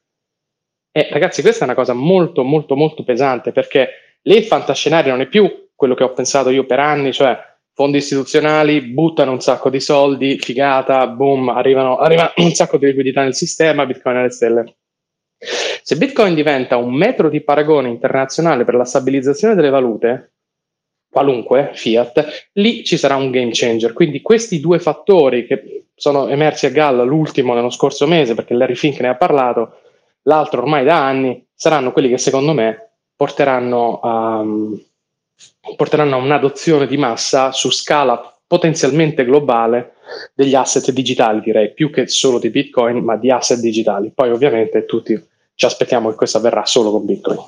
E 0.93 1.09
ragazzi, 1.11 1.43
questa 1.43 1.63
è 1.63 1.65
una 1.65 1.75
cosa 1.75 1.95
molto, 1.95 2.43
molto, 2.43 2.77
molto 2.77 3.03
pesante 3.03 3.53
perché 3.53 4.19
lì 4.23 4.37
il 4.37 4.45
fantascenario 4.45 5.13
non 5.13 5.23
è 5.23 5.27
più 5.27 5.69
quello 5.75 5.95
che 5.95 6.05
ho 6.05 6.13
pensato 6.13 6.51
io 6.51 6.65
per 6.65 6.79
anni, 6.79 7.13
cioè 7.13 7.39
fondi 7.73 7.99
istituzionali 7.99 8.81
buttano 8.81 9.33
un 9.33 9.41
sacco 9.41 9.69
di 9.69 9.81
soldi, 9.81 10.39
figata, 10.39 11.07
boom, 11.07 11.51
arrivano, 11.51 11.99
arriva 11.99 12.33
un 12.37 12.53
sacco 12.53 12.79
di 12.79 12.87
liquidità 12.87 13.23
nel 13.23 13.35
sistema, 13.35 13.85
Bitcoin 13.85 14.17
alle 14.17 14.31
stelle. 14.31 14.77
Se 15.39 15.97
Bitcoin 15.97 16.35
diventa 16.35 16.77
un 16.77 16.95
metro 16.95 17.29
di 17.29 17.43
paragone 17.43 17.89
internazionale 17.89 18.65
per 18.65 18.75
la 18.75 18.85
stabilizzazione 18.85 19.55
delle 19.55 19.71
valute, 19.71 20.33
qualunque 21.11 21.71
fiat, 21.73 22.49
lì 22.55 22.85
ci 22.85 22.97
sarà 22.97 23.17
un 23.17 23.31
game 23.31 23.51
changer. 23.53 23.93
Quindi 23.93 24.21
questi 24.21 24.61
due 24.61 24.79
fattori 24.79 25.47
che 25.47 25.87
sono 25.95 26.29
emersi 26.29 26.67
a 26.67 26.71
galla, 26.71 27.03
l'ultimo 27.03 27.55
nello 27.55 27.71
scorso 27.71 28.07
mese, 28.07 28.35
perché 28.35 28.55
Larry 28.55 28.75
Fink 28.75 29.01
ne 29.01 29.09
ha 29.09 29.17
parlato, 29.17 29.81
l'altro 30.23 30.61
ormai 30.61 30.85
da 30.85 31.03
anni, 31.05 31.47
saranno 31.55 31.93
quelli 31.93 32.09
che 32.09 32.19
secondo 32.19 32.53
me 32.53 32.91
porteranno 33.17 34.01
a, 34.01 34.45
porteranno 35.75 36.17
a 36.17 36.19
un'adozione 36.19 36.87
di 36.87 36.99
massa 36.99 37.53
su 37.53 37.71
scala 37.71 38.36
potenzialmente 38.47 39.25
globale 39.25 39.95
degli 40.35 40.55
asset 40.55 40.91
digitali, 40.93 41.41
direi, 41.41 41.73
più 41.73 41.91
che 41.91 42.07
solo 42.07 42.39
di 42.39 42.51
Bitcoin, 42.51 42.99
ma 42.99 43.17
di 43.17 43.31
asset 43.31 43.59
digitali. 43.59 44.13
Poi 44.15 44.31
ovviamente 44.31 44.85
tutti 44.85 45.21
ci 45.55 45.65
aspettiamo 45.65 46.11
che 46.11 46.17
questo 46.17 46.39
avverrà 46.39 46.65
solo 46.65 46.91
con 46.91 47.05
Bitcoin. 47.05 47.39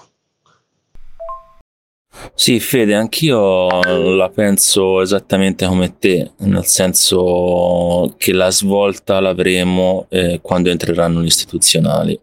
Sì, 2.35 2.61
Fede, 2.61 2.95
anch'io 2.95 3.69
la 4.15 4.31
penso 4.31 5.01
esattamente 5.01 5.67
come 5.67 5.97
te, 5.99 6.31
nel 6.39 6.65
senso 6.65 8.15
che 8.17 8.33
la 8.33 8.51
svolta 8.51 9.21
l'avremo 9.21 10.07
eh, 10.09 10.41
quando 10.43 10.71
entreranno 10.71 11.21
gli 11.21 11.27
istituzionali. 11.27 12.19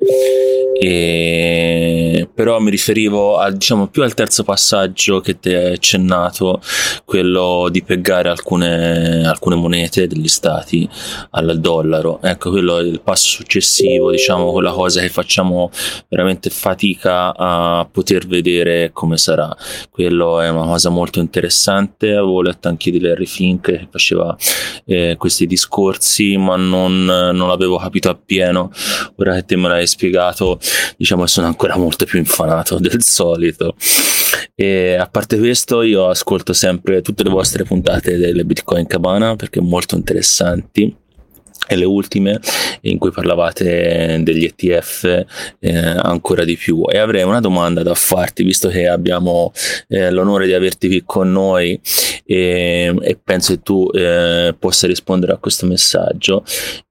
E... 0.78 2.28
però 2.34 2.60
mi 2.60 2.70
riferivo 2.70 3.38
a, 3.38 3.50
diciamo, 3.50 3.88
più 3.88 4.04
al 4.04 4.14
terzo 4.14 4.44
passaggio 4.44 5.22
che 5.22 5.40
ti 5.40 5.54
hai 5.54 5.72
accennato, 5.74 6.62
quello 7.06 7.70
di 7.72 7.82
peggare 7.82 8.28
alcune, 8.28 9.26
alcune 9.26 9.56
monete 9.56 10.06
degli 10.06 10.28
stati 10.28 10.88
al 11.32 11.62
dollaro. 11.62 12.20
Ecco, 12.22 12.50
quello 12.50 12.80
è 12.80 12.84
il 12.84 13.00
passo 13.02 13.30
successivo, 13.30 14.12
diciamo, 14.12 14.52
quella 14.52 14.72
cosa 14.72 15.00
che 15.00 15.08
facciamo 15.08 15.72
veramente 16.10 16.50
fatica 16.50 17.34
a 17.34 17.88
poter 17.90 18.28
vedere 18.28 18.90
come 18.92 19.18
sarà. 19.18 19.56
Quello 19.96 20.42
è 20.42 20.50
una 20.50 20.66
cosa 20.66 20.90
molto 20.90 21.22
interessante. 21.22 22.10
Avevo 22.10 22.42
letto 22.42 22.68
anche 22.68 22.92
di 22.92 23.00
Larry 23.00 23.26
Fink 23.26 23.62
che 23.62 23.88
faceva 23.90 24.36
eh, 24.84 25.16
questi 25.18 25.48
discorsi, 25.48 26.36
ma 26.36 26.58
non, 26.58 27.06
non 27.06 27.48
l'avevo 27.48 27.78
capito 27.78 28.10
appieno. 28.10 28.70
Ora 29.16 29.36
che 29.36 29.46
te 29.46 29.56
me 29.56 29.70
l'hai 29.70 29.88
spiegato, 29.88 30.60
diciamo 30.98 31.22
che 31.22 31.30
sono 31.30 31.48
ancora 31.48 31.78
molto 31.78 32.04
più 32.04 32.20
infanato 32.20 32.76
del 32.78 33.04
solito. 33.04 33.78
E 34.54 34.96
a 34.96 35.08
parte 35.08 35.38
questo, 35.38 35.82
io 35.82 36.10
ascolto 36.10 36.52
sempre 36.52 37.02
tutte 37.02 37.24
le 37.24 37.30
vostre 37.30 37.64
puntate 37.64 38.18
delle 38.18 38.44
Bitcoin 38.44 38.88
Cabana 38.88 39.38
perché 39.38 39.62
molto 39.62 39.96
interessanti 39.96 40.94
e 41.68 41.76
le 41.76 41.86
ultime 41.86 42.40
in 42.82 42.98
cui 42.98 43.12
parlavate 43.12 44.20
degli 44.22 44.44
ETF 44.44 45.26
eh, 45.60 45.78
ancora 45.78 46.44
di 46.44 46.56
più. 46.56 46.84
E 46.90 46.98
avrei 46.98 47.24
una 47.24 47.40
domanda 47.40 47.84
da 47.84 47.94
farti 47.94 48.44
visto 48.44 48.70
che 48.70 48.88
abbiamo 48.88 49.52
eh, 49.88 50.12
l'onore 50.12 50.46
di 50.46 50.54
averti 50.54 50.88
qui 50.88 51.04
con 51.06 51.32
noi 51.32 51.80
e, 52.26 52.94
e 53.02 53.20
penso 53.24 53.54
che 53.54 53.62
tu 53.62 53.90
eh, 53.94 54.56
possa 54.58 54.88
rispondere 54.88 55.34
a 55.34 55.38
questo 55.38 55.66
messaggio. 55.66 56.44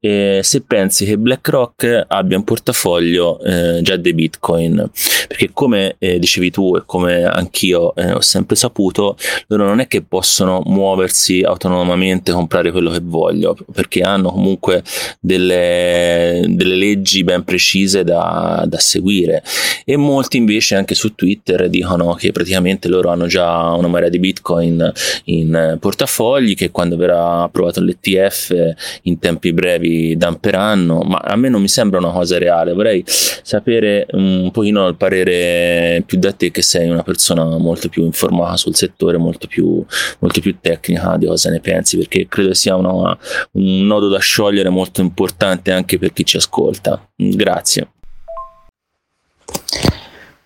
Se 0.05 0.62
pensi 0.66 1.07
che 1.07 1.16
BlackRock 1.16 2.05
abbia 2.09 2.37
in 2.37 2.45
portafoglio 2.45 3.41
eh, 3.41 3.81
già 3.83 3.97
dei 3.97 4.12
bitcoin. 4.12 4.91
Perché 5.27 5.51
come 5.53 5.97
eh, 5.99 6.18
dicevi 6.18 6.51
tu 6.51 6.77
e 6.77 6.83
come 6.85 7.25
anch'io 7.25 7.95
eh, 7.95 8.12
ho 8.12 8.20
sempre 8.20 8.57
saputo 8.57 9.16
loro 9.49 9.64
non 9.64 9.81
è 9.81 9.87
che 9.87 10.03
possono 10.03 10.62
muoversi 10.66 11.43
autonomamente 11.43 12.33
comprare 12.33 12.70
quello 12.70 12.91
che 12.91 13.01
voglio 13.03 13.57
perché 13.72 14.01
hanno 14.01 14.31
comunque 14.31 14.64
comunque 14.65 14.83
delle, 15.21 16.43
delle 16.49 16.75
leggi 16.75 17.23
ben 17.23 17.45
precise 17.45 18.03
da, 18.03 18.65
da, 18.67 18.79
seguire. 18.79 19.43
E 19.85 19.97
molti 19.97 20.39
invece 20.39 20.75
anche 20.75 20.95
su 20.95 21.15
Twitter 21.15 21.69
dicono 21.69 22.15
che 22.15 22.33
praticamente 22.33 22.89
loro 22.89 23.11
hanno 23.11 23.27
già 23.27 23.73
una 23.73 23.89
marea 23.89 24.09
di 24.09 24.19
bitcoin 24.19 24.93
in 25.25 25.77
portafogli 25.79 26.55
che 26.55 26.71
quando 26.71 26.97
verrà 26.97 27.43
approvato 27.43 27.81
l'ETF 27.81 28.75
in 29.03 29.19
tempi 29.19 29.53
brevi 29.53 30.17
damperanno 30.17 31.01
ma 31.01 31.19
a 31.19 31.37
me 31.37 31.49
non 31.49 31.61
mi 31.61 31.69
sembra 31.69 31.99
una 31.99 32.11
cosa 32.11 32.39
reale. 32.39 32.73
Vorrei 32.73 33.05
sapere 33.07 34.07
un 34.12 34.51
pochino 34.51 34.89
il 34.89 34.97
parere 34.97 36.03
più 36.07 36.19
da 36.19 36.33
te 36.33 36.51
che 36.51 36.62
sei 36.62 36.89
una 36.89 37.03
persona 37.03 37.45
molto 37.59 37.89
più 37.89 38.05
informata 38.05 38.57
sul 38.57 38.75
settore 38.75 39.19
molto 39.19 39.47
più, 39.47 39.85
molto 40.21 40.41
più 40.41 40.57
tecnica 40.61 41.17
di 41.19 41.27
cosa 41.27 41.51
ne 41.51 41.61
pensi 41.61 41.97
perché 41.97 42.27
credo 42.29 42.55
sia 42.55 42.77
una, 42.77 43.17
un 43.53 43.87
nodo 43.87 44.09
da 44.09 44.19
sciogliere 44.19 44.53
cogliere 44.55 44.68
molto 44.68 45.00
importante 45.00 45.72
anche 45.72 45.98
per 45.98 46.12
chi 46.12 46.24
ci 46.24 46.36
ascolta. 46.36 47.09
Grazie. 47.16 47.88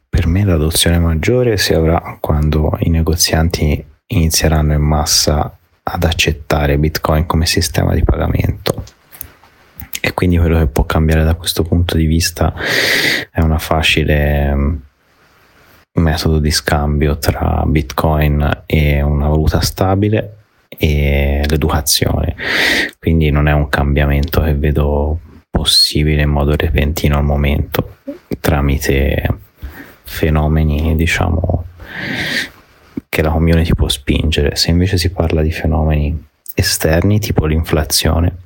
Per 0.09 0.27
me 0.27 0.45
l'adozione 0.45 0.99
maggiore 0.99 1.59
si 1.59 1.75
avrà 1.75 2.17
quando 2.19 2.77
i 2.81 2.89
negozianti 2.89 3.85
inizieranno 4.07 4.73
in 4.73 4.81
massa 4.81 5.59
ad 5.83 6.05
accettare 6.05 6.79
Bitcoin 6.79 7.27
come 7.27 7.45
sistema 7.45 7.95
di 7.95 8.03
pagamento. 8.03 8.85
E 10.01 10.15
quindi 10.15 10.39
quello 10.39 10.59
che 10.59 10.67
può 10.67 10.85
cambiare 10.85 11.25
da 11.25 11.35
questo 11.35 11.63
punto 11.63 11.97
di 11.97 12.07
vista 12.07 12.55
è 13.31 13.41
una 13.41 13.59
facile 13.59 14.55
mm, 14.55 14.77
metodo 15.95 16.39
di 16.39 16.51
scambio 16.51 17.19
tra 17.19 17.65
Bitcoin 17.67 18.63
e 18.65 19.03
una 19.03 19.29
valuta 19.29 19.61
stabile 19.61 20.38
e 20.79 21.43
l'educazione. 21.47 22.37
Quindi 22.99 23.31
non 23.31 23.49
è 23.49 23.53
un 23.53 23.69
cambiamento 23.69 24.41
che 24.41 24.55
vedo 24.55 25.19
possibile 25.51 26.23
in 26.23 26.31
modo 26.31 26.55
repentino 26.57 27.17
al 27.17 27.25
momento 27.25 27.97
tramite 28.41 29.41
fenomeni, 30.05 30.95
diciamo, 30.97 31.65
che 33.09 33.23
la 33.23 33.31
community 33.31 33.75
può 33.75 33.89
spingere. 33.89 34.57
Se 34.57 34.71
invece 34.71 34.97
si 34.97 35.11
parla 35.11 35.43
di 35.43 35.51
fenomeni 35.51 36.27
esterni, 36.55 37.19
tipo 37.19 37.45
l'inflazione, 37.47 38.37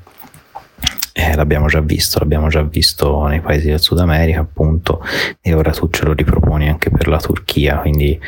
eh, 1.13 1.35
l'abbiamo 1.35 1.67
già 1.67 1.81
visto, 1.81 2.19
l'abbiamo 2.19 2.49
già 2.49 2.63
visto 2.63 3.27
nei 3.27 3.41
paesi 3.41 3.69
del 3.69 3.81
Sud 3.81 3.99
America, 3.99 4.41
appunto, 4.41 5.05
e 5.41 5.53
ora 5.53 5.71
tu 5.71 5.89
ce 5.91 6.05
lo 6.05 6.13
riproponi 6.15 6.69
anche 6.69 6.91
per 6.91 7.07
la 7.09 7.19
Turchia, 7.19 7.77
quindi 7.77 8.19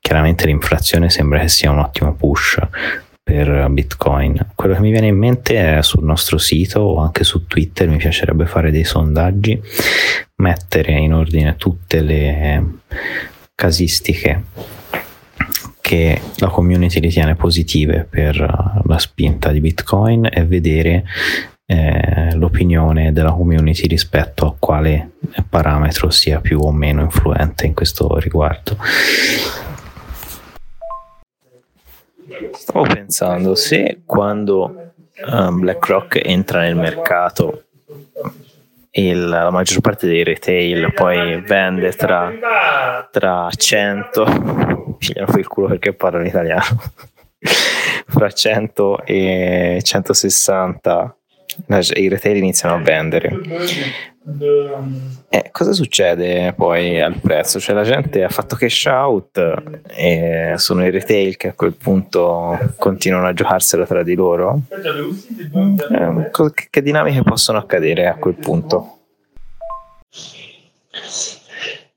chiaramente 0.00 0.46
l'inflazione 0.46 1.10
sembra 1.10 1.40
che 1.40 1.48
sia 1.48 1.70
un 1.70 1.80
ottimo 1.80 2.14
push 2.14 2.58
per 3.30 3.68
Bitcoin. 3.70 4.44
Quello 4.56 4.74
che 4.74 4.80
mi 4.80 4.90
viene 4.90 5.06
in 5.06 5.16
mente 5.16 5.78
è 5.78 5.82
sul 5.82 6.02
nostro 6.02 6.36
sito 6.36 6.80
o 6.80 6.98
anche 6.98 7.22
su 7.22 7.46
Twitter, 7.46 7.88
mi 7.88 7.96
piacerebbe 7.96 8.44
fare 8.44 8.72
dei 8.72 8.82
sondaggi, 8.82 9.60
mettere 10.36 10.94
in 10.94 11.14
ordine 11.14 11.54
tutte 11.54 12.00
le 12.00 12.64
casistiche 13.54 14.42
che 15.80 16.20
la 16.38 16.48
community 16.48 16.98
ritiene 16.98 17.36
positive 17.36 18.04
per 18.10 18.36
la 18.84 18.98
spinta 18.98 19.52
di 19.52 19.60
Bitcoin 19.60 20.28
e 20.28 20.44
vedere 20.44 21.04
eh, 21.66 22.34
l'opinione 22.34 23.12
della 23.12 23.30
community 23.30 23.86
rispetto 23.86 24.44
a 24.44 24.56
quale 24.58 25.12
parametro 25.48 26.10
sia 26.10 26.40
più 26.40 26.58
o 26.58 26.72
meno 26.72 27.02
influente 27.02 27.64
in 27.66 27.74
questo 27.74 28.18
riguardo. 28.18 28.76
Stavo 32.52 32.82
pensando 32.84 33.54
se 33.54 34.02
quando 34.04 34.92
um, 35.26 35.60
BlackRock 35.60 36.20
entra 36.22 36.60
nel 36.60 36.76
mercato 36.76 37.64
il, 38.92 39.28
la 39.28 39.50
maggior 39.50 39.80
parte 39.80 40.06
dei 40.06 40.24
retail 40.24 40.92
poi 40.92 41.40
vende 41.42 41.92
tra, 41.92 42.32
tra 43.10 43.48
100 43.50 44.96
pigliano 44.98 45.26
per 45.26 45.38
il 45.38 45.46
culo 45.46 45.68
perché 45.68 45.92
parlo 45.92 46.20
in 46.20 46.26
italiano 46.26 46.82
fra 48.06 48.30
100 48.30 49.04
e 49.04 49.80
160 49.82 51.16
i 51.94 52.08
retail 52.08 52.36
iniziano 52.36 52.76
a 52.76 52.78
vendere 52.78 53.38
eh, 55.30 55.48
cosa 55.50 55.72
succede 55.72 56.52
poi 56.54 57.00
al 57.00 57.18
prezzo? 57.20 57.58
Cioè 57.58 57.74
la 57.74 57.84
gente 57.84 58.22
ha 58.22 58.28
fatto 58.28 58.54
cash 58.54 58.84
out 58.84 59.38
e 59.88 60.54
sono 60.56 60.84
i 60.84 60.90
retail 60.90 61.36
che 61.36 61.48
a 61.48 61.54
quel 61.54 61.74
punto 61.74 62.58
continuano 62.76 63.28
a 63.28 63.32
giocarsela 63.32 63.86
tra 63.86 64.02
di 64.02 64.14
loro? 64.14 64.60
Eh, 64.68 66.30
che, 66.30 66.68
che 66.68 66.82
dinamiche 66.82 67.22
possono 67.22 67.58
accadere 67.58 68.08
a 68.08 68.16
quel 68.16 68.34
punto? 68.34 68.96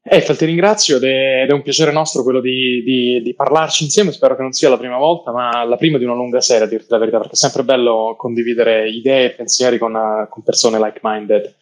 Eiffel, 0.06 0.38
ti 0.38 0.46
ringrazio 0.46 0.98
ed 0.98 1.04
è, 1.04 1.52
un 1.52 1.62
piacere 1.62 1.92
nostro 1.92 2.24
quello 2.24 2.40
di, 2.40 2.84
di, 2.84 3.22
di, 3.22 3.34
parlarci 3.34 3.86
insieme. 3.86 4.12
Spero 4.12 4.36
che 4.36 4.42
non 4.42 4.52
sia 4.52 4.70
la 4.70 4.78
prima 4.78 4.98
volta, 4.98 5.32
ma 5.32 5.64
la 5.64 5.78
prima 5.78 5.98
di 5.98 6.04
una 6.04 6.14
lunga 6.14 6.42
serie, 6.42 6.66
a 6.66 6.70
dirti 6.70 6.88
la 6.90 6.98
verità, 6.98 7.18
perché 7.18 7.34
è 7.34 7.38
sempre 7.38 7.64
bello 7.64 8.16
condividere 8.18 8.90
idee 8.90 9.26
e 9.26 9.32
pensieri 9.32 9.78
con, 9.78 10.28
con 10.30 10.44
persone 10.44 10.78
like-minded. 10.78 11.56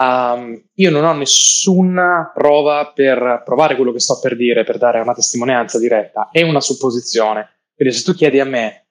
Um, 0.00 0.62
io 0.74 0.90
non 0.90 1.04
ho 1.04 1.12
nessuna 1.12 2.30
prova 2.32 2.92
per 2.94 3.42
provare 3.44 3.74
quello 3.74 3.92
che 3.92 4.00
sto 4.00 4.18
per 4.20 4.36
dire, 4.36 4.64
per 4.64 4.78
dare 4.78 5.00
una 5.00 5.14
testimonianza 5.14 5.78
diretta, 5.78 6.28
è 6.30 6.42
una 6.42 6.60
supposizione. 6.60 7.58
Quindi 7.74 7.94
se 7.94 8.04
tu 8.04 8.14
chiedi 8.14 8.38
a 8.38 8.44
me 8.44 8.88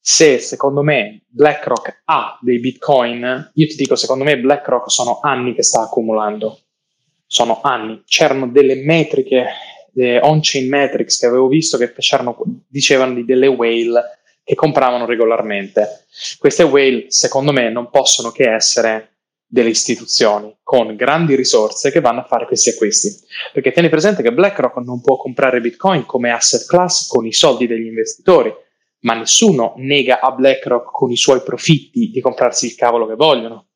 se 0.00 0.38
secondo 0.38 0.82
me 0.82 1.24
BlackRock 1.26 2.02
ha 2.04 2.38
dei 2.40 2.60
bitcoin, 2.60 3.50
io 3.52 3.66
ti 3.66 3.76
dico 3.76 3.94
secondo 3.94 4.24
me 4.24 4.38
BlackRock 4.38 4.90
sono 4.90 5.18
anni 5.20 5.54
che 5.54 5.62
sta 5.62 5.82
accumulando. 5.82 6.60
Sono 7.26 7.60
anni. 7.60 8.02
C'erano 8.06 8.48
delle 8.48 8.76
metriche, 8.76 9.46
eh, 9.94 10.18
on-chain 10.22 10.66
metrics 10.66 11.18
che 11.18 11.26
avevo 11.26 11.48
visto 11.48 11.76
che 11.76 11.92
dicevano 12.66 13.12
di 13.12 13.24
delle 13.26 13.48
whale 13.48 14.20
che 14.42 14.54
compravano 14.54 15.04
regolarmente. 15.04 16.06
Queste 16.38 16.62
whale, 16.62 17.10
secondo 17.10 17.52
me, 17.52 17.68
non 17.68 17.90
possono 17.90 18.30
che 18.30 18.50
essere 18.50 19.17
delle 19.50 19.70
istituzioni 19.70 20.54
con 20.62 20.94
grandi 20.94 21.34
risorse 21.34 21.90
che 21.90 22.00
vanno 22.00 22.20
a 22.20 22.24
fare 22.24 22.44
questi 22.44 22.68
acquisti. 22.68 23.26
Perché 23.52 23.72
tieni 23.72 23.88
presente 23.88 24.22
che 24.22 24.32
BlackRock 24.32 24.76
non 24.84 25.00
può 25.00 25.16
comprare 25.16 25.62
Bitcoin 25.62 26.04
come 26.04 26.30
asset 26.30 26.66
class 26.66 27.08
con 27.08 27.24
i 27.24 27.32
soldi 27.32 27.66
degli 27.66 27.86
investitori, 27.86 28.52
ma 29.00 29.14
nessuno 29.14 29.72
nega 29.78 30.20
a 30.20 30.32
BlackRock 30.32 30.90
con 30.92 31.10
i 31.10 31.16
suoi 31.16 31.40
profitti 31.40 32.10
di 32.10 32.20
comprarsi 32.20 32.66
il 32.66 32.74
cavolo 32.74 33.06
che 33.06 33.14
vogliono. 33.14 33.68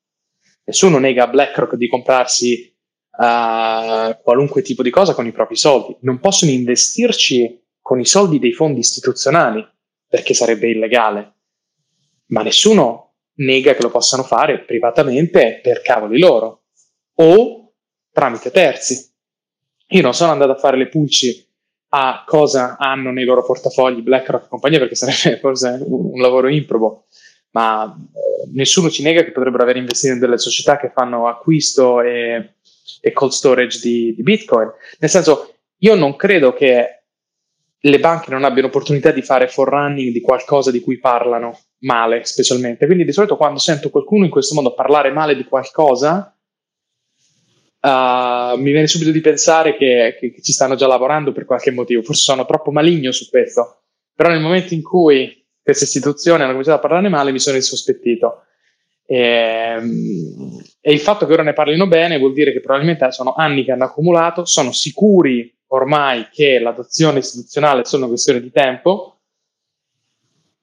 Nessuno 0.65 0.99
nega 0.99 1.23
a 1.23 1.27
BlackRock 1.27 1.75
di 1.75 1.89
comprarsi 1.89 2.71
uh, 3.17 4.21
qualunque 4.21 4.61
tipo 4.61 4.83
di 4.83 4.91
cosa 4.91 5.15
con 5.15 5.25
i 5.25 5.31
propri 5.31 5.55
soldi. 5.55 5.97
Non 6.01 6.19
possono 6.19 6.51
investirci 6.51 7.61
con 7.81 7.99
i 7.99 8.05
soldi 8.05 8.37
dei 8.37 8.53
fondi 8.53 8.79
istituzionali 8.79 9.67
perché 10.07 10.35
sarebbe 10.35 10.69
illegale. 10.69 11.33
Ma 12.27 12.43
nessuno 12.43 13.12
nega 13.35 13.73
che 13.73 13.81
lo 13.81 13.89
possano 13.89 14.23
fare 14.23 14.63
privatamente 14.63 15.59
per 15.61 15.81
cavoli 15.81 16.19
loro 16.19 16.63
o 17.15 17.73
tramite 18.11 18.51
terzi. 18.51 19.11
Io 19.89 20.01
non 20.01 20.13
sono 20.13 20.31
andato 20.31 20.51
a 20.51 20.57
fare 20.57 20.77
le 20.77 20.87
pulci 20.87 21.45
a 21.95 22.23
cosa 22.25 22.75
hanno 22.77 23.11
nei 23.11 23.23
loro 23.23 23.43
portafogli 23.43 24.01
BlackRock 24.01 24.45
e 24.45 24.47
compagnia 24.47 24.79
perché 24.79 24.95
sarebbe 24.95 25.37
forse 25.41 25.79
un, 25.85 26.19
lavoro 26.19 26.47
improbo, 26.47 27.05
ma 27.51 27.95
eh, 27.95 28.49
nessuno 28.53 28.89
ci 28.89 29.03
nega 29.03 29.23
che 29.23 29.31
potrebbero 29.31 29.63
aver 29.63 29.77
investito 29.77 30.13
in 30.13 30.19
delle 30.19 30.39
società 30.39 30.77
che 30.77 30.91
fanno 30.93 31.27
acquisto 31.27 32.01
e, 32.01 32.55
e 32.99 33.11
cold 33.11 33.31
storage 33.31 33.79
di, 33.79 34.13
di 34.15 34.23
Bitcoin. 34.23 34.71
Nel 34.99 35.09
senso, 35.09 35.55
io 35.77 35.95
non 35.95 36.15
credo 36.15 36.53
che 36.53 37.03
le 37.77 37.99
banche 37.99 38.31
non 38.31 38.43
abbiano 38.43 38.69
opportunità 38.69 39.11
di 39.11 39.21
fare 39.21 39.47
forerunning 39.47 40.11
di 40.11 40.21
qualcosa 40.21 40.71
di 40.71 40.79
cui 40.79 40.97
parlano 40.97 41.59
male, 41.83 42.25
specialmente. 42.25 42.85
Quindi 42.85 43.05
di 43.05 43.11
solito 43.11 43.37
quando 43.37 43.59
sento 43.59 43.89
qualcuno 43.89 44.25
in 44.25 44.31
questo 44.31 44.55
modo 44.55 44.73
parlare 44.73 45.11
male 45.11 45.35
di 45.35 45.45
qualcosa, 45.45 46.35
uh, 47.79 48.57
mi 48.57 48.71
viene 48.71 48.87
subito 48.87 49.11
di 49.11 49.21
pensare 49.21 49.75
che, 49.77 50.17
che, 50.19 50.31
che, 50.31 50.41
ci 50.41 50.51
stanno 50.51 50.75
già 50.75 50.87
lavorando 50.87 51.31
per 51.31 51.45
qualche 51.45 51.71
motivo. 51.71 52.01
Forse 52.01 52.21
sono 52.21 52.45
troppo 52.45 52.71
maligno 52.71 53.11
su 53.11 53.29
questo. 53.29 53.83
Però 54.15 54.29
nel 54.29 54.41
momento 54.41 54.73
in 54.73 54.83
cui 54.83 55.45
queste 55.61 55.85
istituzioni 55.85 56.41
hanno 56.41 56.51
cominciato 56.51 56.77
a 56.77 56.81
parlare 56.81 57.09
male, 57.09 57.31
mi 57.31 57.39
sono 57.39 57.55
insospettito. 57.55 58.43
E, 59.05 59.17
ehm, 59.17 60.61
e 60.79 60.91
il 60.91 60.99
fatto 60.99 61.25
che 61.25 61.33
ora 61.33 61.43
ne 61.43 61.53
parlino 61.53 61.87
bene 61.87 62.17
vuol 62.17 62.33
dire 62.33 62.51
che 62.51 62.59
probabilmente 62.59 63.11
sono 63.11 63.33
anni 63.33 63.63
che 63.63 63.71
hanno 63.71 63.85
accumulato, 63.85 64.45
sono 64.45 64.71
sicuri 64.71 65.53
ormai 65.67 66.27
che 66.31 66.59
l'adozione 66.59 67.19
istituzionale 67.19 67.81
è 67.81 67.85
solo 67.85 68.03
una 68.03 68.11
questione 68.11 68.41
di 68.41 68.51
tempo 68.51 69.12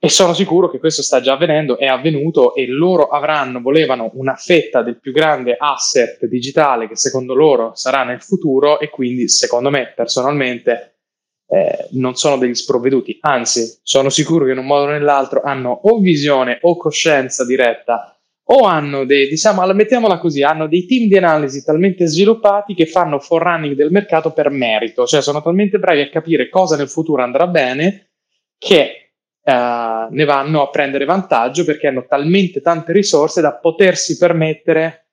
e 0.02 0.08
sono 0.08 0.32
sicuro 0.32 0.70
che 0.70 0.78
questo 0.78 1.02
sta 1.02 1.20
già 1.20 1.34
avvenendo, 1.34 1.76
è 1.76 1.84
avvenuto 1.84 2.54
e 2.54 2.66
loro 2.66 3.08
avranno, 3.08 3.60
volevano 3.60 4.10
una 4.14 4.34
fetta 4.34 4.82
del 4.82 4.98
più 4.98 5.12
grande 5.12 5.56
asset 5.58 6.24
digitale 6.24 6.88
che 6.88 6.96
secondo 6.96 7.34
loro 7.34 7.72
sarà 7.74 8.02
nel 8.02 8.22
futuro 8.22 8.80
e 8.80 8.88
quindi 8.88 9.28
secondo 9.28 9.68
me 9.68 9.92
personalmente 9.94 11.00
eh, 11.46 11.88
non 11.90 12.14
sono 12.14 12.38
degli 12.38 12.54
sprovveduti, 12.54 13.18
anzi 13.20 13.78
sono 13.82 14.08
sicuro 14.08 14.46
che 14.46 14.52
in 14.52 14.58
un 14.58 14.64
modo 14.64 14.86
o 14.86 14.90
nell'altro 14.90 15.42
hanno 15.42 15.70
o 15.82 15.98
visione 15.98 16.58
o 16.62 16.78
coscienza 16.78 17.44
diretta 17.44 18.18
o 18.52 18.66
hanno 18.66 19.04
dei, 19.04 19.28
diciamo, 19.28 19.64
mettiamola 19.74 20.18
così, 20.18 20.42
hanno 20.42 20.66
dei 20.66 20.86
team 20.86 21.08
di 21.08 21.16
analisi 21.18 21.62
talmente 21.62 22.06
sviluppati 22.06 22.72
che 22.72 22.86
fanno 22.86 23.18
forerunning 23.18 23.74
del 23.74 23.90
mercato 23.90 24.32
per 24.32 24.48
merito, 24.48 25.04
cioè 25.04 25.20
sono 25.20 25.42
talmente 25.42 25.78
bravi 25.78 26.00
a 26.00 26.08
capire 26.08 26.48
cosa 26.48 26.76
nel 26.76 26.88
futuro 26.88 27.22
andrà 27.22 27.46
bene 27.46 28.12
che 28.56 28.99
uh, 29.44 30.12
ne 30.12 30.24
vanno 30.24 30.62
a 30.62 30.70
prendere 30.70 31.04
vantaggio 31.04 31.64
perché 31.64 31.86
hanno 31.86 32.06
talmente 32.06 32.60
tante 32.60 32.92
risorse 32.92 33.40
da 33.40 33.54
potersi 33.54 34.16
permettere 34.16 35.06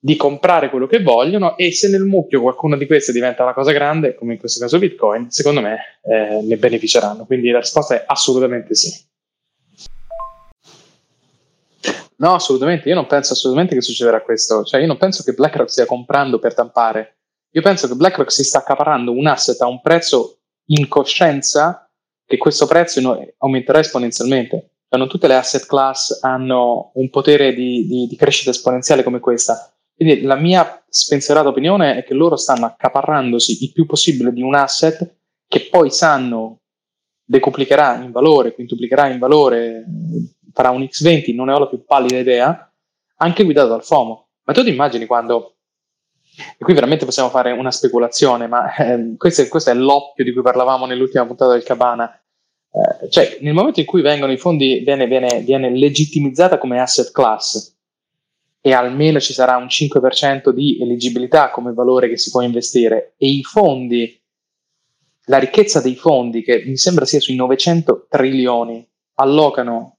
di 0.00 0.14
comprare 0.14 0.70
quello 0.70 0.86
che 0.86 1.02
vogliono 1.02 1.56
e 1.56 1.72
se 1.72 1.88
nel 1.88 2.04
mucchio 2.04 2.40
qualcuno 2.40 2.76
di 2.76 2.86
queste 2.86 3.12
diventa 3.12 3.42
una 3.42 3.52
cosa 3.52 3.72
grande, 3.72 4.14
come 4.14 4.34
in 4.34 4.38
questo 4.38 4.60
caso 4.60 4.78
Bitcoin, 4.78 5.30
secondo 5.30 5.60
me 5.60 5.98
eh, 6.02 6.40
ne 6.42 6.56
beneficeranno. 6.56 7.26
Quindi 7.26 7.50
la 7.50 7.58
risposta 7.58 7.94
è 7.96 8.04
assolutamente 8.06 8.74
sì. 8.74 9.06
No, 12.18 12.34
assolutamente. 12.34 12.88
Io 12.88 12.94
non 12.94 13.06
penso 13.06 13.32
assolutamente 13.32 13.74
che 13.74 13.80
succederà 13.80 14.22
questo. 14.22 14.64
Cioè, 14.64 14.80
io 14.80 14.86
non 14.86 14.98
penso 14.98 15.22
che 15.22 15.32
BlackRock 15.32 15.70
stia 15.70 15.86
comprando 15.86 16.38
per 16.38 16.54
tampare. 16.54 17.18
Io 17.52 17.62
penso 17.62 17.86
che 17.88 17.94
BlackRock 17.94 18.30
si 18.30 18.44
sta 18.44 18.58
accaparrando 18.58 19.12
un 19.12 19.26
asset 19.26 19.60
a 19.60 19.68
un 19.68 19.80
prezzo 19.80 20.40
in 20.70 20.88
coscienza 20.88 21.87
che 22.28 22.36
questo 22.36 22.66
prezzo 22.66 23.00
aumenterà 23.38 23.78
esponenzialmente. 23.78 24.72
Cioè, 24.86 24.98
non 24.98 25.08
tutte 25.08 25.26
le 25.26 25.34
asset 25.34 25.64
class 25.64 26.22
hanno 26.22 26.90
un 26.94 27.08
potere 27.08 27.54
di, 27.54 27.86
di, 27.86 28.06
di 28.06 28.16
crescita 28.16 28.50
esponenziale 28.50 29.02
come 29.02 29.18
questa. 29.18 29.72
Quindi 29.94 30.20
la 30.20 30.36
mia 30.36 30.84
spensierata 30.86 31.48
opinione 31.48 31.96
è 31.96 32.04
che 32.04 32.12
loro 32.12 32.36
stanno 32.36 32.66
accaparrandosi 32.66 33.64
il 33.64 33.72
più 33.72 33.86
possibile 33.86 34.32
di 34.32 34.42
un 34.42 34.54
asset 34.54 35.16
che 35.48 35.68
poi 35.70 35.90
sanno 35.90 36.60
decuplicherà 37.24 37.96
in 38.02 38.12
valore, 38.12 38.54
quintuplicherà 38.54 39.08
in 39.08 39.18
valore 39.18 39.84
farà 40.52 40.70
un 40.70 40.82
X20, 40.82 41.34
non 41.34 41.46
ne 41.46 41.52
ho 41.52 41.58
la 41.60 41.66
più 41.66 41.82
pallida 41.84 42.18
idea, 42.18 42.72
anche 43.16 43.44
guidato 43.44 43.68
dal 43.68 43.84
FOMO. 43.84 44.28
Ma 44.44 44.52
tu 44.52 44.62
ti 44.62 44.70
immagini 44.70 45.06
quando, 45.06 45.56
e 46.56 46.64
qui 46.64 46.74
veramente 46.74 47.04
possiamo 47.04 47.30
fare 47.30 47.52
una 47.52 47.70
speculazione, 47.70 48.46
ma 48.46 48.74
eh, 48.74 49.14
questo, 49.16 49.42
è, 49.42 49.48
questo, 49.48 49.70
è, 49.70 49.74
l'oppio 49.74 50.24
di 50.24 50.32
cui 50.32 50.42
parlavamo 50.42 50.86
nell'ultima 50.86 51.26
puntata 51.26 51.52
del 51.52 51.64
Cabana, 51.64 52.10
eh, 52.10 53.10
cioè 53.10 53.38
nel 53.40 53.54
momento 53.54 53.80
in 53.80 53.86
cui 53.86 54.02
vengono 54.02 54.32
i 54.32 54.36
fondi, 54.38 54.80
viene, 54.84 55.06
viene, 55.06 55.40
viene 55.40 55.70
legittimizzata 55.70 56.58
come 56.58 56.80
asset 56.80 57.10
class, 57.10 57.76
e 58.60 58.72
almeno 58.72 59.20
ci 59.20 59.32
sarà 59.32 59.56
un 59.56 59.66
5% 59.66 60.50
di 60.50 60.78
eligibilità 60.80 61.50
come 61.50 61.72
valore 61.72 62.08
che 62.08 62.18
si 62.18 62.30
può 62.30 62.42
investire. 62.42 63.14
E 63.16 63.28
i 63.28 63.42
fondi, 63.42 64.20
la 65.26 65.38
ricchezza 65.38 65.80
dei 65.80 65.94
fondi 65.94 66.42
che 66.42 66.64
mi 66.66 66.76
sembra 66.76 67.04
sia 67.04 67.20
sui 67.20 67.36
900 67.36 68.06
trilioni, 68.08 68.86
allocano 69.14 69.98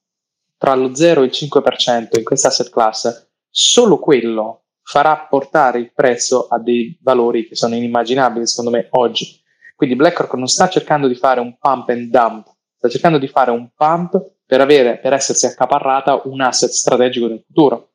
tra 0.58 0.76
lo 0.76 0.94
0 0.94 1.22
e 1.22 1.26
il 1.26 1.32
5% 1.34 2.18
in 2.18 2.24
questa 2.24 2.50
asset 2.50 2.70
class, 2.70 3.28
solo 3.50 3.98
quello 3.98 4.64
farà 4.90 5.28
portare 5.30 5.78
il 5.78 5.92
prezzo 5.94 6.48
a 6.50 6.58
dei 6.58 6.98
valori 7.04 7.48
che 7.48 7.56
sono 7.56 7.76
inimmaginabili 7.76 8.48
secondo 8.48 8.72
me 8.72 8.88
oggi. 8.94 9.40
Quindi 9.76 9.96
BlackRock 9.96 10.34
non 10.34 10.48
sta 10.48 10.68
cercando 10.68 11.08
di 11.08 11.14
fare 11.14 11.40
un 11.40 11.56
pump 11.60 11.90
and 11.90 12.10
dump, 12.10 12.48
sta 12.76 12.90
cercando 12.90 13.20
di 13.20 13.28
fare 13.28 13.52
un 13.52 13.70
pump 13.76 14.20
per, 14.48 14.62
avere, 14.62 14.98
per 14.98 15.14
essersi 15.14 15.46
accaparrata 15.46 16.24
un 16.24 16.42
asset 16.42 16.72
strategico 16.72 17.28
del 17.28 17.44
futuro. 17.46 17.92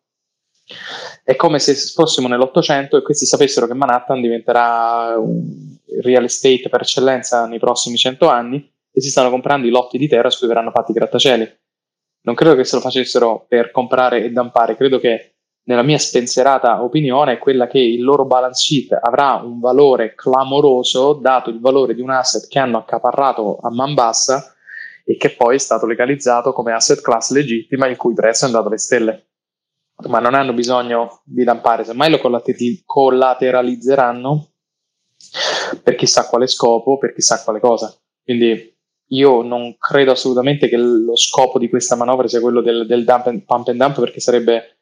È 1.24 1.34
come 1.34 1.58
se 1.58 1.74
fossimo 1.74 2.28
nell'Ottocento 2.28 2.96
e 2.96 3.02
questi 3.02 3.26
sapessero 3.26 3.66
che 3.66 3.74
Manhattan 3.74 4.20
diventerà 4.20 5.16
un 5.18 5.76
real 6.00 6.22
estate 6.22 6.68
per 6.70 6.82
eccellenza 6.82 7.46
nei 7.46 7.58
prossimi 7.58 7.96
cento 7.96 8.28
anni 8.28 8.72
e 8.92 9.00
si 9.00 9.10
stanno 9.10 9.30
comprando 9.30 9.66
i 9.66 9.70
lotti 9.70 9.98
di 9.98 10.06
terra 10.06 10.30
su 10.30 10.38
cui 10.38 10.46
verranno 10.46 10.70
fatti 10.70 10.92
i 10.92 10.94
grattacieli 10.94 11.62
non 12.24 12.34
credo 12.34 12.54
che 12.54 12.64
se 12.64 12.76
lo 12.76 12.82
facessero 12.82 13.44
per 13.48 13.70
comprare 13.70 14.24
e 14.24 14.30
dampare, 14.30 14.76
credo 14.76 14.98
che 14.98 15.33
nella 15.66 15.82
mia 15.82 15.98
spensierata 15.98 16.82
opinione 16.82 17.32
è 17.32 17.38
quella 17.38 17.66
che 17.66 17.78
il 17.78 18.02
loro 18.02 18.26
balance 18.26 18.62
sheet 18.62 18.98
avrà 19.00 19.34
un 19.34 19.60
valore 19.60 20.14
clamoroso 20.14 21.14
dato 21.14 21.50
il 21.50 21.60
valore 21.60 21.94
di 21.94 22.00
un 22.02 22.10
asset 22.10 22.48
che 22.48 22.58
hanno 22.58 22.78
accaparrato 22.78 23.58
a 23.62 23.70
man 23.70 23.94
bassa 23.94 24.54
e 25.04 25.16
che 25.16 25.30
poi 25.30 25.56
è 25.56 25.58
stato 25.58 25.86
legalizzato 25.86 26.52
come 26.52 26.72
asset 26.72 27.00
class 27.00 27.30
legittima 27.30 27.86
il 27.86 27.96
cui 27.96 28.14
prezzo 28.14 28.44
è 28.44 28.48
andato 28.48 28.68
alle 28.68 28.78
stelle. 28.78 29.26
Ma 30.08 30.18
non 30.18 30.34
hanno 30.34 30.52
bisogno 30.52 31.22
di 31.24 31.44
dampare, 31.44 31.84
semmai 31.84 32.10
lo 32.10 32.20
collateralizzeranno 32.84 34.48
per 35.82 35.94
chissà 35.94 36.26
quale 36.28 36.46
scopo, 36.46 36.98
per 36.98 37.14
chissà 37.14 37.42
quale 37.42 37.60
cosa. 37.60 37.94
Quindi 38.22 38.72
io 39.08 39.42
non 39.42 39.76
credo 39.78 40.12
assolutamente 40.12 40.68
che 40.68 40.76
lo 40.76 41.16
scopo 41.16 41.58
di 41.58 41.68
questa 41.68 41.94
manovra 41.96 42.26
sia 42.26 42.40
quello 42.40 42.60
del, 42.60 42.86
del 42.86 43.04
dump 43.04 43.26
and, 43.26 43.44
pump 43.44 43.68
and 43.68 43.78
dump 43.78 44.00
perché 44.00 44.20
sarebbe, 44.20 44.73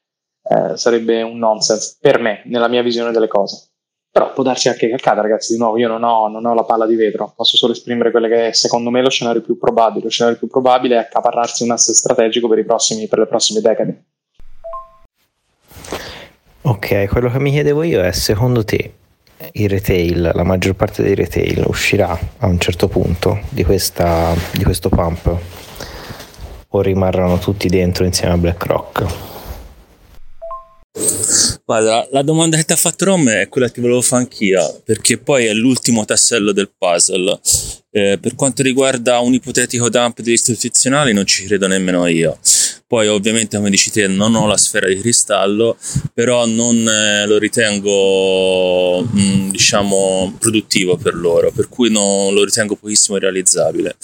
eh, 0.43 0.77
sarebbe 0.77 1.23
un 1.23 1.39
nonsense 1.39 1.97
per 2.01 2.19
me, 2.19 2.43
nella 2.47 2.69
mia 2.69 2.83
visione 2.83 3.13
delle 3.13 3.29
cose. 3.29 3.69
Però 4.11 4.33
può 4.35 4.43
darsi 4.43 4.69
anche 4.69 4.89
che 4.89 4.95
accada, 4.95 5.23
ragazzi. 5.23 5.55
Di 5.55 5.59
nuovo, 5.59 5.79
io 5.79 5.89
non 5.89 6.03
ho, 6.03 6.29
non 6.29 6.45
ho, 6.45 6.53
la 6.53 6.65
palla 6.65 6.85
di 6.85 6.97
vetro, 6.97 7.33
posso 7.35 7.57
solo 7.57 7.73
esprimere 7.73 8.11
quello 8.11 8.29
che 8.29 8.49
è 8.49 8.53
secondo 8.53 8.91
me 8.91 9.01
lo 9.01 9.09
scenario 9.09 9.41
più 9.41 9.57
probabile. 9.57 10.05
Lo 10.05 10.11
scenario 10.11 10.39
più 10.39 10.49
probabile 10.49 10.97
è 10.97 10.99
accaparrarsi 10.99 11.63
un 11.63 11.71
asset 11.71 11.95
strategico 11.95 12.47
per, 12.47 12.63
prossimi, 12.67 13.09
per 13.09 13.21
le 13.21 13.27
prossime 13.27 13.61
decadi. 13.63 14.05
Ok, 16.65 17.09
quello 17.09 17.31
che 17.31 17.39
mi 17.39 17.53
chiedevo 17.53 17.83
io 17.85 18.03
è: 18.03 18.13
secondo 18.13 18.65
te 18.65 18.93
il 19.53 19.69
retail, 19.71 20.31
la 20.35 20.45
maggior 20.45 20.75
parte 20.75 21.03
dei 21.03 21.15
retail 21.15 21.65
uscirà 21.67 22.17
a 22.39 22.47
un 22.47 22.59
certo 22.59 22.89
punto 22.89 23.41
di, 23.49 23.65
questa, 23.65 24.35
di 24.53 24.63
questo 24.63 24.91
pump 24.91 25.37
o 26.69 26.81
rimarranno 26.81 27.39
tutti 27.39 27.69
dentro 27.69 28.05
insieme 28.05 28.35
a 28.35 28.37
BlackRock? 28.37 29.32
Guarda, 31.65 32.07
la 32.11 32.23
domanda 32.23 32.59
che 32.59 32.65
ti 32.65 32.73
ha 32.73 32.77
fatto 32.77 33.07
Rom 33.07 33.29
è 33.31 33.49
quella 33.49 33.71
che 33.71 33.81
volevo 33.81 34.03
fare 34.03 34.23
anch'io, 34.23 34.83
perché 34.85 35.17
poi 35.17 35.47
è 35.47 35.53
l'ultimo 35.55 36.05
tassello 36.05 36.53
del 36.53 36.71
puzzle. 36.77 37.41
Eh, 37.91 38.19
per 38.21 38.35
quanto 38.35 38.63
riguarda 38.63 39.19
un 39.21 39.33
ipotetico 39.33 39.89
dump 39.89 40.21
degli 40.21 40.35
istituzionali, 40.35 41.13
non 41.13 41.25
ci 41.25 41.45
credo 41.45 41.67
nemmeno 41.67 42.07
io. 42.07 42.39
Poi 42.93 43.09
ovviamente 43.09 43.57
come 43.57 43.71
dici 43.71 43.91
te 43.91 44.07
non 44.07 44.35
ho 44.35 44.47
la 44.47 44.59
sfera 44.59 44.87
di 44.87 45.01
cristallo, 45.01 45.79
però 46.13 46.45
non 46.45 46.87
eh, 46.87 47.25
lo 47.25 47.39
ritengo 47.39 49.01
mh, 49.01 49.19
mm, 49.19 49.51
diciamo 49.51 50.37
produttivo 50.39 50.99
per 50.99 51.15
loro, 51.15 51.51
per 51.53 51.71
cui 51.71 51.91
non 51.91 52.35
lo 52.35 52.45
ritengo 52.45 52.77
pochissimo 52.77 53.17
realizzabile. 53.17 53.97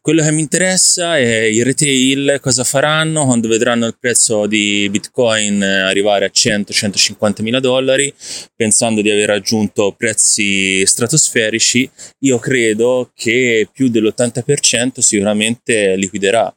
Quello 0.00 0.22
che 0.22 0.32
mi 0.32 0.40
interessa 0.40 1.16
è 1.16 1.42
i 1.42 1.62
retail, 1.62 2.38
cosa 2.40 2.64
faranno 2.64 3.24
quando 3.24 3.46
vedranno 3.46 3.86
il 3.86 3.96
prezzo 4.00 4.46
di 4.46 4.88
Bitcoin 4.90 5.62
arrivare 5.62 6.24
a 6.24 6.30
100-150 6.34 7.42
mila 7.42 7.60
dollari, 7.60 8.12
pensando 8.56 9.00
di 9.00 9.10
aver 9.12 9.28
raggiunto 9.28 9.94
prezzi 9.96 10.84
stratosferici. 10.86 11.88
Io 12.20 12.38
credo 12.40 13.12
che 13.14 13.68
più 13.70 13.90
dell'80% 13.90 14.98
sicuramente 14.98 15.94
liquiderà. 15.94 16.52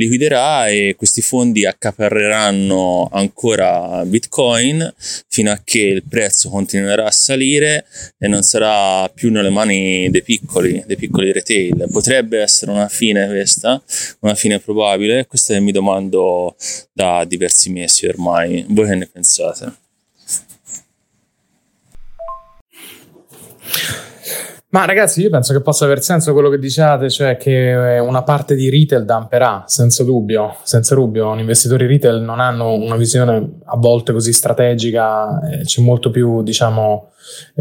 Liquiderà 0.00 0.68
e 0.68 0.94
questi 0.96 1.20
fondi 1.20 1.66
accaparreranno 1.66 3.10
ancora 3.12 4.02
Bitcoin 4.06 4.94
fino 5.28 5.50
a 5.50 5.60
che 5.62 5.82
il 5.82 6.04
prezzo 6.08 6.48
continuerà 6.48 7.04
a 7.04 7.10
salire 7.10 7.84
e 8.16 8.26
non 8.26 8.40
sarà 8.40 9.06
più 9.10 9.30
nelle 9.30 9.50
mani 9.50 10.08
dei 10.08 10.22
piccoli, 10.22 10.82
dei 10.86 10.96
piccoli 10.96 11.32
retail. 11.32 11.86
Potrebbe 11.92 12.40
essere 12.40 12.70
una 12.70 12.88
fine 12.88 13.26
questa, 13.26 13.82
una 14.20 14.34
fine 14.34 14.58
probabile, 14.58 15.26
questa 15.26 15.60
mi 15.60 15.70
domando 15.70 16.56
da 16.94 17.26
diversi 17.26 17.68
mesi 17.68 18.06
ormai. 18.06 18.64
Voi 18.68 18.88
che 18.88 18.94
ne 18.94 19.06
pensate? 19.06 19.74
Ma 24.72 24.84
ragazzi, 24.84 25.22
io 25.22 25.30
penso 25.30 25.52
che 25.52 25.62
possa 25.62 25.84
aver 25.84 26.00
senso 26.00 26.32
quello 26.32 26.48
che 26.48 26.56
diciate, 26.56 27.10
cioè 27.10 27.36
che 27.36 27.98
una 28.00 28.22
parte 28.22 28.54
di 28.54 28.70
retail 28.70 29.04
damperà, 29.04 29.64
senza 29.66 30.04
dubbio, 30.04 30.58
senza 30.62 30.94
dubbio. 30.94 31.34
Gli 31.34 31.40
investitori 31.40 31.88
retail 31.88 32.22
non 32.22 32.38
hanno 32.38 32.74
una 32.74 32.94
visione 32.94 33.58
a 33.64 33.76
volte 33.76 34.12
così 34.12 34.32
strategica, 34.32 35.40
eh, 35.40 35.64
c'è 35.64 35.82
molto 35.82 36.10
più, 36.10 36.44
diciamo, 36.44 37.10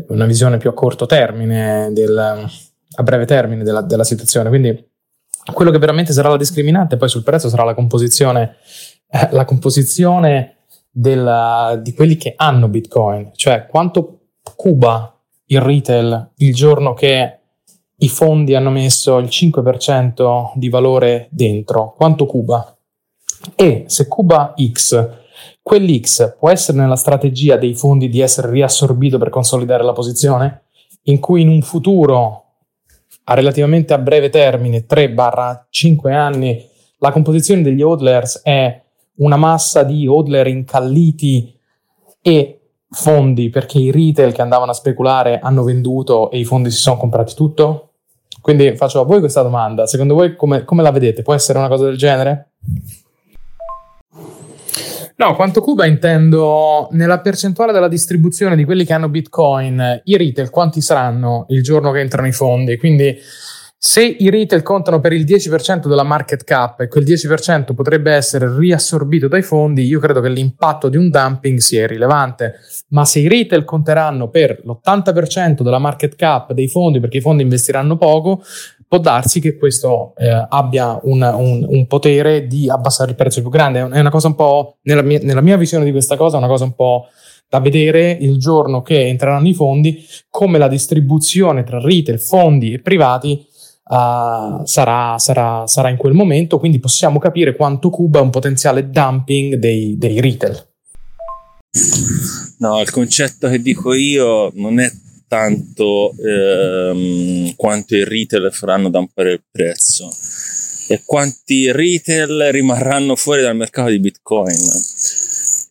una 0.09 0.25
visione 0.27 0.57
più 0.57 0.69
a 0.69 0.73
corto 0.73 1.07
termine, 1.07 1.89
del, 1.93 2.15
a 2.15 3.03
breve 3.03 3.25
termine 3.25 3.63
della, 3.63 3.81
della 3.81 4.03
situazione. 4.03 4.49
Quindi 4.49 4.87
quello 5.51 5.71
che 5.71 5.79
veramente 5.79 6.13
sarà 6.13 6.29
la 6.29 6.37
discriminante 6.37 6.97
poi 6.97 7.09
sul 7.09 7.23
prezzo 7.23 7.49
sarà 7.49 7.63
la 7.63 7.73
composizione, 7.73 8.57
eh, 9.09 9.29
la 9.31 9.45
composizione 9.45 10.57
della, 10.91 11.79
di 11.81 11.91
quelli 11.95 12.17
che 12.17 12.33
hanno 12.35 12.67
Bitcoin, 12.67 13.31
cioè 13.33 13.65
quanto 13.65 14.19
cuba 14.55 15.18
il 15.51 15.61
retail 15.61 16.31
il 16.37 16.53
giorno 16.53 16.93
che 16.93 17.37
i 18.01 18.09
fondi 18.09 18.55
hanno 18.55 18.69
messo 18.69 19.17
il 19.17 19.27
5% 19.27 20.51
di 20.55 20.69
valore 20.69 21.27
dentro, 21.31 21.93
quanto 21.95 22.25
cuba? 22.25 22.77
E 23.55 23.83
se 23.87 24.07
cuba 24.07 24.53
X, 24.57 25.09
quell'X 25.61 26.37
può 26.37 26.49
essere 26.49 26.77
nella 26.77 26.95
strategia 26.95 27.57
dei 27.57 27.75
fondi 27.75 28.09
di 28.09 28.21
essere 28.21 28.49
riassorbito 28.51 29.17
per 29.17 29.29
consolidare 29.29 29.83
la 29.83 29.93
posizione, 29.93 30.63
in 31.03 31.19
cui 31.19 31.41
in 31.41 31.49
un 31.49 31.61
futuro 31.61 32.43
a 33.25 33.33
relativamente 33.33 33.93
a 33.93 33.97
breve 33.97 34.29
termine, 34.29 34.85
3-5 34.85 36.11
anni, 36.11 36.65
la 36.99 37.11
composizione 37.11 37.61
degli 37.61 37.81
hodlers 37.81 38.41
è 38.43 38.81
una 39.15 39.37
massa 39.37 39.83
di 39.83 40.07
hodler 40.07 40.47
incalliti 40.47 41.53
e 42.21 42.58
fondi 42.89 43.49
perché 43.49 43.77
i 43.77 43.91
retail 43.91 44.33
che 44.33 44.41
andavano 44.41 44.71
a 44.71 44.73
speculare 44.73 45.39
hanno 45.39 45.63
venduto 45.63 46.31
e 46.31 46.39
i 46.39 46.45
fondi 46.45 46.71
si 46.71 46.79
sono 46.79 46.97
comprati 46.97 47.33
tutto? 47.35 47.91
Quindi 48.41 48.75
faccio 48.75 49.01
a 49.01 49.05
voi 49.05 49.19
questa 49.19 49.41
domanda, 49.41 49.85
secondo 49.85 50.13
voi 50.13 50.35
come, 50.35 50.63
come 50.63 50.81
la 50.81 50.91
vedete? 50.91 51.21
Può 51.21 51.33
essere 51.33 51.59
una 51.59 51.67
cosa 51.67 51.85
del 51.85 51.97
genere? 51.97 52.51
No, 55.19 55.35
quanto 55.35 55.59
Cuba 55.59 55.85
intendo 55.85 56.87
nella 56.91 57.19
percentuale 57.19 57.73
della 57.73 57.89
distribuzione 57.89 58.55
di 58.55 58.63
quelli 58.63 58.85
che 58.85 58.93
hanno 58.93 59.09
Bitcoin, 59.09 60.01
i 60.05 60.15
retail 60.15 60.49
quanti 60.49 60.79
saranno 60.79 61.45
il 61.49 61.61
giorno 61.61 61.91
che 61.91 61.99
entrano 61.99 62.27
i 62.27 62.31
fondi? 62.31 62.77
Quindi 62.77 63.17
se 63.81 64.03
i 64.03 64.29
retail 64.29 64.61
contano 64.61 64.99
per 64.99 65.13
il 65.13 65.23
10% 65.23 65.87
della 65.87 66.03
market 66.03 66.43
cap 66.43 66.81
e 66.81 66.89
quel 66.89 67.05
10% 67.05 67.73
potrebbe 67.73 68.11
essere 68.11 68.53
riassorbito 68.53 69.29
dai 69.29 69.41
fondi, 69.41 69.85
io 69.85 70.01
credo 70.01 70.19
che 70.19 70.27
l'impatto 70.27 70.89
di 70.89 70.97
un 70.97 71.09
dumping 71.09 71.59
sia 71.59 71.83
irrilevante. 71.83 72.55
Ma 72.89 73.05
se 73.05 73.19
i 73.19 73.29
retail 73.29 73.63
conteranno 73.63 74.27
per 74.27 74.59
l'80% 74.65 75.61
della 75.61 75.79
market 75.79 76.17
cap 76.17 76.51
dei 76.51 76.67
fondi, 76.67 76.99
perché 76.99 77.19
i 77.19 77.21
fondi 77.21 77.41
investiranno 77.41 77.95
poco, 77.95 78.43
può 78.85 78.97
darsi 78.97 79.39
che 79.39 79.55
questo 79.55 80.13
eh, 80.17 80.45
abbia 80.49 80.99
un, 81.03 81.21
un, 81.21 81.65
un, 81.65 81.87
potere 81.87 82.47
di 82.47 82.69
abbassare 82.69 83.11
il 83.11 83.15
prezzo 83.15 83.39
più 83.39 83.49
grande. 83.49 83.79
È 83.79 83.99
una 84.01 84.09
cosa 84.09 84.27
un 84.27 84.35
po', 84.35 84.79
nella 84.81 85.03
mia, 85.03 85.19
nella 85.21 85.39
mia 85.39 85.55
visione 85.55 85.85
di 85.85 85.91
questa 85.91 86.17
cosa, 86.17 86.35
è 86.35 86.39
una 86.39 86.49
cosa 86.49 86.65
un 86.65 86.73
po' 86.73 87.07
da 87.47 87.61
vedere 87.61 88.11
il 88.11 88.37
giorno 88.39 88.81
che 88.81 89.07
entreranno 89.07 89.47
i 89.47 89.53
fondi, 89.53 90.05
come 90.29 90.57
la 90.57 90.67
distribuzione 90.67 91.63
tra 91.63 91.79
retail, 91.79 92.19
fondi 92.19 92.73
e 92.73 92.79
privati 92.79 93.47
uh, 93.89 94.65
sarà, 94.65 95.17
sarà, 95.17 95.65
sarà, 95.65 95.89
in 95.89 95.97
quel 95.97 96.13
momento, 96.13 96.59
quindi 96.59 96.79
possiamo 96.79 97.19
capire 97.19 97.55
quanto 97.55 97.89
Cuba 97.89 98.19
è 98.19 98.21
un 98.21 98.29
potenziale 98.29 98.89
dumping 98.89 99.55
dei, 99.55 99.97
dei 99.97 100.21
retail. 100.21 100.67
No, 102.59 102.81
il 102.81 102.89
concetto 102.89 103.47
che 103.49 103.61
dico 103.61 103.93
io 103.93 104.51
non 104.55 104.79
è 104.79 104.91
tanto 105.27 106.13
ehm, 106.17 107.53
quanto 107.55 107.95
i 107.95 108.03
retail 108.03 108.49
faranno 108.51 108.89
dampare 108.89 109.33
il 109.33 109.43
prezzo 109.49 110.09
e 110.87 111.03
quanti 111.05 111.71
retail 111.71 112.49
rimarranno 112.51 113.15
fuori 113.15 113.43
dal 113.43 113.55
mercato 113.55 113.89
di 113.89 113.99
Bitcoin. 113.99 114.57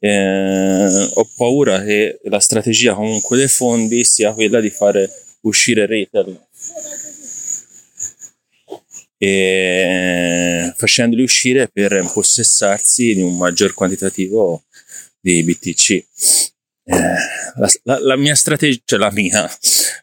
Eh, 0.01 1.11
ho 1.13 1.29
paura 1.37 1.83
che 1.83 2.21
la 2.25 2.39
strategia 2.39 2.95
comunque 2.95 3.37
dei 3.37 3.49
fondi 3.49 4.05
sia 4.05 4.33
quella 4.33 4.61
di 4.61 4.71
fare 4.71 5.11
uscire 5.41 5.87
retail 5.87 6.48
e 9.19 10.73
facendoli 10.77 11.23
uscire 11.23 11.69
per 11.69 11.93
impossessarsi 11.93 13.15
di 13.15 13.21
un 13.21 13.37
maggior 13.37 13.75
quantitativo 13.75 14.63
di 15.21 15.43
BTC. 15.43 15.91
Eh, 15.91 16.05
la, 17.57 17.71
la, 17.83 17.99
la, 18.01 18.17
mia 18.17 18.35
strategia, 18.35 18.81
cioè 18.85 18.99
la 18.99 19.11
mia, 19.11 19.51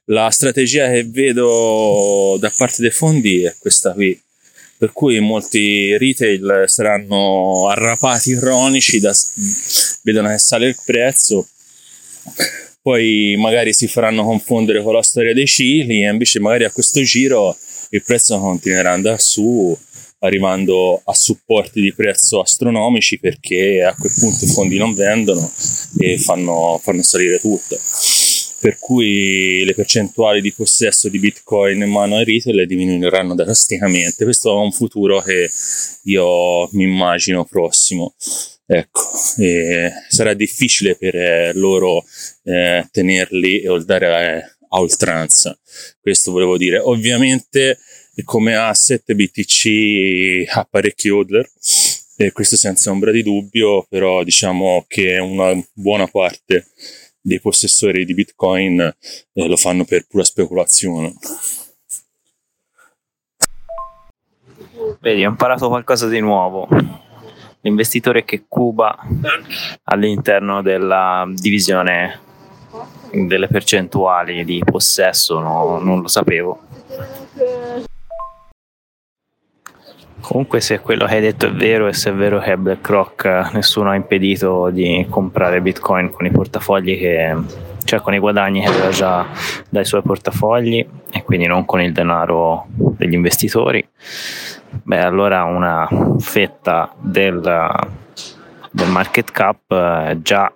la 0.06 0.30
strategia 0.30 0.90
che 0.90 1.06
vedo 1.06 2.38
da 2.40 2.52
parte 2.56 2.82
dei 2.82 2.92
fondi 2.92 3.44
è 3.44 3.56
questa 3.58 3.94
qui. 3.94 4.20
Per 4.78 4.92
cui 4.92 5.20
molti 5.22 5.98
retail 5.98 6.66
saranno 6.68 7.70
arrapati 7.70 8.32
ironici, 8.32 9.00
da, 9.00 9.16
vedono 10.04 10.28
che 10.30 10.38
sale 10.38 10.68
il 10.68 10.78
prezzo, 10.86 11.48
poi 12.82 13.36
magari 13.38 13.74
si 13.74 13.88
faranno 13.88 14.24
confondere 14.26 14.84
con 14.84 14.94
la 14.94 15.02
storia 15.02 15.34
dei 15.34 15.48
cicli 15.48 16.04
e 16.04 16.10
invece 16.10 16.40
magari 16.40 16.66
a 16.66 16.72
questo 16.72 17.02
giro 17.02 17.58
il 17.90 18.04
prezzo 18.04 18.40
continuerà 18.40 18.90
ad 18.90 18.96
andare 18.96 19.20
su 19.20 19.78
arrivando 20.20 21.02
a 21.04 21.14
supporti 21.14 21.82
di 21.82 21.94
prezzo 21.94 22.40
astronomici 22.42 23.20
perché 23.20 23.84
a 23.84 23.96
quel 23.96 24.12
punto 24.18 24.46
i 24.46 24.48
fondi 24.48 24.78
non 24.78 24.94
vendono 24.94 25.52
e 26.00 26.18
fanno, 26.18 26.80
fanno 26.82 27.04
salire 27.04 27.40
tutto 27.40 27.78
per 28.66 28.80
cui 28.80 29.64
le 29.64 29.76
percentuali 29.76 30.42
di 30.42 30.52
possesso 30.52 31.08
di 31.08 31.20
bitcoin 31.20 31.82
in 31.82 31.90
mano 31.90 32.16
ai 32.16 32.26
retail 32.26 32.66
diminuiranno 32.66 33.36
drasticamente. 33.36 34.24
Questo 34.24 34.50
è 34.50 34.60
un 34.60 34.72
futuro 34.72 35.22
che 35.22 35.48
io 36.06 36.68
mi 36.72 36.84
immagino 36.84 37.46
prossimo. 37.46 38.16
Ecco, 38.66 39.02
sarà 40.10 40.34
difficile 40.34 40.96
per 40.96 41.56
loro 41.56 42.04
eh, 42.44 42.88
tenerli 42.92 43.62
e 43.62 43.70
oldare 43.70 44.55
a, 44.76 44.80
oltranza. 44.80 45.58
Questo 46.02 46.32
volevo 46.32 46.58
dire. 46.58 46.80
Ovviamente 46.80 47.80
come 48.24 48.56
asset 48.56 49.14
BTC 49.14 50.50
ha 50.56 50.66
parecchi 50.70 51.10
hodler 51.10 51.50
e 52.18 52.32
questo 52.32 52.56
senza 52.56 52.92
ombra 52.92 53.12
di 53.12 53.24
dubbio, 53.24 53.86
però 53.90 54.24
diciamo 54.24 54.86
che 54.88 55.18
una 55.18 55.52
buona 55.74 56.08
parte 56.08 56.68
dei 57.20 57.42
possessori 57.42 58.06
di 58.06 58.14
Bitcoin 58.14 58.80
eh, 58.80 59.48
lo 59.48 59.58
fanno 59.58 59.84
per 59.84 60.06
pura 60.08 60.24
speculazione. 60.24 61.14
Vedi, 65.02 65.26
ho 65.26 65.30
imparato 65.30 65.68
qualcosa 65.68 66.08
di 66.08 66.20
nuovo. 66.20 66.68
L'investitore 67.62 68.24
che 68.24 68.46
cuba 68.48 68.96
all'interno 69.86 70.62
della 70.62 71.28
divisione 71.34 72.25
delle 73.12 73.48
percentuali 73.48 74.44
di 74.44 74.62
possesso 74.64 75.40
no, 75.40 75.80
non 75.80 76.02
lo 76.02 76.08
sapevo. 76.08 76.60
Comunque 80.22 80.60
se 80.60 80.80
quello 80.80 81.06
che 81.06 81.16
hai 81.16 81.22
detto 81.22 81.46
è 81.46 81.52
vero 81.52 81.88
e 81.88 81.94
se 81.94 82.10
è 82.10 82.14
vero 82.14 82.40
che 82.40 82.58
BlackRock 82.58 83.26
eh, 83.26 83.44
nessuno 83.54 83.92
ha 83.92 83.96
impedito 83.96 84.70
di 84.72 85.06
comprare 85.08 85.62
Bitcoin 85.62 86.10
con 86.10 86.26
i 86.26 86.32
portafogli 86.32 86.98
che 86.98 87.36
cioè 87.86 88.02
con 88.02 88.16
i 88.16 88.20
guadagni 88.20 88.62
che 88.62 88.68
aveva 88.68 88.90
già 88.90 89.28
dai 89.70 89.86
suoi 89.86 90.02
portafogli 90.02 90.86
e 91.12 91.24
quindi 91.24 91.46
non 91.46 91.66
con 91.66 91.80
il 91.80 91.94
denaro 91.94 92.66
degli 92.68 93.14
investitori, 93.14 93.88
beh 94.72 95.00
allora 95.00 95.44
una 95.44 95.88
fetta 96.18 96.92
del, 97.00 97.40
del 98.72 98.90
market 98.90 99.32
cap 99.32 99.72
è 99.72 100.18
già 100.24 100.52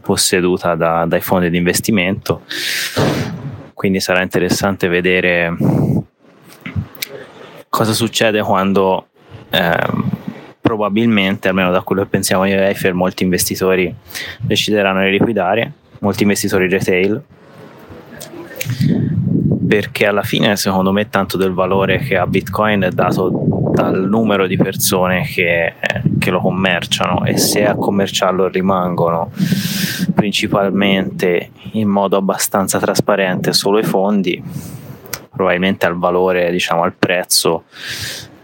posseduta 0.00 0.74
da, 0.74 1.04
dai 1.06 1.20
fondi 1.20 1.50
di 1.50 1.56
investimento, 1.56 2.42
quindi 3.74 4.00
sarà 4.00 4.22
interessante 4.22 4.88
vedere 4.88 5.54
cosa 7.68 7.92
succede 7.92 8.40
quando 8.42 9.08
eh, 9.50 10.14
probabilmente, 10.60 11.48
almeno 11.48 11.70
da 11.70 11.82
quello 11.82 12.02
che 12.02 12.08
pensiamo 12.08 12.44
io 12.44 12.56
e 12.56 12.66
Eiffel, 12.68 12.94
molti 12.94 13.22
investitori 13.22 13.94
decideranno 14.40 15.02
di 15.04 15.10
liquidare, 15.10 15.72
molti 16.00 16.22
investitori 16.22 16.68
retail, 16.68 17.22
perché 19.66 20.06
alla 20.06 20.22
fine 20.22 20.56
secondo 20.56 20.92
me 20.92 21.08
tanto 21.08 21.36
del 21.36 21.52
valore 21.52 21.98
che 21.98 22.16
ha 22.16 22.26
Bitcoin 22.26 22.82
è 22.82 22.90
dato 22.90 23.30
dal 23.72 24.08
numero 24.08 24.46
di 24.46 24.56
persone 24.56 25.22
che, 25.24 25.66
eh, 25.66 26.02
che 26.18 26.30
lo 26.30 26.40
commerciano 26.40 27.24
e 27.24 27.36
se 27.36 27.66
a 27.66 27.74
commerciarlo 27.74 28.48
rimangono 28.48 29.30
principalmente 30.14 31.50
in 31.72 31.88
modo 31.88 32.16
abbastanza 32.16 32.78
trasparente 32.78 33.52
solo 33.52 33.78
i 33.78 33.82
fondi, 33.82 34.42
probabilmente 35.30 35.84
al 35.84 35.98
valore, 35.98 36.50
diciamo 36.50 36.82
al 36.82 36.94
prezzo, 36.94 37.64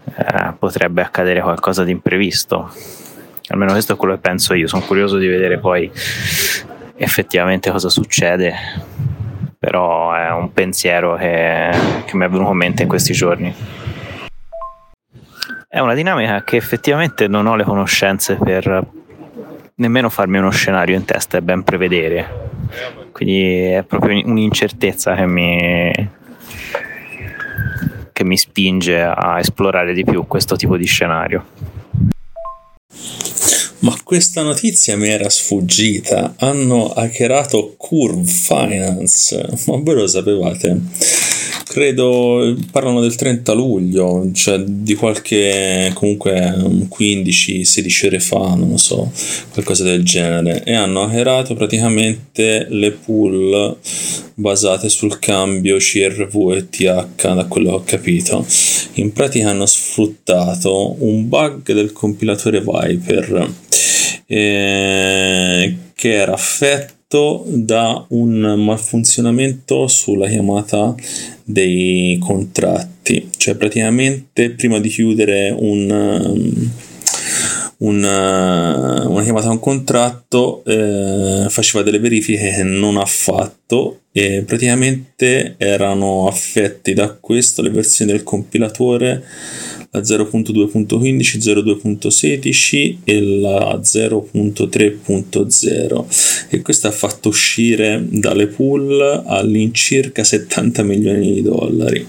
eh, 0.05 0.53
potrebbe 0.59 1.01
accadere 1.01 1.41
qualcosa 1.41 1.83
di 1.83 1.91
imprevisto. 1.91 2.71
Almeno 3.47 3.71
questo 3.71 3.93
è 3.93 3.95
quello 3.95 4.13
che 4.13 4.19
penso 4.19 4.53
io. 4.53 4.67
Sono 4.67 4.83
curioso 4.83 5.17
di 5.17 5.27
vedere 5.27 5.57
poi 5.57 5.91
effettivamente 6.95 7.71
cosa 7.71 7.89
succede. 7.89 8.53
Però 9.63 10.13
è 10.13 10.29
un 10.29 10.51
pensiero 10.51 11.15
che, 11.15 11.71
che 12.03 12.17
mi 12.17 12.25
è 12.25 12.27
venuto 12.27 12.51
in 12.51 12.57
mente 12.57 12.81
in 12.81 12.89
questi 12.89 13.13
giorni. 13.13 13.55
È 15.69 15.79
una 15.79 15.93
dinamica 15.93 16.43
che 16.43 16.57
effettivamente 16.57 17.29
non 17.29 17.47
ho 17.47 17.55
le 17.55 17.63
conoscenze 17.63 18.35
per 18.35 18.85
nemmeno 19.75 20.09
farmi 20.09 20.39
uno 20.39 20.49
scenario 20.49 20.97
in 20.97 21.05
testa 21.05 21.37
e 21.37 21.41
ben 21.41 21.63
prevedere. 21.63 22.49
Quindi 23.13 23.67
è 23.71 23.83
proprio 23.83 24.21
un'incertezza 24.27 25.15
che 25.15 25.25
mi, 25.27 26.09
che 28.11 28.23
mi 28.25 28.37
spinge 28.37 29.01
a 29.01 29.39
esplorare 29.39 29.93
di 29.93 30.03
più 30.03 30.27
questo 30.27 30.57
tipo 30.57 30.75
di 30.75 30.85
scenario. 30.85 31.45
Ma 33.83 33.93
questa 34.01 34.43
notizia 34.43 34.95
mi 34.95 35.09
era 35.09 35.29
sfuggita. 35.29 36.35
Hanno 36.37 36.93
hackerato 36.93 37.73
Curve 37.75 38.23
Finance. 38.23 39.45
Ma 39.65 39.75
voi 39.75 39.95
lo 39.95 40.07
sapevate? 40.07 40.81
credo 41.73 42.55
parlano 42.69 43.01
del 43.01 43.15
30 43.15 43.51
luglio, 43.53 44.29
cioè 44.31 44.59
di 44.59 44.93
qualche 44.93 45.89
comunque 45.95 46.53
15-16 46.95 48.05
ore 48.05 48.19
fa, 48.19 48.53
non 48.53 48.77
so, 48.77 49.11
qualcosa 49.51 49.83
del 49.83 50.03
genere, 50.03 50.63
e 50.63 50.75
hanno 50.75 51.01
hackerato 51.01 51.55
praticamente 51.55 52.67
le 52.69 52.91
pool 52.91 53.75
basate 54.35 54.87
sul 54.87 55.17
cambio 55.17 55.77
CRV 55.77 56.51
e 56.51 56.69
TH, 56.69 57.33
da 57.33 57.45
quello 57.45 57.69
che 57.69 57.75
ho 57.75 57.83
capito. 57.83 58.45
In 58.93 59.11
pratica 59.11 59.49
hanno 59.49 59.65
sfruttato 59.65 60.95
un 60.99 61.27
bug 61.27 61.73
del 61.73 61.91
compilatore 61.91 62.61
Viper 62.61 63.51
eh, 64.33 65.75
che 65.93 66.11
era 66.11 66.33
affetto 66.33 67.43
da 67.45 68.03
un 68.09 68.55
malfunzionamento 68.57 69.87
sulla 69.87 70.27
chiamata 70.27 70.95
dei 71.43 72.17
contratti, 72.19 73.29
cioè 73.37 73.55
praticamente 73.55 74.49
prima 74.49 74.79
di 74.79 74.89
chiudere 74.89 75.55
un, 75.55 75.87
um, 75.91 76.71
un, 77.77 77.97
uh, 77.97 79.11
una 79.11 79.23
chiamata 79.23 79.49
a 79.49 79.51
un 79.51 79.59
contratto 79.59 80.63
eh, 80.65 81.45
faceva 81.49 81.83
delle 81.83 81.99
verifiche 81.99 82.49
che 82.55 82.63
non 82.63 82.97
ha 82.97 83.05
fatto 83.05 83.99
e 84.15 84.43
praticamente 84.45 85.55
erano 85.57 86.27
affetti 86.27 86.93
da 86.93 87.17
questo 87.19 87.63
le 87.63 87.71
versioni 87.71 88.11
del 88.11 88.21
compilatore 88.21 89.23
la 89.93 90.01
0.2.15, 90.01 91.37
0.2.16 91.37 92.97
e 93.03 93.21
la 93.21 93.79
0.3.0 93.81 96.05
e 96.49 96.61
questo 96.61 96.87
ha 96.87 96.91
fatto 96.91 97.29
uscire 97.29 98.03
dalle 98.09 98.47
pool 98.47 99.23
all'incirca 99.25 100.23
70 100.23 100.81
milioni 100.83 101.33
di 101.33 101.43
dollari. 101.43 102.05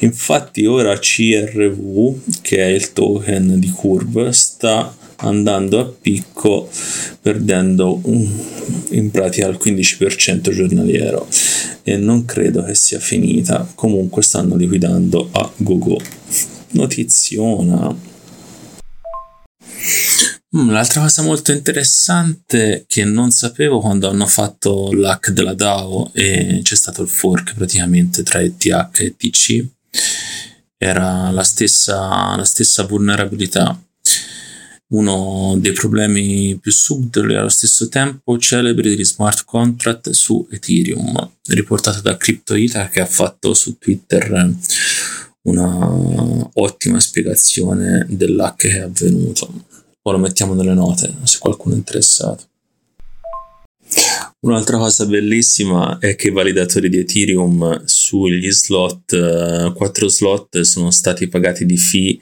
Infatti 0.00 0.64
ora 0.64 0.96
CRV, 0.96 2.40
che 2.40 2.58
è 2.58 2.66
il 2.66 2.92
token 2.92 3.58
di 3.58 3.68
Curve, 3.68 4.32
sta 4.32 4.94
andando 5.20 5.80
a 5.80 5.84
picco 5.84 6.68
perdendo 7.20 8.00
in 8.04 9.10
pratica 9.10 9.46
il 9.46 9.58
15% 9.62 10.50
giornaliero 10.50 11.26
e 11.82 11.96
non 11.96 12.24
credo 12.24 12.62
che 12.62 12.74
sia 12.74 12.98
finita 12.98 13.70
comunque 13.74 14.22
stanno 14.22 14.56
liquidando 14.56 15.28
a 15.32 15.50
GoGo 15.56 16.00
notiziona. 16.72 17.96
Mm, 20.56 20.70
l'altra 20.70 21.02
cosa 21.02 21.22
molto 21.22 21.52
interessante 21.52 22.84
che 22.86 23.04
non 23.04 23.30
sapevo 23.30 23.80
quando 23.80 24.08
hanno 24.08 24.26
fatto 24.26 24.90
l'hack 24.92 25.30
della 25.30 25.52
DAO 25.52 26.10
e 26.14 26.60
c'è 26.62 26.74
stato 26.74 27.02
il 27.02 27.08
fork 27.08 27.54
praticamente 27.54 28.22
tra 28.22 28.40
ETH 28.40 28.64
e 28.64 29.14
ETC 29.18 29.66
era 30.78 31.30
la 31.32 31.42
stessa, 31.42 32.34
la 32.36 32.44
stessa 32.44 32.84
vulnerabilità. 32.84 33.78
Uno 34.90 35.54
dei 35.58 35.72
problemi 35.72 36.56
più 36.56 36.72
subdoli 36.72 37.34
allo 37.34 37.50
stesso 37.50 37.88
tempo 37.88 38.38
celebri 38.38 38.88
degli 38.88 39.04
smart 39.04 39.44
contract 39.44 40.10
su 40.10 40.46
Ethereum, 40.50 41.30
riportato 41.48 42.00
da 42.00 42.16
CryptoIta 42.16 42.88
che 42.88 43.00
ha 43.00 43.06
fatto 43.06 43.52
su 43.52 43.76
Twitter 43.76 44.54
una 45.42 46.50
ottima 46.54 47.00
spiegazione 47.00 48.06
dell'hack 48.08 48.56
che 48.56 48.76
è 48.76 48.80
avvenuto. 48.80 49.64
Lo 50.02 50.16
mettiamo 50.16 50.54
nelle 50.54 50.72
note 50.72 51.12
se 51.24 51.38
qualcuno 51.38 51.74
è 51.74 51.78
interessato. 51.78 52.44
Un'altra 54.40 54.78
cosa 54.78 55.04
bellissima 55.04 55.98
è 55.98 56.14
che 56.14 56.28
i 56.28 56.32
validatori 56.32 56.88
di 56.88 56.98
Ethereum 56.98 57.84
sugli 57.84 58.50
slot, 58.50 59.72
4 59.72 60.06
eh, 60.06 60.10
slot, 60.10 60.60
sono 60.60 60.90
stati 60.90 61.28
pagati 61.28 61.66
di 61.66 61.76
fee 61.76 62.18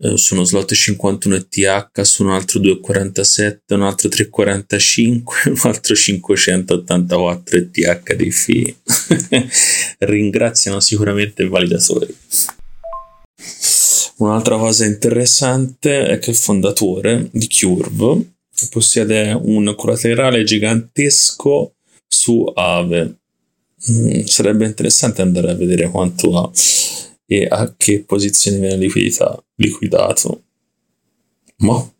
eh, 0.00 0.16
su 0.16 0.34
uno 0.34 0.44
slot 0.44 0.74
51 0.74 1.34
ETH, 1.34 2.00
su 2.02 2.22
un 2.22 2.30
altro 2.30 2.60
247, 2.60 3.74
un 3.74 3.82
altro 3.82 4.08
345, 4.08 5.50
un 5.50 5.60
altro 5.62 5.94
584 5.94 7.56
ETH 7.56 8.14
di 8.14 8.30
fee. 8.30 8.76
Ringraziano 9.98 10.78
sicuramente 10.80 11.42
i 11.42 11.48
validatori. 11.48 12.16
Un'altra 14.18 14.56
cosa 14.56 14.84
interessante 14.84 16.06
è 16.06 16.18
che 16.18 16.30
il 16.30 16.36
fondatore 16.36 17.28
di 17.32 17.48
Curve 17.48 18.32
possiede 18.70 19.36
un 19.40 19.74
collaterale 19.76 20.42
gigantesco 20.42 21.74
su 22.06 22.50
Ave. 22.54 23.16
Mm, 23.90 24.22
sarebbe 24.24 24.66
interessante 24.66 25.22
andare 25.22 25.50
a 25.50 25.54
vedere 25.54 25.88
quanto 25.88 26.36
ha 26.36 26.50
e 27.30 27.46
a 27.48 27.74
che 27.76 28.04
posizione 28.04 28.58
viene 28.58 28.76
liquidita, 28.76 29.44
liquidato. 29.56 30.44
Ma 31.58 31.92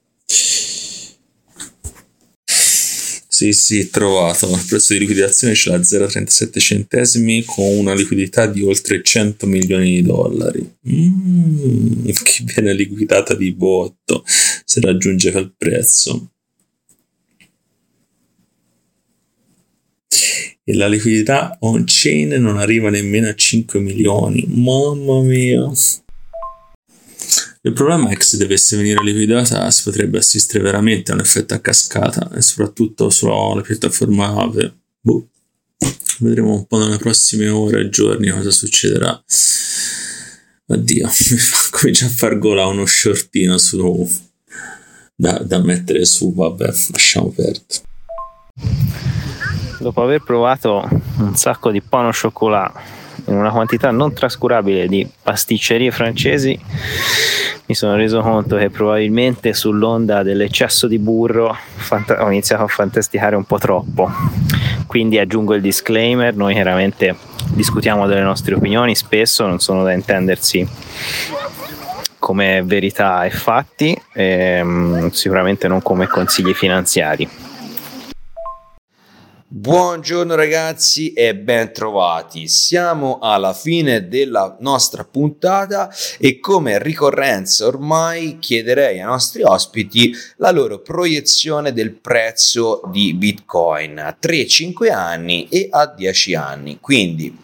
Sì, 3.38 3.52
sì, 3.52 3.88
trovato. 3.88 4.50
Il 4.50 4.64
prezzo 4.68 4.94
di 4.94 4.98
liquidazione 4.98 5.52
c'è 5.54 5.70
la 5.70 5.76
0,37 5.76 6.58
centesimi 6.58 7.44
con 7.44 7.66
una 7.66 7.94
liquidità 7.94 8.46
di 8.46 8.64
oltre 8.64 9.00
100 9.00 9.46
milioni 9.46 9.94
di 9.94 10.02
dollari. 10.02 10.68
Mm, 10.88 12.04
che 12.24 12.42
viene 12.42 12.74
liquidata 12.74 13.34
di 13.34 13.52
botto 13.52 14.24
se 14.26 14.80
raggiunge 14.80 15.30
quel 15.30 15.54
prezzo. 15.56 16.32
E 20.68 20.74
la 20.74 20.86
liquidità 20.86 21.56
on-chain 21.60 22.28
non 22.42 22.58
arriva 22.58 22.90
nemmeno 22.90 23.26
a 23.26 23.34
5 23.34 23.80
milioni. 23.80 24.44
Mamma 24.48 25.22
mia. 25.22 25.72
Il 27.62 27.72
problema 27.72 28.10
è 28.10 28.16
che 28.18 28.22
se 28.22 28.36
dovesse 28.36 28.76
venire 28.76 29.02
liquidata 29.02 29.70
si 29.70 29.84
potrebbe 29.84 30.18
assistere 30.18 30.62
veramente 30.62 31.10
a 31.10 31.14
un 31.14 31.20
effetto 31.20 31.54
a 31.54 31.60
cascata 31.60 32.30
e 32.34 32.42
soprattutto 32.42 33.08
sulla 33.08 33.62
piattaforma 33.62 34.34
Ave. 34.42 34.74
Boh. 35.00 35.30
Vedremo 36.18 36.52
un 36.52 36.66
po' 36.66 36.76
nelle 36.76 36.98
prossime 36.98 37.48
ore 37.48 37.80
e 37.80 37.88
giorni 37.88 38.28
cosa 38.28 38.50
succederà. 38.50 39.24
Oddio, 40.66 41.06
mi 41.30 41.38
fa 41.38 41.78
comincia 41.78 42.04
a 42.04 42.10
far 42.10 42.36
gola 42.38 42.66
uno 42.66 42.84
shortino 42.84 43.56
su 43.56 44.06
da, 45.14 45.38
da 45.38 45.62
mettere 45.62 46.04
su, 46.04 46.34
vabbè, 46.34 46.66
lasciamo 46.90 47.30
perdere. 47.30 47.86
Dopo 49.78 50.02
aver 50.02 50.22
provato 50.22 50.88
un 51.18 51.36
sacco 51.36 51.70
di 51.70 51.80
pano 51.80 52.12
cioccolato 52.12 52.96
in 53.26 53.36
una 53.36 53.50
quantità 53.50 53.90
non 53.90 54.12
trascurabile 54.12 54.86
di 54.88 55.08
pasticcerie 55.22 55.90
francesi, 55.90 56.58
mi 57.66 57.74
sono 57.74 57.94
reso 57.94 58.20
conto 58.20 58.56
che 58.56 58.70
probabilmente 58.70 59.52
sull'onda 59.52 60.22
dell'eccesso 60.22 60.86
di 60.86 60.98
burro 60.98 61.54
fant- 61.76 62.16
ho 62.18 62.30
iniziato 62.30 62.64
a 62.64 62.68
fantasticare 62.68 63.36
un 63.36 63.44
po' 63.44 63.58
troppo. 63.58 64.10
Quindi 64.86 65.18
aggiungo 65.18 65.54
il 65.54 65.60
disclaimer, 65.60 66.34
noi 66.34 66.54
chiaramente 66.54 67.14
discutiamo 67.50 68.06
delle 68.06 68.22
nostre 68.22 68.54
opinioni, 68.54 68.94
spesso 68.94 69.46
non 69.46 69.58
sono 69.58 69.82
da 69.82 69.92
intendersi 69.92 70.66
come 72.18 72.62
verità 72.64 73.24
e 73.24 73.30
fatti, 73.30 74.00
ehm, 74.14 75.10
sicuramente 75.10 75.68
non 75.68 75.82
come 75.82 76.06
consigli 76.06 76.54
finanziari. 76.54 77.28
Buongiorno 79.50 80.34
ragazzi 80.34 81.14
e 81.14 81.34
ben 81.34 81.72
trovati. 81.72 82.48
Siamo 82.48 83.18
alla 83.18 83.54
fine 83.54 84.06
della 84.06 84.58
nostra 84.60 85.04
puntata 85.04 85.90
e 86.18 86.38
come 86.38 86.78
ricorrenza 86.78 87.66
ormai 87.66 88.38
chiederei 88.40 89.00
ai 89.00 89.06
nostri 89.06 89.42
ospiti 89.42 90.12
la 90.36 90.50
loro 90.50 90.80
proiezione 90.80 91.72
del 91.72 91.92
prezzo 91.92 92.82
di 92.90 93.14
Bitcoin 93.14 93.98
a 93.98 94.14
3-5 94.20 94.92
anni 94.92 95.48
e 95.48 95.68
a 95.70 95.86
10 95.86 96.34
anni. 96.34 96.78
Quindi 96.78 97.34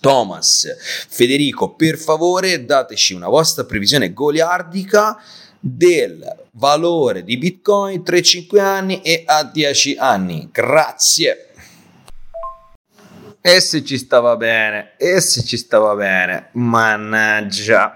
Thomas, 0.00 0.66
Federico, 1.08 1.74
per 1.74 1.96
favore 1.96 2.64
dateci 2.64 3.14
una 3.14 3.28
vostra 3.28 3.62
previsione 3.62 4.12
goliardica 4.12 5.16
del 5.60 6.43
valore 6.54 7.24
di 7.24 7.36
Bitcoin 7.36 8.02
3-5 8.02 8.58
anni 8.58 9.02
e 9.02 9.22
a 9.26 9.44
10 9.44 9.96
anni. 9.96 10.48
Grazie. 10.50 11.48
E 13.40 13.60
se 13.60 13.84
ci 13.84 13.98
stava 13.98 14.36
bene, 14.36 14.92
e 14.96 15.20
se 15.20 15.42
ci 15.42 15.56
stava 15.58 15.94
bene, 15.94 16.48
mannaggia. 16.52 17.94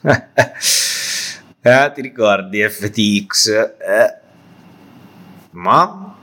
eh, 1.60 1.92
ti 1.94 2.00
ricordi 2.00 2.62
FTX? 2.62 3.48
Eh. 3.78 4.18
Ma 5.50 6.16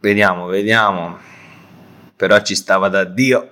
vediamo, 0.00 0.46
vediamo. 0.46 1.18
Però 2.16 2.40
ci 2.40 2.54
stava 2.54 2.88
da 2.88 3.04
Dio. 3.04 3.49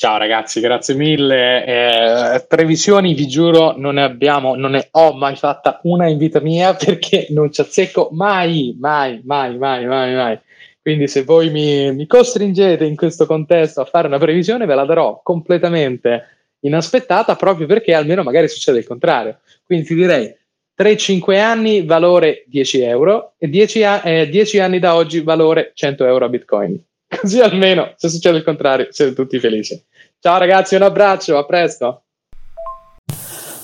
Ciao 0.00 0.16
ragazzi, 0.16 0.60
grazie 0.60 0.94
mille. 0.94 1.64
Eh, 1.64 2.46
previsioni, 2.46 3.14
vi 3.14 3.26
giuro, 3.26 3.74
non 3.76 3.94
ne 3.94 4.04
abbiamo, 4.04 4.54
non 4.54 4.70
ne 4.70 4.86
ho 4.92 5.12
mai 5.14 5.34
fatta 5.34 5.80
una 5.82 6.06
in 6.06 6.18
vita 6.18 6.38
mia 6.40 6.72
perché 6.78 7.26
non 7.30 7.50
ci 7.50 7.60
azzecco 7.62 8.10
mai, 8.12 8.76
mai, 8.78 9.20
mai, 9.24 9.58
mai, 9.58 9.86
mai, 9.86 10.14
mai. 10.14 10.38
Quindi 10.80 11.08
se 11.08 11.24
voi 11.24 11.50
mi, 11.50 11.92
mi 11.92 12.06
costringete 12.06 12.84
in 12.84 12.94
questo 12.94 13.26
contesto 13.26 13.80
a 13.80 13.86
fare 13.86 14.06
una 14.06 14.18
previsione, 14.18 14.66
ve 14.66 14.76
la 14.76 14.84
darò 14.84 15.20
completamente 15.20 16.26
inaspettata 16.60 17.34
proprio 17.34 17.66
perché 17.66 17.92
almeno 17.92 18.22
magari 18.22 18.46
succede 18.46 18.78
il 18.78 18.86
contrario. 18.86 19.40
Quindi 19.64 19.84
ti 19.84 19.94
direi 19.96 20.32
3-5 20.76 21.40
anni, 21.40 21.84
valore 21.84 22.44
10 22.46 22.82
euro 22.82 23.32
e 23.36 23.48
10, 23.48 23.82
a- 23.82 24.02
eh, 24.08 24.28
10 24.28 24.60
anni 24.60 24.78
da 24.78 24.94
oggi, 24.94 25.22
valore 25.22 25.72
100 25.74 26.06
euro 26.06 26.24
a 26.26 26.28
Bitcoin. 26.28 26.80
Così 27.20 27.40
almeno, 27.40 27.94
se 27.96 28.08
succede 28.08 28.36
il 28.38 28.44
contrario, 28.44 28.86
siete 28.90 29.12
tutti 29.14 29.40
felici. 29.40 29.82
Ciao 30.20 30.36
ragazzi, 30.36 30.74
un 30.74 30.82
abbraccio, 30.82 31.38
a 31.38 31.44
presto. 31.44 32.02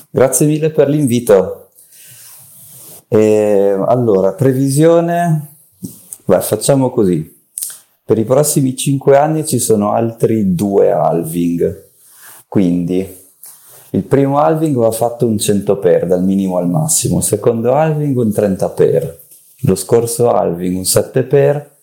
Grazie 0.09 0.47
mille 0.47 0.71
per 0.71 0.89
l'invito. 0.89 1.71
E, 3.09 3.77
allora, 3.87 4.33
previsione, 4.35 5.55
Beh, 6.27 6.41
facciamo 6.41 6.91
così. 6.91 7.43
Per 8.05 8.17
i 8.19 8.25
prossimi 8.25 8.77
5 8.77 9.17
anni 9.17 9.45
ci 9.45 9.59
sono 9.59 9.93
altri 9.93 10.55
due 10.55 10.93
halving. 10.93 11.91
Quindi 12.47 13.23
il 13.91 14.03
primo 14.05 14.39
halving 14.39 14.77
va 14.77 14.93
fatto 14.93 15.27
un 15.27 15.37
100 15.37 15.77
per 15.79 16.07
dal 16.07 16.23
minimo 16.23 16.57
al 16.59 16.69
massimo, 16.69 17.19
il 17.19 17.25
secondo 17.25 17.75
halving 17.75 18.17
un 18.17 18.33
30 18.33 18.69
per, 18.71 19.23
lo 19.63 19.75
scorso 19.75 20.31
halving 20.31 20.77
un 20.77 20.85
7 20.85 21.25
per 21.25 21.74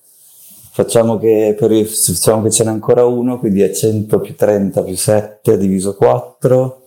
Facciamo 0.74 1.17
che, 1.17 1.53
per, 1.59 1.86
facciamo 1.86 2.43
che 2.43 2.49
ce 2.49 2.63
n'è 2.63 2.69
ancora 2.69 3.05
uno, 3.05 3.39
quindi 3.39 3.61
è 3.61 3.72
100 3.72 4.19
più 4.19 4.36
30 4.36 4.84
più 4.84 4.95
7 4.95 5.57
diviso 5.57 5.95
4, 5.95 6.82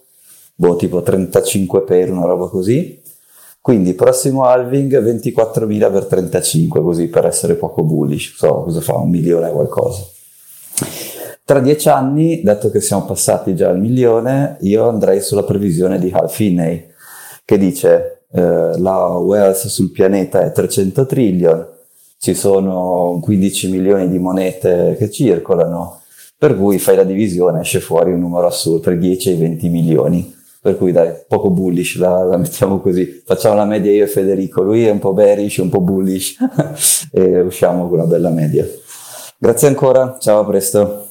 boh, 0.54 0.76
tipo 0.76 1.02
35 1.02 1.82
per 1.82 2.10
una 2.10 2.24
roba 2.24 2.48
così. 2.48 3.02
Quindi 3.60 3.94
prossimo 3.94 4.44
halving 4.44 5.02
24.000 5.02 5.92
per 5.92 6.04
35, 6.04 6.82
così 6.82 7.08
per 7.08 7.26
essere 7.26 7.54
poco 7.54 7.82
bullish, 7.82 8.36
so 8.36 8.62
cosa 8.62 8.80
fa, 8.80 8.96
un 8.96 9.10
milione 9.10 9.50
qualcosa. 9.50 10.02
Tra 11.44 11.60
dieci 11.60 11.88
anni, 11.90 12.42
dato 12.42 12.70
che 12.70 12.80
siamo 12.80 13.04
passati 13.04 13.54
già 13.54 13.68
al 13.68 13.78
milione, 13.78 14.56
io 14.60 14.88
andrei 14.88 15.20
sulla 15.20 15.44
previsione 15.44 15.98
di 15.98 16.10
Hal 16.10 16.30
Finney, 16.30 16.88
che 17.44 17.58
dice 17.58 18.24
eh, 18.32 18.78
la 18.78 19.08
wealth 19.18 19.66
sul 19.66 19.90
pianeta 19.90 20.42
è 20.42 20.52
300 20.52 21.06
trillion, 21.06 21.66
ci 22.24 22.32
sono 22.32 23.18
15 23.20 23.68
milioni 23.68 24.08
di 24.08 24.18
monete 24.18 24.96
che 24.98 25.10
circolano, 25.10 26.00
per 26.38 26.56
cui 26.56 26.78
fai 26.78 26.96
la 26.96 27.04
divisione, 27.04 27.60
esce 27.60 27.80
fuori 27.80 28.12
un 28.12 28.20
numero 28.20 28.46
assurdo, 28.46 28.80
tra 28.80 28.94
i 28.94 28.98
10 28.98 29.28
e 29.28 29.32
i 29.34 29.36
20 29.36 29.68
milioni. 29.68 30.34
Per 30.58 30.78
cui 30.78 30.90
dai, 30.90 31.12
poco 31.28 31.50
bullish, 31.50 31.98
la, 31.98 32.22
la 32.22 32.38
mettiamo 32.38 32.80
così. 32.80 33.20
Facciamo 33.26 33.56
la 33.56 33.66
media 33.66 33.92
io 33.92 34.04
e 34.04 34.06
Federico, 34.06 34.62
lui 34.62 34.86
è 34.86 34.90
un 34.90 35.00
po' 35.00 35.12
bearish, 35.12 35.58
un 35.58 35.68
po' 35.68 35.82
bullish 35.82 36.36
e 37.12 37.40
usciamo 37.40 37.90
con 37.90 37.98
una 37.98 38.08
bella 38.08 38.30
media. 38.30 38.66
Grazie 39.36 39.68
ancora, 39.68 40.16
ciao, 40.18 40.40
a 40.40 40.46
presto. 40.46 41.08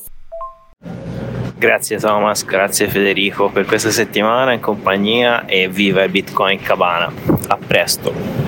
Grazie 1.56 1.98
Thomas, 1.98 2.44
grazie 2.44 2.88
Federico 2.88 3.52
per 3.52 3.66
questa 3.66 3.92
settimana 3.92 4.52
in 4.52 4.60
compagnia 4.60 5.46
e 5.46 5.70
viva 5.70 6.02
il 6.02 6.10
Bitcoin 6.10 6.60
Cabana. 6.60 7.14
A 7.50 7.58
presto. 7.68 8.43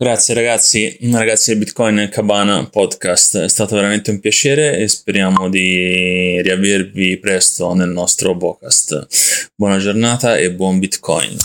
Grazie 0.00 0.32
ragazzi, 0.34 0.96
ragazzi 1.10 1.50
del 1.50 1.58
Bitcoin 1.58 2.08
Cabana 2.08 2.64
Podcast, 2.70 3.36
è 3.38 3.48
stato 3.48 3.74
veramente 3.74 4.12
un 4.12 4.20
piacere 4.20 4.76
e 4.76 4.86
speriamo 4.86 5.48
di 5.48 6.40
riavervi 6.40 7.18
presto 7.18 7.74
nel 7.74 7.88
nostro 7.88 8.36
podcast. 8.36 9.50
Buona 9.56 9.78
giornata 9.78 10.36
e 10.36 10.52
buon 10.52 10.78
Bitcoin. 10.78 11.36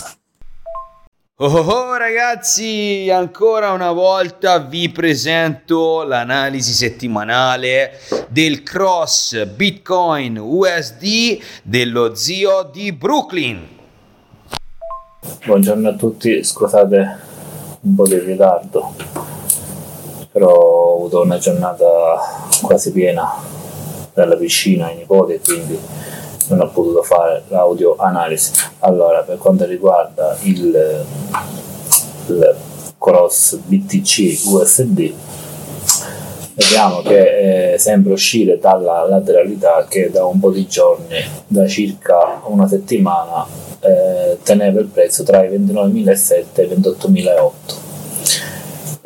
Oh, 1.38 1.46
oh, 1.46 1.68
oh, 1.68 1.96
ragazzi, 1.96 3.10
ancora 3.10 3.72
una 3.72 3.90
volta 3.90 4.60
vi 4.60 4.88
presento 4.88 6.04
l'analisi 6.04 6.72
settimanale 6.74 7.98
del 8.28 8.62
cross 8.62 9.46
Bitcoin 9.46 10.38
USD 10.38 11.40
dello 11.64 12.14
zio 12.14 12.70
di 12.72 12.92
Brooklyn. 12.92 13.66
Buongiorno 15.44 15.88
a 15.88 15.94
tutti, 15.94 16.44
scusate 16.44 17.32
un 17.84 17.94
po' 17.94 18.06
di 18.06 18.18
ritardo, 18.18 18.94
però 20.32 20.50
ho 20.50 20.96
avuto 20.96 21.22
una 21.22 21.38
giornata 21.38 21.86
quasi 22.62 22.92
piena 22.92 23.30
dalla 24.14 24.36
piscina 24.36 24.86
ai 24.86 24.96
nipoti 24.96 25.40
quindi 25.44 25.78
non 26.48 26.60
ho 26.60 26.68
potuto 26.70 27.02
fare 27.02 27.42
l'audio 27.48 27.96
analisi. 27.96 28.52
Allora, 28.80 29.20
per 29.22 29.38
quanto 29.38 29.64
riguarda 29.64 30.36
il, 30.42 31.04
il 32.26 32.56
cross 32.98 33.56
BTC 33.56 34.46
USD, 34.46 35.12
vediamo 36.54 37.00
che 37.02 37.72
eh, 37.74 37.78
sembra 37.78 38.12
uscire 38.12 38.58
dalla 38.58 39.06
lateralità 39.08 39.86
che 39.88 40.10
da 40.10 40.24
un 40.24 40.38
po' 40.38 40.50
di 40.50 40.66
giorni, 40.66 41.16
da 41.46 41.66
circa 41.66 42.42
una 42.44 42.68
settimana, 42.68 43.46
eh, 43.84 44.38
teneva 44.42 44.80
il 44.80 44.86
prezzo 44.86 45.22
tra 45.24 45.44
i 45.44 45.50
29.700 45.50 46.44
e 46.54 46.62
i 46.62 46.68
28.008. 46.68 47.52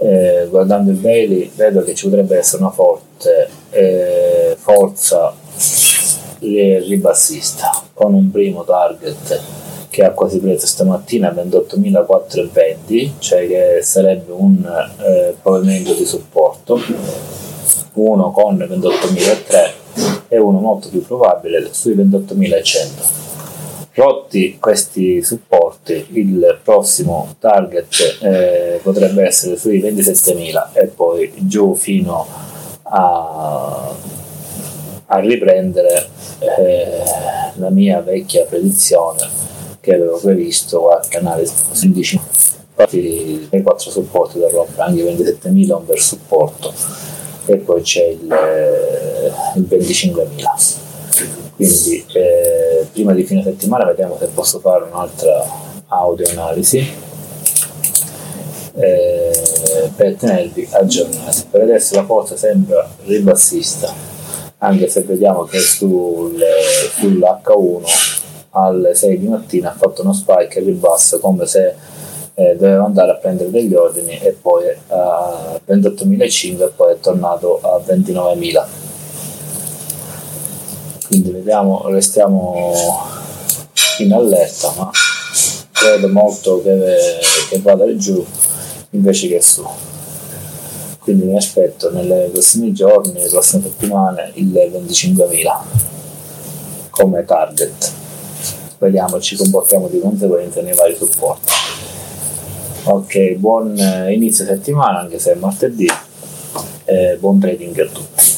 Eh, 0.01 0.47
guardando 0.49 0.93
il 0.93 0.97
Bailey 0.97 1.51
vedo 1.57 1.83
che 1.83 1.95
ci 1.97 2.05
potrebbe 2.05 2.39
essere 2.39 2.62
una 2.62 2.70
forte 2.70 3.49
eh, 3.70 4.57
forza 4.57 5.35
ribassista 6.39 7.83
con 7.95 8.14
un 8.14 8.31
primo 8.31 8.62
target 8.62 9.41
che 9.91 10.05
ha 10.05 10.12
quasi 10.12 10.39
preso 10.39 10.66
stamattina 10.66 11.31
28.420 11.31 13.11
cioè 13.18 13.49
che 13.49 13.81
sarebbe 13.83 14.31
un 14.31 14.64
eh, 15.01 15.35
pavimento 15.43 15.95
di 15.95 16.07
supporto 16.07 16.81
uno 17.95 18.31
con 18.31 18.57
28.003 18.57 20.29
e 20.29 20.39
uno 20.39 20.61
molto 20.61 20.91
più 20.91 21.05
probabile 21.05 21.70
sui 21.72 21.97
28.100 21.97 23.28
rotti 23.99 24.59
questi 24.61 25.22
supporti 25.22 26.07
il 26.12 26.61
prossimo 26.62 27.34
target 27.38 28.18
eh, 28.22 28.80
potrebbe 28.82 29.24
essere 29.24 29.57
sui 29.57 29.80
27.000 29.82 30.68
e 30.72 30.86
poi 30.86 31.32
giù 31.36 31.74
fino 31.74 32.26
a, 32.84 33.92
a 35.07 35.18
riprendere 35.18 36.09
eh, 36.38 37.03
la 37.55 37.70
mia 37.70 38.01
vecchia 38.01 38.44
predizione 38.44 39.28
che 39.80 39.94
avevo 39.94 40.18
previsto 40.18 40.80
qualche 40.80 41.18
analisi 41.18 41.55
15 41.78 42.20
infatti 42.78 43.49
i 43.51 43.62
quattro 43.62 43.90
supporti 43.90 44.38
da 44.38 44.49
rompere 44.49 44.82
anche 44.82 45.03
27.000 45.03 45.72
un 45.72 45.84
bel 45.84 45.99
supporto. 45.99 46.72
E 47.46 47.57
poi 47.57 47.80
c'è 47.82 48.05
il, 48.05 48.30
eh, 48.30 49.32
il 49.57 49.66
25.000 49.68 51.47
quindi 51.59 52.04
eh, 52.12 52.86
prima 52.92 53.12
di 53.12 53.24
fine 53.24 53.42
settimana 53.42 53.84
vediamo 53.84 54.16
se 54.16 54.28
posso 54.28 54.61
fare 54.61 54.84
un'altra 54.84 55.44
audio 55.88 56.28
analisi 56.30 56.78
eh, 58.76 59.90
per 59.96 60.14
tenervi 60.14 60.68
aggiornati. 60.70 61.46
Per 61.50 61.62
adesso 61.62 61.96
la 61.96 62.04
forza 62.04 62.36
sembra 62.36 62.88
ribassista 63.06 63.92
anche 64.59 64.88
se 64.88 65.02
vediamo 65.02 65.44
che 65.44 65.59
sul, 65.59 66.40
sull'H1 66.96 67.82
alle 68.50 68.94
6 68.94 69.18
di 69.18 69.26
mattina 69.26 69.72
ha 69.72 69.76
fatto 69.76 70.02
uno 70.02 70.12
spike 70.12 70.61
al 70.61 70.64
ribasso 70.64 71.18
come 71.18 71.44
se 71.46 71.74
eh, 72.34 72.54
doveva 72.56 72.84
andare 72.84 73.11
a 73.11 73.14
prendere 73.14 73.50
degli 73.50 73.74
ordini 73.74 74.16
e 74.20 74.36
poi 74.40 74.64
a 74.88 75.61
28.500 75.66 76.62
e 76.62 76.72
poi 76.74 76.92
è 76.92 77.00
tornato 77.00 77.59
a 77.61 77.80
29.000 77.84 78.66
quindi 81.09 81.30
vediamo 81.30 81.88
restiamo 81.88 82.72
in 83.98 84.12
allerta 84.12 84.72
ma 84.76 84.90
credo 85.72 86.09
molto 86.09 86.62
che, 86.62 87.18
che 87.50 87.61
vada 87.61 87.96
giù 87.96 88.24
invece 88.90 89.28
che 89.28 89.40
su 89.40 89.66
quindi 91.00 91.24
mi 91.24 91.36
aspetto 91.36 91.90
nei 91.90 92.28
prossimi 92.30 92.72
giorni, 92.72 93.12
nelle 93.12 93.28
prossime 93.28 93.62
settimane 93.62 94.30
il 94.34 94.48
25.000 94.52 95.59
come 96.90 97.24
target 97.24 97.92
vediamo 98.78 99.20
ci 99.20 99.34
comportiamo 99.36 99.88
di 99.88 99.98
conseguenza 99.98 100.61
nei 100.62 100.74
vari 100.74 100.94
supporti 100.96 101.52
Ok, 102.90 103.34
buon 103.34 103.76
inizio 104.09 104.46
settimana, 104.46 105.00
anche 105.00 105.18
se 105.18 105.32
è 105.32 105.34
martedì. 105.34 105.86
Eh, 106.86 107.18
buon 107.20 107.38
trading 107.38 107.78
a 107.80 107.84
tutti. 107.84 108.38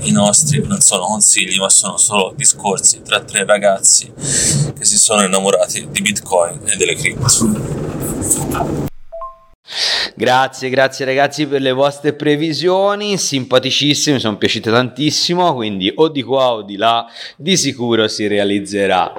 i 0.01 0.11
nostri 0.11 0.65
non 0.65 0.79
sono 0.81 1.05
consigli, 1.05 1.57
ma 1.57 1.69
sono 1.69 1.97
solo 1.97 2.33
discorsi 2.35 3.01
tra 3.03 3.21
tre 3.21 3.45
ragazzi 3.45 4.11
che 4.15 4.85
si 4.85 4.97
sono 4.97 5.23
innamorati 5.23 5.87
di 5.91 6.01
Bitcoin 6.01 6.61
e 6.65 6.75
delle 6.75 6.95
cripto. 6.95 8.89
Grazie, 10.15 10.69
grazie 10.69 11.05
ragazzi 11.05 11.47
per 11.47 11.61
le 11.61 11.71
vostre 11.71 12.13
previsioni, 12.13 13.17
simpaticissime, 13.17 14.15
mi 14.15 14.21
sono 14.21 14.37
piaciute 14.37 14.69
tantissimo, 14.69 15.53
quindi 15.53 15.91
o 15.95 16.09
di 16.09 16.21
qua 16.21 16.51
o 16.53 16.61
di 16.61 16.75
là 16.75 17.07
di 17.37 17.55
sicuro 17.55 18.07
si 18.07 18.27
realizzerà. 18.27 19.13